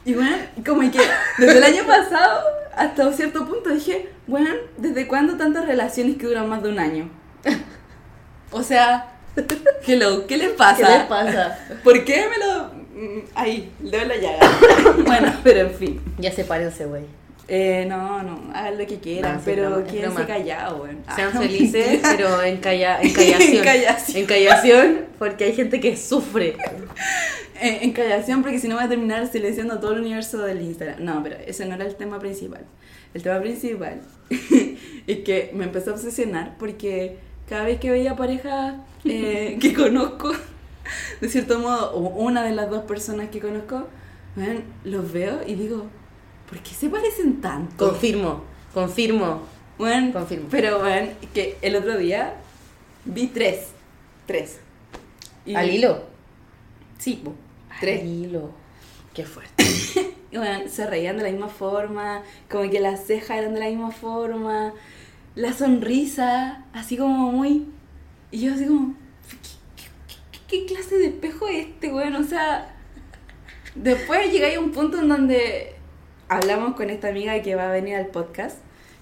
y 0.05 0.13
bueno, 0.13 0.37
como 0.65 0.81
que 0.89 0.99
desde 1.37 1.57
el 1.57 1.63
año 1.63 1.85
pasado 1.85 2.41
hasta 2.75 3.07
un 3.07 3.13
cierto 3.13 3.45
punto 3.45 3.69
dije, 3.69 4.09
bueno, 4.25 4.49
¿desde 4.77 5.07
cuándo 5.07 5.35
tantas 5.37 5.65
relaciones 5.65 6.17
que 6.17 6.27
duran 6.27 6.47
más 6.49 6.63
de 6.63 6.69
un 6.69 6.79
año? 6.79 7.09
O 8.51 8.63
sea, 8.63 9.11
hello, 9.85 10.25
¿qué 10.25 10.37
les 10.37 10.51
pasa? 10.51 10.77
¿Qué 10.87 10.97
les 10.97 11.03
pasa? 11.03 11.59
¿Por 11.83 12.05
qué 12.05 12.25
me 12.29 12.37
lo...? 12.37 12.63
mm, 12.65 13.19
Ahí, 13.35 13.71
le 13.83 13.97
doy 13.97 14.07
la 14.07 14.15
llaga. 14.15 14.49
bueno, 15.05 15.33
pero 15.43 15.59
en 15.59 15.71
fin. 15.73 16.01
Ya 16.17 16.31
sepárense, 16.31 16.85
güey. 16.85 17.03
Eh, 17.49 17.85
no, 17.87 18.23
no, 18.23 18.51
hagan 18.53 18.77
lo 18.77 18.85
que 18.85 18.99
quieran, 18.99 19.35
No, 19.35 19.39
sí, 19.39 19.45
pero 19.45 19.79
es 19.79 19.91
quédense 19.91 20.25
callados, 20.25 20.81
weón. 20.81 20.97
Sean 21.15 21.31
Ah, 21.33 21.39
felices, 21.39 21.99
pero 22.17 22.41
en, 22.43 22.57
calla, 22.57 22.99
en 23.01 23.13
callación. 23.13 23.57
En 23.57 23.63
callación. 23.63 24.17
En 24.17 24.25
callación, 24.25 24.97
porque 25.17 25.43
hay 25.45 25.53
gente 25.53 25.79
que 25.79 25.95
sufre. 25.97 26.55
En, 27.59 27.85
en 27.85 27.91
callación, 27.91 28.43
porque 28.43 28.59
si 28.59 28.67
no 28.67 28.75
voy 28.75 28.83
a 28.83 28.87
terminar 28.87 29.25
silenciando 29.31 29.79
todo 29.79 29.93
el 29.93 30.01
universo 30.01 30.37
del 30.43 30.61
Instagram. 30.61 31.03
No, 31.03 31.23
pero 31.23 31.37
ese 31.43 31.65
no 31.65 31.73
era 31.73 31.85
el 31.85 31.95
tema 31.95 32.19
principal. 32.19 32.61
El 33.15 33.23
tema 33.23 33.39
principal 33.39 33.99
es 35.07 35.19
que 35.19 35.49
me 35.55 35.63
empezó 35.63 35.89
a 35.89 35.93
obsesionar 35.93 36.55
porque 36.59 37.17
cada 37.49 37.63
vez 37.63 37.79
que 37.79 37.89
veía 37.89 38.15
parejas 38.15 38.75
eh, 39.05 39.57
que 39.59 39.73
conozco, 39.73 40.33
de 41.19 41.29
cierto 41.29 41.57
modo, 41.57 41.93
o 41.93 41.99
una 42.23 42.43
de 42.43 42.51
las 42.51 42.69
dos 42.69 42.83
personas 42.83 43.29
que 43.29 43.39
conozco, 43.39 43.87
los 44.83 45.11
veo 45.11 45.39
y 45.47 45.55
digo, 45.55 45.87
¿por 46.49 46.59
qué 46.59 46.71
se 46.73 46.89
parecen 46.89 47.41
tanto? 47.41 47.89
Confirmo, 47.89 48.43
confirmo. 48.73 49.41
Weón, 49.79 50.11
Confirmo. 50.11 50.47
Pero 50.49 50.79
bueno, 50.79 51.09
que 51.33 51.57
el 51.61 51.75
otro 51.75 51.97
día 51.97 52.33
vi 53.05 53.27
tres. 53.27 53.67
Tres. 54.25 54.59
Y- 55.45 55.53
Al 55.55 55.69
hilo. 55.69 56.03
Sí, 56.97 57.21
po, 57.23 57.35
Al 57.69 57.79
tres. 57.79 58.03
hilo. 58.03 58.51
Qué 59.13 59.23
fuerte. 59.25 59.63
Y 60.29 60.35
bueno, 60.35 60.67
se 60.67 60.85
reían 60.85 61.15
de 61.15 61.23
la 61.23 61.29
misma 61.29 61.47
forma, 61.47 62.21
como 62.51 62.69
que 62.69 62.81
las 62.81 63.05
cejas 63.05 63.37
eran 63.37 63.53
de 63.53 63.61
la 63.61 63.67
misma 63.67 63.91
forma, 63.91 64.73
la 65.35 65.53
sonrisa, 65.53 66.65
así 66.73 66.97
como 66.97 67.31
muy... 67.31 67.65
Y 68.29 68.39
yo 68.41 68.53
así 68.53 68.65
como, 68.65 68.93
¿qué, 69.29 69.37
qué- 69.77 70.37
qué- 70.49 70.65
qué 70.67 70.73
clase 70.73 70.97
de 70.97 71.05
espejo 71.07 71.47
es 71.47 71.67
este, 71.67 71.93
weón? 71.93 72.17
O 72.17 72.25
sea, 72.25 72.75
después 73.73 74.29
llegué 74.33 74.55
a 74.55 74.59
un 74.59 74.71
punto 74.71 74.99
en 74.99 75.07
donde 75.07 75.75
hablamos 76.29 76.75
con 76.75 76.89
esta 76.89 77.09
amiga 77.09 77.41
que 77.41 77.55
va 77.55 77.69
a 77.69 77.71
venir 77.71 77.95
al 77.95 78.07
podcast. 78.07 78.57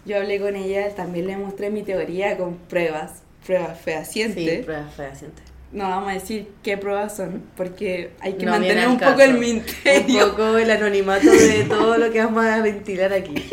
Yo 0.06 0.18
hablé 0.18 0.40
con 0.40 0.56
ella, 0.56 0.94
también 0.96 1.28
le 1.28 1.38
mostré 1.38 1.70
mi 1.72 1.82
teoría 1.84 2.38
con 2.38 2.56
pruebas, 2.56 3.24
pruebas 3.46 3.80
fehacientes. 3.82 4.58
Sí, 4.60 4.64
prueba 4.64 4.88
fehaciente. 4.96 5.42
No 5.72 5.90
vamos 5.90 6.10
a 6.10 6.14
decir 6.14 6.48
qué 6.64 6.78
pruebas 6.78 7.18
son, 7.18 7.42
porque 7.58 8.12
hay 8.22 8.34
que 8.34 8.46
No 8.46 8.52
mantener 8.52 8.88
un 8.88 8.94
al 8.94 9.00
poco 9.00 9.18
caso. 9.18 9.32
el 9.32 9.38
misterio. 9.40 10.26
Un 10.26 10.32
poco 10.32 10.58
el 10.58 10.70
anonimato 10.72 11.30
de 11.30 11.64
todo 11.70 11.98
lo 11.98 12.12
que 12.12 12.24
vamos 12.24 12.46
a 12.46 12.62
ventilar 12.62 13.12
aquí. 13.14 13.36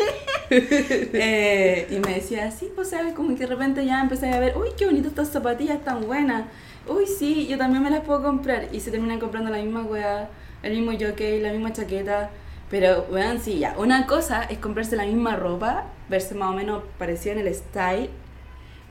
Eh, 0.55 1.87
y 1.91 1.99
me 2.01 2.17
decía, 2.17 2.51
sí, 2.51 2.71
pues 2.75 2.91
sabes, 2.91 3.15
como 3.15 3.31
que 3.31 3.37
de 3.41 3.47
repente 3.47 3.87
ya 3.87 4.03
empecé 4.03 4.31
a 4.31 4.39
ver, 4.39 4.55
uy, 4.57 4.69
qué 4.77 4.85
bonitas 4.85 5.09
estas 5.13 5.29
zapatillas 5.29 5.83
tan 5.83 6.07
buenas. 6.07 6.45
Uy, 6.87 7.07
sí, 7.07 7.47
yo 7.47 7.57
también 7.57 7.83
me 7.83 7.89
las 7.91 8.01
puedo 8.03 8.23
comprar. 8.23 8.69
Y 8.71 8.81
se 8.81 8.91
terminan 8.91 9.19
comprando 9.19 9.51
la 9.51 9.57
misma 9.57 9.83
weá, 9.83 10.29
el 10.63 10.75
mismo 10.75 10.93
jockey, 10.93 11.41
la 11.41 11.53
misma 11.53 11.73
chaqueta. 11.73 12.29
Pero, 12.73 13.07
weón, 13.11 13.39
sí, 13.39 13.59
ya. 13.59 13.75
Una 13.77 14.07
cosa 14.07 14.45
es 14.45 14.57
comprarse 14.57 14.97
la 14.97 15.05
misma 15.05 15.37
ropa, 15.37 15.85
verse 16.09 16.35
más 16.35 16.49
o 16.49 16.55
menos 16.55 16.83
parecido 16.99 17.39
en 17.39 17.47
el 17.47 17.55
style. 17.55 18.09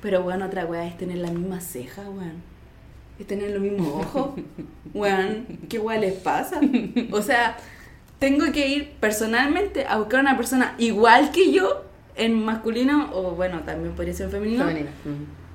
Pero, 0.03 0.21
weón, 0.21 0.43
otra 0.43 0.65
weá 0.65 0.85
es 0.85 0.95
tener 0.97 1.17
la 1.17 1.31
misma 1.31 1.59
ceja, 1.61 2.03
weón. 2.03 2.43
Es 3.19 3.25
tener 3.25 3.49
los 3.49 3.59
mismos 3.59 4.05
ojos. 4.05 4.39
Weón, 4.93 5.45
¿qué 5.69 5.79
weá 5.79 5.97
les 5.99 6.13
pasa? 6.13 6.59
O 7.11 7.21
sea, 7.21 7.57
tengo 8.19 8.51
que 8.51 8.67
ir 8.67 8.91
personalmente 8.99 9.85
a 9.85 9.97
buscar 9.97 10.19
una 10.19 10.35
persona 10.37 10.75
igual 10.77 11.31
que 11.31 11.51
yo 11.51 11.83
en 12.15 12.43
masculino 12.43 13.09
o 13.13 13.31
bueno, 13.31 13.61
también 13.61 13.93
podría 13.95 14.13
ser 14.13 14.29
femenino. 14.29 14.65
Femenina. 14.65 14.91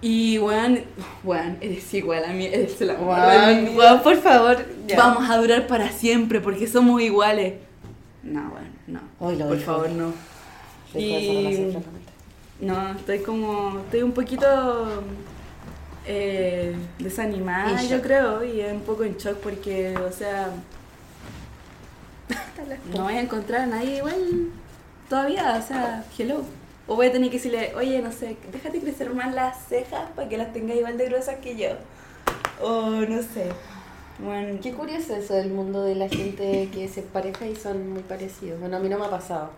Y 0.00 0.38
weón, 0.38 0.80
weón, 1.24 1.58
eres 1.60 1.92
igual 1.94 2.24
a 2.24 2.32
mí, 2.32 2.46
eres 2.52 2.80
mi 2.80 2.86
vida. 2.86 2.96
Juan, 2.96 4.02
por 4.02 4.16
favor. 4.16 4.64
ya. 4.86 4.96
Vamos 4.96 5.28
a 5.28 5.36
durar 5.36 5.66
para 5.66 5.90
siempre 5.90 6.40
porque 6.40 6.66
somos 6.66 7.00
iguales. 7.02 7.54
No, 8.26 8.52
weón, 8.52 9.00
no. 9.20 9.38
Lo 9.38 9.48
Por 9.48 9.58
favor, 9.60 9.90
no. 9.90 10.12
Y-. 10.94 11.76
No, 12.60 12.92
estoy 12.92 13.18
como, 13.18 13.80
estoy 13.80 14.02
un 14.02 14.12
poquito 14.12 15.02
eh, 16.06 16.74
desanimada, 16.98 17.82
yo 17.82 18.00
creo, 18.00 18.42
y 18.42 18.60
un 18.62 18.80
poco 18.80 19.04
en 19.04 19.16
shock 19.16 19.36
porque, 19.38 19.94
o 19.98 20.10
sea, 20.10 20.50
no 22.94 23.04
voy 23.04 23.14
a 23.14 23.20
encontrar 23.20 23.62
a 23.62 23.66
nadie 23.66 23.98
igual 23.98 24.50
todavía, 25.08 25.60
o 25.62 25.66
sea, 25.66 26.04
hello. 26.16 26.44
O 26.88 26.94
voy 26.94 27.08
a 27.08 27.12
tener 27.12 27.30
que 27.30 27.36
decirle, 27.36 27.74
oye, 27.74 28.00
no 28.00 28.12
sé, 28.12 28.36
déjate 28.52 28.80
crecer 28.80 29.12
más 29.12 29.34
las 29.34 29.66
cejas 29.66 30.08
para 30.14 30.28
que 30.28 30.38
las 30.38 30.52
tengas 30.52 30.76
igual 30.76 30.96
de 30.96 31.06
gruesas 31.06 31.36
que 31.36 31.56
yo. 31.56 31.70
O 32.62 32.90
no 32.90 33.22
sé. 33.22 33.50
Bueno, 34.18 34.58
Qué 34.62 34.72
curioso 34.72 35.14
eso 35.14 35.34
del 35.34 35.50
mundo 35.50 35.82
de 35.82 35.94
la 35.94 36.08
gente 36.08 36.68
que 36.72 36.88
se 36.88 37.02
pareja 37.02 37.46
y 37.46 37.54
son 37.56 37.90
muy 37.90 38.02
parecidos. 38.02 38.60
Bueno, 38.60 38.76
a 38.78 38.80
mí 38.80 38.88
no 38.88 38.98
me 38.98 39.06
ha 39.06 39.10
pasado. 39.10 39.50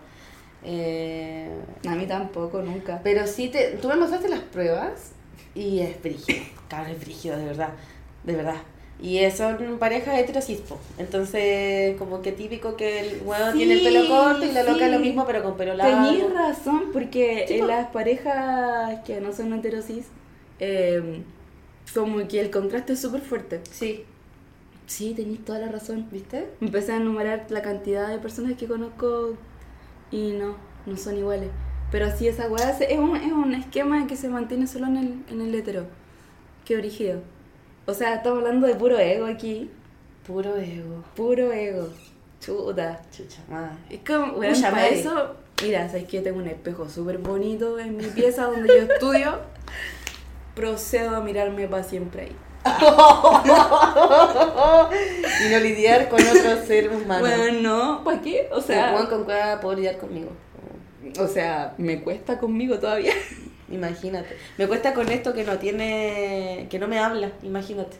Eh, 0.63 1.49
a 1.87 1.95
mí 1.95 2.05
tampoco, 2.05 2.61
nunca. 2.61 2.99
pero 3.03 3.25
sí, 3.27 3.47
te, 3.47 3.77
tú 3.81 3.87
me 3.87 3.95
mostraste 3.95 4.27
las 4.27 4.41
pruebas 4.41 5.11
y 5.55 5.79
es 5.79 6.01
brígido. 6.01 6.43
Cabrón, 6.67 6.91
es 6.91 6.99
brígido, 6.99 7.37
de 7.37 7.45
verdad. 7.45 7.69
De 8.25 8.35
verdad. 8.35 8.57
Y 9.01 9.19
son 9.31 9.77
parejas 9.79 10.19
heterocispo. 10.19 10.77
Entonces, 10.97 11.95
como 11.97 12.21
que 12.21 12.33
típico 12.33 12.75
que 12.75 12.99
el 12.99 13.21
huevo 13.23 13.51
Sí, 13.53 13.59
tiene 13.59 13.75
el 13.75 13.81
pelo 13.81 14.07
corto 14.09 14.43
y 14.45 14.51
la 14.51 14.63
loca 14.63 14.85
sí. 14.87 14.91
lo 14.91 14.99
mismo, 14.99 15.25
pero 15.25 15.41
con 15.41 15.55
pelo 15.55 15.73
largo. 15.73 16.09
Tenías 16.09 16.33
razón, 16.33 16.89
porque 16.91 17.45
en 17.47 17.65
las 17.67 17.87
parejas 17.91 18.99
que 19.05 19.21
no 19.21 19.31
son 19.31 19.53
heterosis, 19.53 20.05
eh, 20.59 21.21
como 21.93 22.27
que 22.27 22.41
el 22.41 22.51
contraste 22.51 22.91
es 22.93 22.99
súper 23.01 23.21
fuerte. 23.21 23.61
Sí, 23.71 24.03
Sí, 24.89 25.13
tenéis 25.13 25.45
toda 25.45 25.59
la 25.59 25.69
razón. 25.69 26.07
¿viste? 26.11 26.49
Empecé 26.61 26.93
a 26.93 26.97
enumerar 26.97 27.45
la 27.49 27.61
cantidad 27.61 28.09
de 28.09 28.17
personas 28.17 28.53
que 28.57 28.65
conozco 28.67 29.35
y 30.11 30.31
no, 30.31 30.55
no 30.87 30.97
son 30.97 31.15
iguales. 31.15 31.49
Pero 31.91 32.09
sí, 32.15 32.27
esa 32.27 32.49
weá 32.49 32.71
es 32.71 32.97
un, 32.97 33.15
es 33.15 33.31
un 33.31 33.53
esquema 33.53 34.07
que 34.07 34.15
se 34.15 34.29
mantiene 34.29 34.65
solo 34.65 34.87
en 34.87 34.97
el, 34.97 35.23
en 35.29 35.41
el 35.41 35.53
hetero. 35.53 35.85
Qué 36.65 36.75
origido. 36.75 37.21
O 37.85 37.93
sea, 37.93 38.15
estamos 38.15 38.39
hablando 38.39 38.65
de 38.65 38.73
puro 38.75 38.97
ego 38.97 39.27
aquí. 39.27 39.69
Puro 40.25 40.55
ego. 40.57 41.03
Puro 41.15 41.51
ego. 41.51 41.89
Chuta. 42.39 43.01
Chucha 43.11 43.43
madre. 43.47 43.77
Es 43.91 43.99
como, 43.99 44.33
weón, 44.39 44.53
Pucha 44.55 44.71
para 44.71 44.83
madre. 44.83 44.99
eso, 44.99 45.35
mira, 45.63 45.87
sabes 45.87 46.05
que 46.05 46.17
yo 46.17 46.23
tengo 46.23 46.39
un 46.39 46.47
espejo 46.47 46.89
súper 46.89 47.19
bonito 47.19 47.77
en 47.77 47.95
mi 47.95 48.05
pieza 48.05 48.45
donde 48.45 48.67
yo 48.67 48.91
estudio. 48.91 49.39
Procedo 50.55 51.15
a 51.15 51.21
mirarme 51.21 51.67
para 51.67 51.83
siempre 51.83 52.23
ahí. 52.23 52.35
Y 55.45 55.49
no 55.51 55.59
lidiar 55.59 56.09
con 56.09 56.21
otro 56.21 56.65
ser 56.65 56.89
humano. 56.89 57.19
Bueno, 57.21 57.51
no, 57.61 58.03
¿para 58.03 58.21
qué? 58.21 58.49
O 58.51 58.57
o 58.57 58.61
sea, 58.61 58.97
sea, 58.97 59.07
con 59.09 59.23
cuál 59.23 59.59
puedo 59.59 59.75
lidiar 59.75 59.97
conmigo. 59.97 60.31
o 61.19 61.27
sea, 61.27 61.73
me 61.77 62.01
cuesta 62.01 62.37
conmigo 62.39 62.79
todavía. 62.79 63.13
Imagínate. 63.71 64.35
Me 64.57 64.67
cuesta 64.67 64.93
con 64.93 65.09
esto 65.11 65.33
que 65.33 65.43
no 65.43 65.57
tiene. 65.59 66.67
que 66.69 66.79
no 66.79 66.87
me 66.87 66.99
habla, 66.99 67.31
imagínate. 67.43 67.97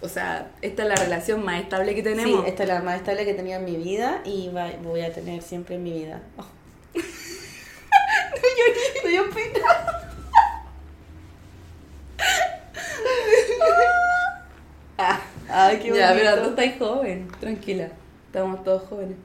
O 0.00 0.08
sea, 0.08 0.50
esta 0.62 0.82
es 0.82 0.88
la 0.88 0.96
relación 0.96 1.44
más 1.44 1.60
estable 1.60 1.94
que 1.94 2.02
Sí, 2.02 2.08
tenemos. 2.08 2.46
esta 2.46 2.62
es 2.64 2.68
la 2.68 2.82
más 2.82 2.96
estable 2.96 3.24
que 3.24 3.34
tenía 3.34 3.56
en 3.56 3.64
mi 3.64 3.76
vida 3.76 4.20
y 4.24 4.50
va- 4.54 4.70
voy 4.82 5.00
a 5.00 5.12
tener 5.12 5.42
siempre 5.42 5.76
en 5.76 5.82
mi 5.82 5.92
vida. 5.92 6.20
Oh. 6.36 6.44
Me 9.04 9.10
dio 9.10 9.24
pena. 9.30 9.58
Ah, 9.68 9.93
ay, 15.74 15.82
qué 15.82 15.96
Ya, 15.96 16.10
bonito. 16.10 16.28
pero 16.32 16.42
tú 16.42 16.48
estás 16.60 16.78
joven, 16.78 17.28
tranquila. 17.40 17.88
Estamos 18.26 18.64
todos 18.64 18.82
jóvenes. 18.88 19.16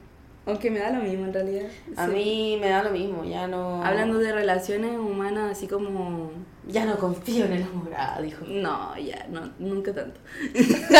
Aunque 0.46 0.70
me 0.70 0.78
da 0.80 0.90
lo 0.90 1.02
mismo 1.02 1.26
en 1.26 1.32
realidad. 1.34 1.66
A 1.96 2.06
Sí. 2.06 2.12
mí 2.12 2.58
me 2.60 2.70
da 2.70 2.82
lo 2.82 2.90
mismo, 2.90 3.24
ya 3.24 3.46
no. 3.46 3.84
Hablando 3.84 4.18
de 4.18 4.32
relaciones 4.32 4.96
humanas, 4.98 5.52
así 5.52 5.66
como. 5.68 6.30
Ya 6.66 6.84
no 6.84 6.96
confío 6.98 7.44
en 7.46 7.52
el 7.52 7.62
amor, 7.64 7.90
ah, 7.96 8.18
dijo. 8.22 8.44
No, 8.46 8.96
ya, 8.98 9.26
no, 9.30 9.50
nunca 9.58 9.92
tanto. 9.92 10.18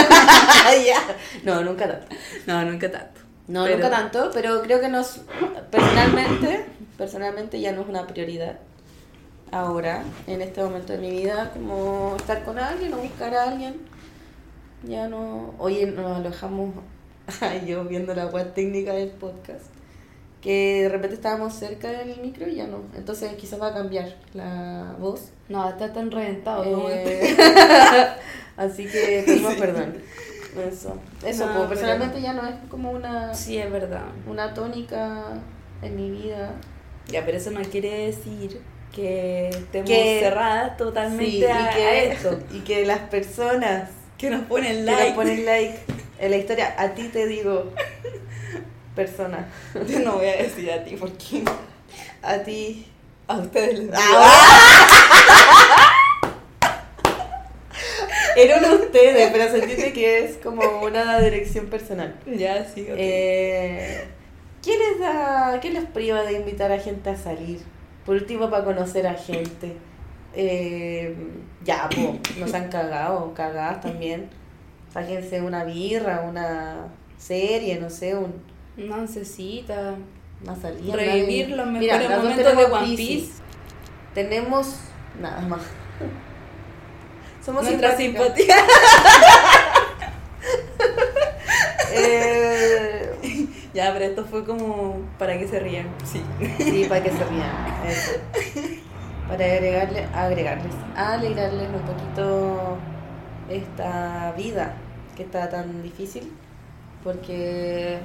ya. 0.86 1.00
No, 1.44 1.62
nunca 1.62 1.88
tanto. 1.88 2.06
No, 2.46 2.64
nunca 2.64 2.90
tanto. 2.90 3.20
No, 3.48 3.64
Pero- 3.64 3.76
nunca 3.76 3.90
tanto, 3.90 4.30
pero 4.32 4.62
creo 4.62 4.80
que 4.80 4.88
nos. 4.88 5.22
Personalmente, 5.70 6.66
personalmente 6.96 7.60
ya 7.60 7.72
no 7.72 7.82
es 7.82 7.88
una 7.88 8.06
prioridad. 8.06 8.58
Ahora, 9.52 10.04
en 10.28 10.42
este 10.42 10.62
momento 10.62 10.92
de 10.92 10.98
mi 11.00 11.10
vida, 11.10 11.50
como 11.52 12.14
estar 12.16 12.44
con 12.44 12.58
alguien 12.58 12.92
o 12.94 12.98
buscar 12.98 13.34
a 13.34 13.44
alguien. 13.50 13.74
Ya 14.84 15.08
no. 15.08 15.54
Oye, 15.58 15.86
nos 15.86 16.16
alojamos. 16.16 16.74
Yo 17.66 17.84
viendo 17.84 18.14
la 18.14 18.26
web 18.26 18.52
técnica 18.54 18.92
del 18.94 19.10
podcast. 19.10 19.66
Que 20.40 20.82
de 20.84 20.88
repente 20.88 21.16
estábamos 21.16 21.52
cerca 21.54 21.90
del 21.90 22.18
micro 22.22 22.48
y 22.48 22.54
ya 22.56 22.66
no. 22.66 22.78
Entonces 22.96 23.34
quizás 23.34 23.60
va 23.60 23.68
a 23.68 23.74
cambiar 23.74 24.16
la 24.32 24.96
voz. 24.98 25.30
No, 25.50 25.68
está 25.68 25.92
tan 25.92 26.10
reventado. 26.10 26.88
Eh, 26.90 27.36
Así 28.56 28.86
que 28.86 29.22
pedimos 29.26 29.54
perdón. 29.56 29.96
Eso. 30.66 30.96
Eso, 31.24 31.46
No, 31.46 31.52
pues, 31.52 31.56
pero- 31.56 31.68
personalmente 31.68 32.22
ya 32.22 32.32
no 32.32 32.46
es 32.46 32.54
como 32.70 32.90
una, 32.90 33.34
Sí, 33.34 33.58
es 33.58 33.70
verdad. 33.70 34.06
una 34.26 34.52
tónica 34.54 35.24
en 35.82 35.94
mi 35.96 36.10
vida. 36.10 36.52
Ya, 37.08 37.24
pero 37.26 37.36
eso 37.36 37.50
no 37.50 37.60
quiere 37.62 38.06
decir 38.06 38.60
que 38.94 39.50
estemos 39.50 39.88
Que- 39.90 40.20
cerradas 40.22 40.76
totalmente 40.78 41.30
Sí, 41.32 41.44
a, 41.44 41.70
y, 41.70 41.74
que, 41.76 41.82
a 41.84 42.02
esto. 42.02 42.38
y 42.52 42.60
que 42.60 42.86
las 42.86 42.98
personas 43.00 43.90
Que 44.20 44.28
nos 44.28 44.44
ponen 44.44 44.76
que 44.76 44.82
like. 44.82 45.06
nos 45.06 45.14
ponen 45.14 45.46
like 45.46 45.78
en 46.18 46.30
la 46.30 46.36
historia, 46.36 46.74
a 46.76 46.90
ti 46.90 47.08
te 47.08 47.26
digo, 47.26 47.72
persona, 48.94 49.48
Yo 49.88 50.00
no 50.00 50.16
voy 50.16 50.26
a 50.26 50.36
decir 50.36 50.70
a 50.70 50.84
ti 50.84 50.96
porque 50.96 51.42
a 52.20 52.38
ti. 52.42 52.86
a 53.26 53.38
ustedes 53.38 53.78
les 53.78 53.90
digo. 53.90 53.96
Eran 58.36 58.64
ustedes, 58.74 59.30
pero 59.32 59.50
se 59.50 59.58
entiende 59.58 59.92
que 59.94 60.18
es 60.24 60.36
como 60.36 60.82
una 60.82 61.18
dirección 61.20 61.66
personal. 61.66 62.14
Ya, 62.26 62.66
sí, 62.66 62.82
ok. 62.82 62.96
Eh, 62.98 64.04
¿qué, 64.62 64.76
les 64.76 65.00
da, 65.00 65.58
¿Qué 65.62 65.70
les 65.70 65.86
priva 65.86 66.22
de 66.24 66.34
invitar 66.34 66.70
a 66.72 66.78
gente 66.78 67.08
a 67.08 67.16
salir? 67.16 67.60
Por 68.04 68.16
último, 68.16 68.50
para 68.50 68.64
conocer 68.64 69.06
a 69.06 69.14
gente. 69.14 69.76
Eh, 70.34 71.16
ya, 71.64 71.88
po, 71.88 72.18
nos 72.38 72.54
han 72.54 72.68
cagado, 72.68 73.32
cagadas 73.34 73.80
también. 73.80 74.28
Sáquense 74.92 75.40
una 75.40 75.64
birra, 75.64 76.22
una 76.28 76.88
serie, 77.16 77.78
no 77.78 77.90
sé, 77.90 78.14
un, 78.16 78.32
Una 78.78 78.96
oncecita. 78.96 79.94
una 80.42 80.56
salida. 80.56 80.96
Revivir 80.96 81.50
los 81.50 81.66
mejores 81.66 82.10
momentos 82.10 82.56
de 82.56 82.64
One. 82.64 82.96
Piece. 82.96 83.32
Tenemos 84.14 84.76
nada 85.20 85.40
más. 85.42 85.60
Somos 87.44 87.64
Nuestra 87.64 87.96
simpáticas. 87.96 88.56
simpatía. 88.56 88.56
Eh, 91.92 93.10
Ya, 93.74 93.92
pero 93.92 94.04
esto 94.06 94.24
fue 94.24 94.44
como 94.44 94.96
para 95.18 95.38
que 95.38 95.46
se 95.46 95.60
rían. 95.60 95.88
Sí. 96.04 96.22
Sí, 96.58 96.86
para 96.88 97.02
que 97.02 97.10
se 97.10 97.24
rían. 97.24 97.50
Eso. 97.86 98.12
Para 99.30 99.44
agregarle, 99.44 100.04
agregarles, 100.12 100.74
alegrarles 100.96 101.68
un 101.68 101.82
poquito 101.82 102.76
esta 103.48 104.32
vida 104.36 104.74
que 105.16 105.22
está 105.22 105.48
tan 105.48 105.82
difícil. 105.82 106.32
Porque, 107.04 107.98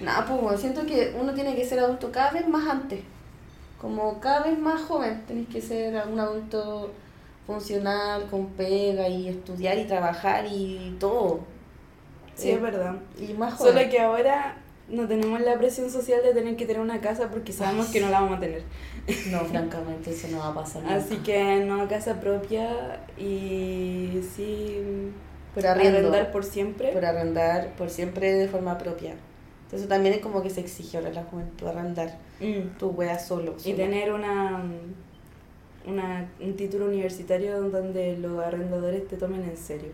nada, 0.00 0.26
pues 0.26 0.60
siento 0.60 0.84
que 0.84 1.16
uno 1.18 1.32
tiene 1.32 1.56
que 1.56 1.64
ser 1.64 1.80
adulto 1.80 2.12
cada 2.12 2.32
vez 2.32 2.46
más 2.46 2.68
antes. 2.68 3.00
Como 3.80 4.20
cada 4.20 4.42
vez 4.44 4.58
más 4.58 4.82
joven, 4.82 5.24
tenés 5.26 5.48
que 5.48 5.60
ser 5.60 6.06
un 6.06 6.20
adulto 6.20 6.92
funcional, 7.46 8.26
con 8.30 8.46
pega 8.48 9.08
y 9.08 9.28
estudiar 9.28 9.78
y 9.78 9.84
trabajar 9.84 10.44
y 10.46 10.96
todo. 11.00 11.40
Sí, 12.34 12.50
Eh, 12.50 12.54
es 12.54 12.62
verdad. 12.62 12.94
Y 13.18 13.32
más 13.32 13.54
joven. 13.54 13.72
Solo 13.74 13.90
que 13.90 14.00
ahora 14.00 14.56
no 14.88 15.08
tenemos 15.08 15.40
la 15.40 15.58
presión 15.58 15.90
social 15.90 16.20
de 16.22 16.32
tener 16.32 16.56
que 16.56 16.64
tener 16.66 16.80
una 16.80 17.00
casa 17.00 17.28
porque 17.30 17.52
sabemos 17.52 17.88
que 17.88 18.00
no 18.00 18.08
la 18.08 18.20
vamos 18.20 18.36
a 18.38 18.40
tener. 18.40 18.62
No, 19.30 19.40
francamente, 19.44 20.10
eso 20.10 20.28
no 20.28 20.38
va 20.38 20.48
a 20.48 20.54
pasar. 20.54 20.82
nunca. 20.82 20.94
Así 20.96 21.16
que 21.18 21.56
no 21.64 21.88
casa 21.88 22.20
propia 22.20 23.00
y 23.18 24.20
sí 24.36 24.78
Por 25.54 25.66
arriendo. 25.66 25.98
arrendar 25.98 26.30
por 26.30 26.44
siempre. 26.44 26.92
por 26.92 27.04
arrendar 27.04 27.74
por 27.76 27.90
siempre 27.90 28.32
de 28.34 28.48
forma 28.48 28.78
propia. 28.78 29.14
Entonces 29.64 29.88
también 29.88 30.14
es 30.14 30.20
como 30.20 30.42
que 30.42 30.50
se 30.50 30.60
exige 30.60 30.96
ahora 30.98 31.12
la 31.12 31.24
juventud 31.24 31.66
arrendar 31.66 32.18
Mm. 32.38 32.76
tu 32.78 32.90
wea 32.90 33.18
solo. 33.18 33.54
Y 33.58 33.62
solo. 33.62 33.76
tener 33.76 34.12
una, 34.12 34.62
una 35.86 36.28
un 36.40 36.54
título 36.56 36.86
universitario 36.86 37.60
donde 37.70 38.16
los 38.18 38.38
arrendadores 38.44 39.08
te 39.08 39.16
tomen 39.16 39.42
en 39.42 39.56
serio. 39.56 39.90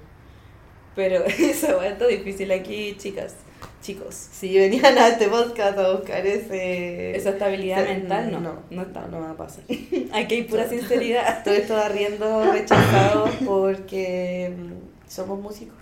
Pero 0.97 1.25
eso 1.39 1.77
va 1.77 1.87
está 1.87 2.07
difícil 2.07 2.51
aquí, 2.53 2.97
chicas, 2.99 3.37
chicos. 3.83 4.15
Si 4.15 4.57
venían 4.57 4.97
a 4.97 5.09
este 5.09 5.29
podcast 5.29 5.77
a 5.79 5.93
buscar 5.93 6.25
ese... 6.27 7.15
Esa 7.15 7.31
estabilidad 7.31 7.83
ese- 7.85 7.95
mental 7.99 8.33
no, 8.33 8.41
no, 8.41 8.63
no 8.71 8.83
está. 8.83 9.07
no 9.09 9.21
va 9.21 9.31
a 9.33 9.37
pasar. 9.37 9.65
Aquí 10.13 10.35
hay 10.35 10.43
pura 10.45 10.67
sinceridad. 10.71 11.45
Todo 11.45 11.55
esto 11.55 11.77
arriendo 11.77 12.51
rechazados 12.51 13.31
porque 13.45 14.55
mm, 14.57 15.11
somos 15.11 15.39
músicos. 15.41 15.77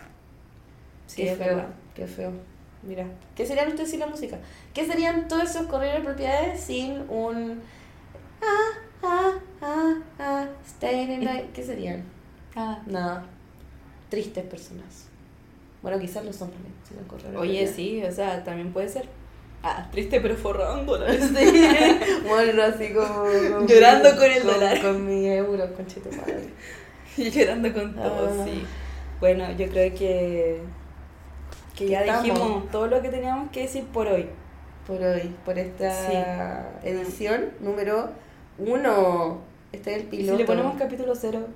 Sí, 1.07 1.22
qué 1.22 1.32
es 1.32 1.38
feo, 1.38 1.46
verdad. 1.46 1.68
qué 1.94 2.07
feo. 2.07 2.32
Mira, 2.82 3.05
¿qué 3.36 3.44
serían 3.44 3.68
ustedes 3.68 3.90
sin 3.90 4.01
la 4.01 4.07
música? 4.07 4.38
¿Qué 4.72 4.86
serían 4.86 5.28
todos 5.28 5.51
esos 5.51 5.66
correos 5.66 5.98
de 5.98 6.01
propiedades 6.05 6.61
sin 6.61 7.05
un... 7.11 7.61
Ah, 8.42 8.78
ah, 9.03 9.32
ah, 9.61 9.94
ah, 10.18 10.46
stay 10.66 11.03
in 11.12 11.24
night? 11.24 11.53
¿Qué 11.53 11.62
serían? 11.62 12.05
Ah. 12.57 12.80
Nada. 12.86 13.26
Tristes 14.09 14.44
personas. 14.44 15.09
Bueno, 15.82 15.98
quizás 15.98 16.24
lo 16.24 16.32
son 16.32 16.50
también. 16.50 16.74
si 16.86 16.94
de 16.94 17.36
Oye, 17.36 17.66
sí, 17.66 18.02
o 18.04 18.12
sea, 18.12 18.42
también 18.44 18.72
puede 18.72 18.88
ser. 18.88 19.06
Ah, 19.62 19.88
triste 19.92 20.20
pero 20.20 20.36
forrándola. 20.36 21.12
Sí. 21.12 21.18
Bueno, 22.28 22.62
así 22.62 22.92
como, 22.92 23.24
como- 23.24 23.66
Llorando 23.66 24.10
con 24.16 24.24
el 24.30 24.42
dólar. 24.42 24.80
Con 24.80 25.06
mi 25.06 25.26
euro, 25.28 25.72
con 25.74 25.86
madre. 26.10 26.48
Y 27.16 27.30
llorando 27.30 27.72
con 27.72 27.94
todo, 27.94 28.28
Ah. 28.40 28.44
sí. 28.44 28.64
Bueno, 29.20 29.50
yo 29.52 29.68
creo 29.68 29.94
que, 29.94 30.60
que 31.76 31.88
ya 31.88 32.00
Estamos. 32.00 32.22
dijimos 32.24 32.70
todo 32.70 32.86
lo 32.86 33.02
que 33.02 33.08
teníamos 33.10 33.50
que 33.50 33.62
decir 33.62 33.84
por 33.86 34.06
hoy. 34.06 34.26
Por 34.86 35.02
hoy, 35.02 35.34
por 35.44 35.58
esta 35.58 35.90
Sí. 36.80 36.88
edición 36.88 37.50
número 37.60 38.10
uno. 38.58 39.40
Este 39.72 39.90
es 39.92 39.96
el 39.98 40.02
¿Y 40.04 40.06
piloto. 40.06 40.32
si 40.32 40.38
le 40.38 40.44
ponemos 40.46 40.76
capítulo 40.78 41.14
cero? 41.14 41.46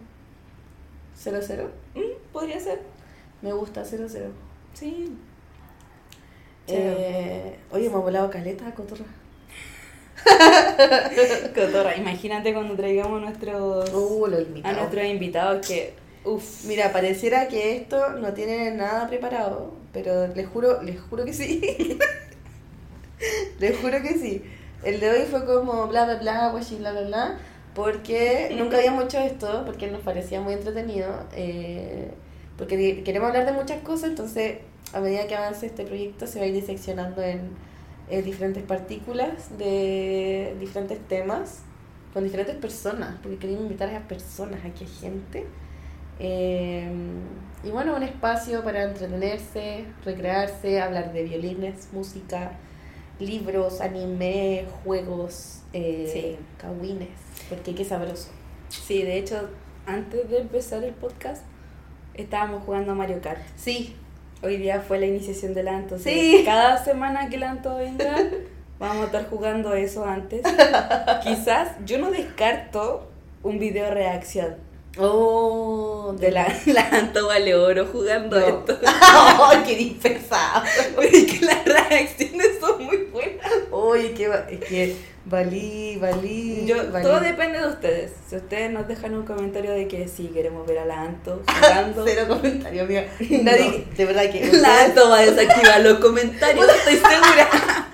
00. 1.16 1.70
Mm, 1.94 2.00
Podría 2.32 2.60
ser. 2.60 2.80
Me 3.45 3.53
gusta 3.53 3.84
00. 3.84 4.09
Sí. 4.72 5.14
Eh, 6.66 7.59
oye, 7.70 7.88
ha 7.88 7.97
volado 7.99 8.30
caleta, 8.30 8.74
cotorra. 8.74 9.05
Cotorra, 11.55 11.95
imagínate 11.95 12.55
cuando 12.55 12.74
traigamos 12.74 13.20
nuestros, 13.20 13.92
Uh, 13.92 14.24
a 14.64 14.72
nuestros 14.72 15.05
invitados 15.05 15.66
que, 15.66 15.92
uff, 16.24 16.64
Mira, 16.64 16.90
pareciera 16.90 17.47
que 17.49 17.76
esto 17.76 18.12
no 18.14 18.32
tiene 18.32 18.70
nada 18.70 19.07
preparado, 19.09 19.74
pero 19.92 20.26
les 20.28 20.49
juro, 20.49 20.82
les 20.82 20.99
juro 20.99 21.26
que 21.26 21.34
sí. 21.34 21.61
les 23.59 23.78
juro 23.78 24.01
que 24.01 24.14
sí. 24.14 24.42
El 24.82 25.01
de 25.01 25.11
hoy 25.11 25.26
fue 25.30 25.45
como 25.45 25.86
bla 25.88 26.07
bla 26.07 26.14
bla, 26.16 26.49
guachi, 26.49 26.76
bla 26.76 26.92
bla 26.92 27.03
bla, 27.03 27.38
porque 27.74 28.55
nunca 28.57 28.78
habíamos 28.78 29.05
hecho 29.05 29.18
esto, 29.18 29.64
porque 29.66 29.88
nos 29.90 30.01
parecía 30.01 30.40
muy 30.40 30.55
entretenido. 30.55 31.11
eh, 31.34 32.11
porque 32.57 33.02
queremos 33.02 33.28
hablar 33.28 33.46
de 33.46 33.52
muchas 33.52 33.82
cosas, 33.82 34.11
entonces 34.11 34.59
a 34.92 35.00
medida 35.00 35.26
que 35.26 35.34
avance 35.34 35.66
este 35.66 35.84
proyecto 35.84 36.26
se 36.26 36.38
va 36.38 36.44
a 36.44 36.48
ir 36.48 36.55
diseccionando 36.55 37.22
en, 37.22 37.50
en 38.09 38.24
diferentes 38.24 38.62
partículas 38.62 39.57
de 39.59 40.57
diferentes 40.61 40.98
temas 41.09 41.62
con 42.12 42.22
diferentes 42.22 42.55
personas, 42.57 43.16
porque 43.22 43.38
queremos 43.38 43.62
invitar 43.62 43.88
a 43.88 43.92
esas 43.92 44.07
personas, 44.07 44.64
aquí 44.64 44.84
hay 44.84 44.90
gente. 44.90 45.46
Eh, 46.20 46.88
y 47.64 47.70
bueno, 47.70 47.96
un 47.96 48.05
espacio 48.05 48.62
para 48.62 48.84
entretenerse, 48.84 49.84
recrearse, 50.05 50.80
hablar 50.80 51.12
de 51.12 51.24
violines, 51.24 51.88
música, 51.92 52.52
libros, 53.18 53.80
anime, 53.80 54.66
juegos, 54.84 55.62
eh, 55.72 56.38
kawines, 56.59 57.09
porque 57.48 57.74
qué 57.74 57.84
sabroso. 57.84 58.28
Sí, 58.68 59.02
de 59.02 59.18
hecho, 59.18 59.48
antes 59.86 60.30
de 60.30 60.38
empezar 60.38 60.84
el 60.84 60.94
podcast, 60.94 61.42
estábamos 62.14 62.62
jugando 62.64 62.92
a 62.92 62.94
Mario 62.94 63.20
Kart. 63.22 63.40
Sí. 63.56 63.96
Hoy 64.42 64.58
día 64.58 64.80
fue 64.86 64.98
la 64.98 65.06
iniciación 65.06 65.54
del 65.54 65.68
Anto. 65.68 65.98
Sí. 65.98 66.42
Cada 66.44 66.82
semana 66.84 67.28
que 67.28 67.36
el 67.36 67.44
Anto 67.44 67.76
venga, 67.76 68.16
vamos 68.78 69.02
a 69.04 69.06
estar 69.06 69.28
jugando 69.30 69.74
eso 69.74 70.04
antes. 70.04 70.42
Quizás 71.22 71.68
yo 71.86 71.98
no 71.98 72.10
descarto 72.10 73.08
un 73.42 73.58
video 73.58 73.90
reacción. 73.92 74.56
Oh, 74.96 76.14
de 76.20 76.30
la, 76.30 76.46
la 76.66 76.82
Anto 76.92 77.26
vale 77.26 77.54
oro 77.56 77.86
jugando 77.90 78.38
No. 78.38 78.46
esto. 78.46 78.78
¡Ay, 78.86 79.62
qué 79.66 79.74
dispersado! 79.76 80.62
Porque 80.94 81.26
que 81.40 81.44
las 81.44 81.64
reacciones 81.64 82.58
son 82.60 82.84
muy 82.84 82.98
buenas. 83.12 83.50
Oye, 83.95 84.28
va- 84.28 84.47
es 84.51 84.61
que 84.61 84.97
valí, 85.24 85.97
valí. 86.01 86.64
Yo, 86.66 86.76
valí. 86.90 87.05
todo 87.05 87.20
depende 87.20 87.61
de 87.61 87.68
ustedes. 87.68 88.12
Si 88.28 88.36
ustedes 88.36 88.70
nos 88.72 88.88
dejan 88.88 89.14
un 89.14 89.24
comentario 89.24 89.72
de 89.72 89.86
que 89.88 90.09
sí 90.09 90.30
queremos 90.34 90.66
ver 90.66 90.78
a 90.78 90.84
la 90.84 91.03
Anto 91.03 91.42
jugando, 91.47 92.05
Cero 92.07 92.24
comentario, 92.28 92.82
amiga. 92.82 93.05
Nadie, 93.42 93.86
de 93.97 94.05
verdad 94.05 94.30
que. 94.30 94.40
la 94.40 94.47
ustedes, 94.47 94.66
Anto 94.66 95.11
va 95.11 95.18
a 95.18 95.22
desactivar 95.26 95.80
los 95.80 95.99
comentarios, 95.99 96.66
estoy 96.68 96.95
segura. 96.95 97.88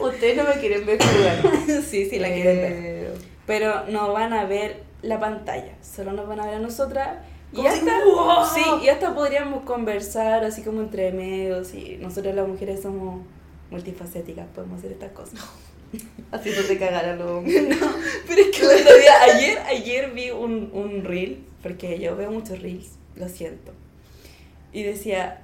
ustedes 0.00 0.36
no 0.36 0.44
me 0.44 0.54
quieren 0.60 0.86
ver 0.86 0.98
jugar. 1.02 1.42
sí, 1.88 2.08
sí, 2.08 2.18
la 2.18 2.28
quieren 2.28 2.56
ver. 2.60 3.12
Pero 3.46 3.86
no 3.88 4.12
van 4.12 4.32
a 4.32 4.44
ver 4.44 4.82
la 5.02 5.18
pantalla, 5.18 5.72
solo 5.82 6.12
nos 6.12 6.28
van 6.28 6.40
a 6.40 6.46
ver 6.46 6.54
a 6.56 6.58
nosotras. 6.60 7.08
Y 7.52 7.66
hasta, 7.66 8.04
¡Wow! 8.04 8.44
sí, 8.54 8.62
y 8.84 8.88
hasta 8.88 9.12
podríamos 9.12 9.64
conversar 9.64 10.44
así 10.44 10.62
como 10.62 10.82
entre 10.82 11.10
medios. 11.10 11.74
Y 11.74 11.98
nosotras 12.00 12.34
las 12.36 12.46
mujeres 12.46 12.80
somos 12.82 13.22
multifacéticas, 13.70 14.46
podemos 14.54 14.78
hacer 14.78 14.92
estas 14.92 15.12
cosas. 15.12 15.40
Así 16.30 16.50
no 16.50 16.62
te 16.62 16.78
cagaran 16.78 17.18
los 17.18 17.42
Pero 17.44 18.42
es 18.42 18.56
que 18.56 18.62
el 18.62 18.80
otro 18.82 18.96
día, 18.98 19.22
ayer, 19.34 19.58
ayer 19.60 20.10
vi 20.12 20.30
un, 20.30 20.70
un 20.72 21.04
reel, 21.04 21.44
porque 21.62 21.98
yo 21.98 22.16
veo 22.16 22.30
muchos 22.30 22.60
reels, 22.62 22.92
lo 23.16 23.28
siento. 23.28 23.72
Y 24.72 24.82
decía, 24.84 25.42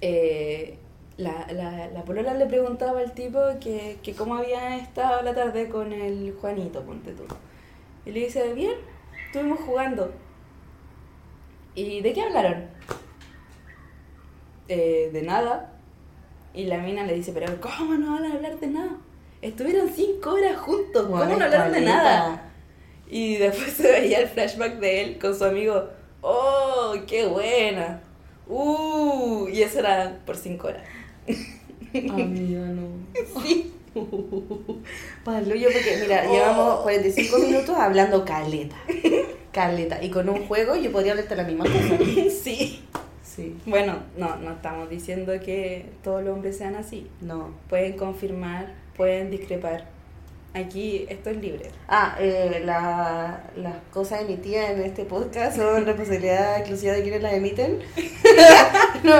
eh, 0.00 0.78
la, 1.18 1.46
la, 1.52 1.88
la 1.88 2.04
polola 2.04 2.34
le 2.34 2.46
preguntaba 2.46 3.00
al 3.00 3.12
tipo 3.12 3.38
que, 3.60 3.98
que 4.02 4.14
cómo 4.14 4.36
había 4.36 4.76
estado 4.76 5.22
la 5.22 5.34
tarde 5.34 5.68
con 5.68 5.92
el 5.92 6.34
Juanito, 6.40 6.82
ponte 6.84 7.12
tú. 7.12 7.24
Y 8.06 8.12
le 8.12 8.20
dice, 8.20 8.54
bien, 8.54 8.72
estuvimos 9.26 9.60
jugando. 9.60 10.12
¿Y 11.74 12.00
de 12.00 12.12
qué 12.12 12.22
hablaron? 12.22 12.66
"Eh, 14.68 15.10
de 15.12 15.22
nada. 15.22 15.77
Y 16.54 16.64
la 16.64 16.78
mina 16.78 17.04
le 17.04 17.14
dice, 17.14 17.32
pero 17.32 17.60
¿cómo 17.60 17.94
no 17.94 18.14
van 18.14 18.24
a 18.24 18.34
hablar 18.34 18.58
de 18.58 18.66
nada? 18.66 18.96
Estuvieron 19.42 19.88
cinco 19.94 20.34
horas 20.34 20.56
juntos, 20.56 21.06
¿cómo 21.06 21.24
no 21.24 21.44
hablaron 21.44 21.72
de 21.72 21.80
nada? 21.82 22.50
Y 23.08 23.36
después 23.36 23.72
se 23.76 23.90
veía 23.90 24.20
el 24.20 24.28
flashback 24.28 24.78
de 24.78 25.02
él 25.02 25.18
con 25.18 25.36
su 25.36 25.44
amigo. 25.44 25.88
¡Oh, 26.20 26.94
qué 27.06 27.26
buena! 27.26 28.00
¡Uh! 28.48 29.48
Y 29.48 29.62
eso 29.62 29.78
era 29.80 30.18
por 30.26 30.36
cinco 30.36 30.68
horas. 30.68 30.82
Amiga, 31.94 32.60
no. 32.60 32.88
Sí. 33.42 33.72
Palo 35.24 35.54
yo 35.54 35.70
porque, 35.72 35.98
mira, 36.02 36.24
llevamos 36.30 36.80
45 36.82 37.38
minutos 37.38 37.76
hablando 37.76 38.24
caleta. 38.24 38.76
Caleta. 39.50 40.02
Y 40.04 40.10
con 40.10 40.28
un 40.28 40.46
juego 40.46 40.76
yo 40.76 40.92
podría 40.92 41.12
hablarte 41.12 41.34
la 41.34 41.44
misma 41.44 41.64
cosa. 41.64 41.98
Sí. 42.30 42.84
Sí. 43.38 43.56
Bueno, 43.66 44.00
no, 44.16 44.34
no 44.34 44.54
estamos 44.54 44.90
diciendo 44.90 45.32
que 45.38 45.86
todos 46.02 46.24
los 46.24 46.34
hombres 46.34 46.58
sean 46.58 46.74
así. 46.74 47.08
No. 47.20 47.50
Pueden 47.68 47.96
confirmar, 47.96 48.74
pueden 48.96 49.30
discrepar. 49.30 49.84
Aquí 50.54 51.06
esto 51.08 51.30
es 51.30 51.36
libre. 51.36 51.70
Ah, 51.86 52.16
eh, 52.18 52.62
la, 52.64 53.44
las 53.54 53.76
cosas 53.92 54.22
emitidas 54.22 54.70
en 54.70 54.82
este 54.82 55.04
podcast 55.04 55.56
son 55.56 55.86
responsabilidad 55.86 56.58
exclusiva 56.58 56.94
de 56.94 57.02
quienes 57.02 57.22
las 57.22 57.34
emiten. 57.34 57.78
no, 59.04 59.14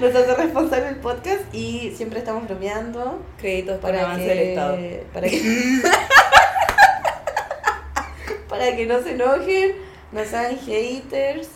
nos 0.00 0.14
hace 0.14 0.34
responsable 0.34 0.88
el 0.88 0.96
podcast 0.96 1.42
y 1.54 1.94
siempre 1.96 2.18
estamos 2.18 2.44
bromeando 2.44 3.24
Créditos 3.38 3.78
para 3.78 4.00
para 4.00 4.10
avance 4.10 4.28
del 4.28 4.38
Estado. 4.38 4.76
que, 4.76 5.02
para 5.14 5.28
que 5.30 5.40
para 8.50 8.76
que 8.76 8.84
no 8.84 9.02
se 9.02 9.12
enojen, 9.12 9.72
no 10.12 10.22
sean 10.26 10.58
haters. 10.58 11.48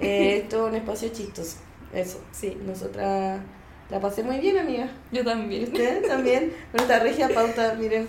Eh, 0.00 0.38
esto 0.38 0.66
es 0.66 0.72
un 0.72 0.76
espacio 0.76 1.08
chistoso. 1.10 1.56
Eso, 1.92 2.20
sí, 2.32 2.56
nosotras 2.64 3.40
la 3.90 4.00
pasé 4.00 4.22
muy 4.22 4.38
bien, 4.38 4.58
amiga. 4.58 4.88
Yo 5.10 5.24
también. 5.24 5.64
Ustedes 5.64 6.06
también, 6.08 6.52
esta 6.72 6.98
regia 6.98 7.28
pauta, 7.28 7.74
miren. 7.74 8.08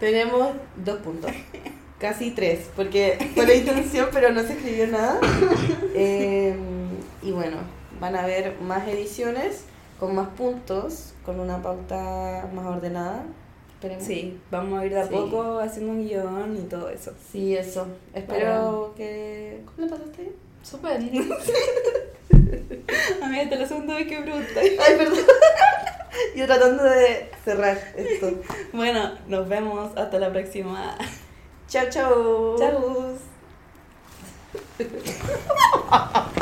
Tenemos 0.00 0.54
dos 0.76 0.98
puntos. 0.98 1.30
Casi 1.98 2.32
tres, 2.32 2.68
porque 2.76 3.30
fue 3.34 3.46
la 3.46 3.54
intención, 3.54 4.08
pero 4.12 4.30
no 4.30 4.42
se 4.42 4.52
escribió 4.54 4.86
nada. 4.88 5.18
Eh, 5.94 6.54
y 7.22 7.30
bueno, 7.30 7.56
van 8.00 8.16
a 8.16 8.24
haber 8.24 8.60
más 8.60 8.86
ediciones 8.86 9.62
con 9.98 10.14
más 10.14 10.28
puntos, 10.28 11.14
con 11.24 11.40
una 11.40 11.62
pauta 11.62 12.50
más 12.52 12.66
ordenada. 12.66 13.24
Esperemos. 13.76 14.04
Sí, 14.04 14.38
vamos 14.50 14.80
a 14.80 14.86
ir 14.86 14.92
de 14.94 15.00
a 15.00 15.04
Sí. 15.04 15.10
poco 15.12 15.58
haciendo 15.58 15.92
un 15.92 16.06
guion 16.08 16.56
y 16.56 16.60
todo 16.68 16.88
eso. 16.88 17.12
Sí, 17.30 17.54
eso. 17.56 17.86
Espero 18.14 18.94
que. 18.96 19.60
¿Cómo 19.66 19.86
le 19.86 19.90
pasaste? 19.92 20.32
Súper. 20.62 20.96
Amiga, 23.22 23.42
esta 23.42 23.54
es 23.54 23.60
la 23.60 23.68
segunda 23.68 23.94
vez 23.96 24.06
que 24.08 24.20
preguntas. 24.20 24.56
Ay, 24.88 24.96
perdón. 24.96 25.18
Yo 26.36 26.46
tratando 26.46 26.82
de 26.84 27.30
cerrar 27.44 27.78
esto. 27.96 28.30
Bueno, 28.72 29.12
nos 29.28 29.46
vemos 29.48 29.94
hasta 29.96 30.18
la 30.18 30.30
próxima. 30.32 30.96
Chao, 31.68 31.86
chao. 31.90 32.56
Chau. 32.58 33.16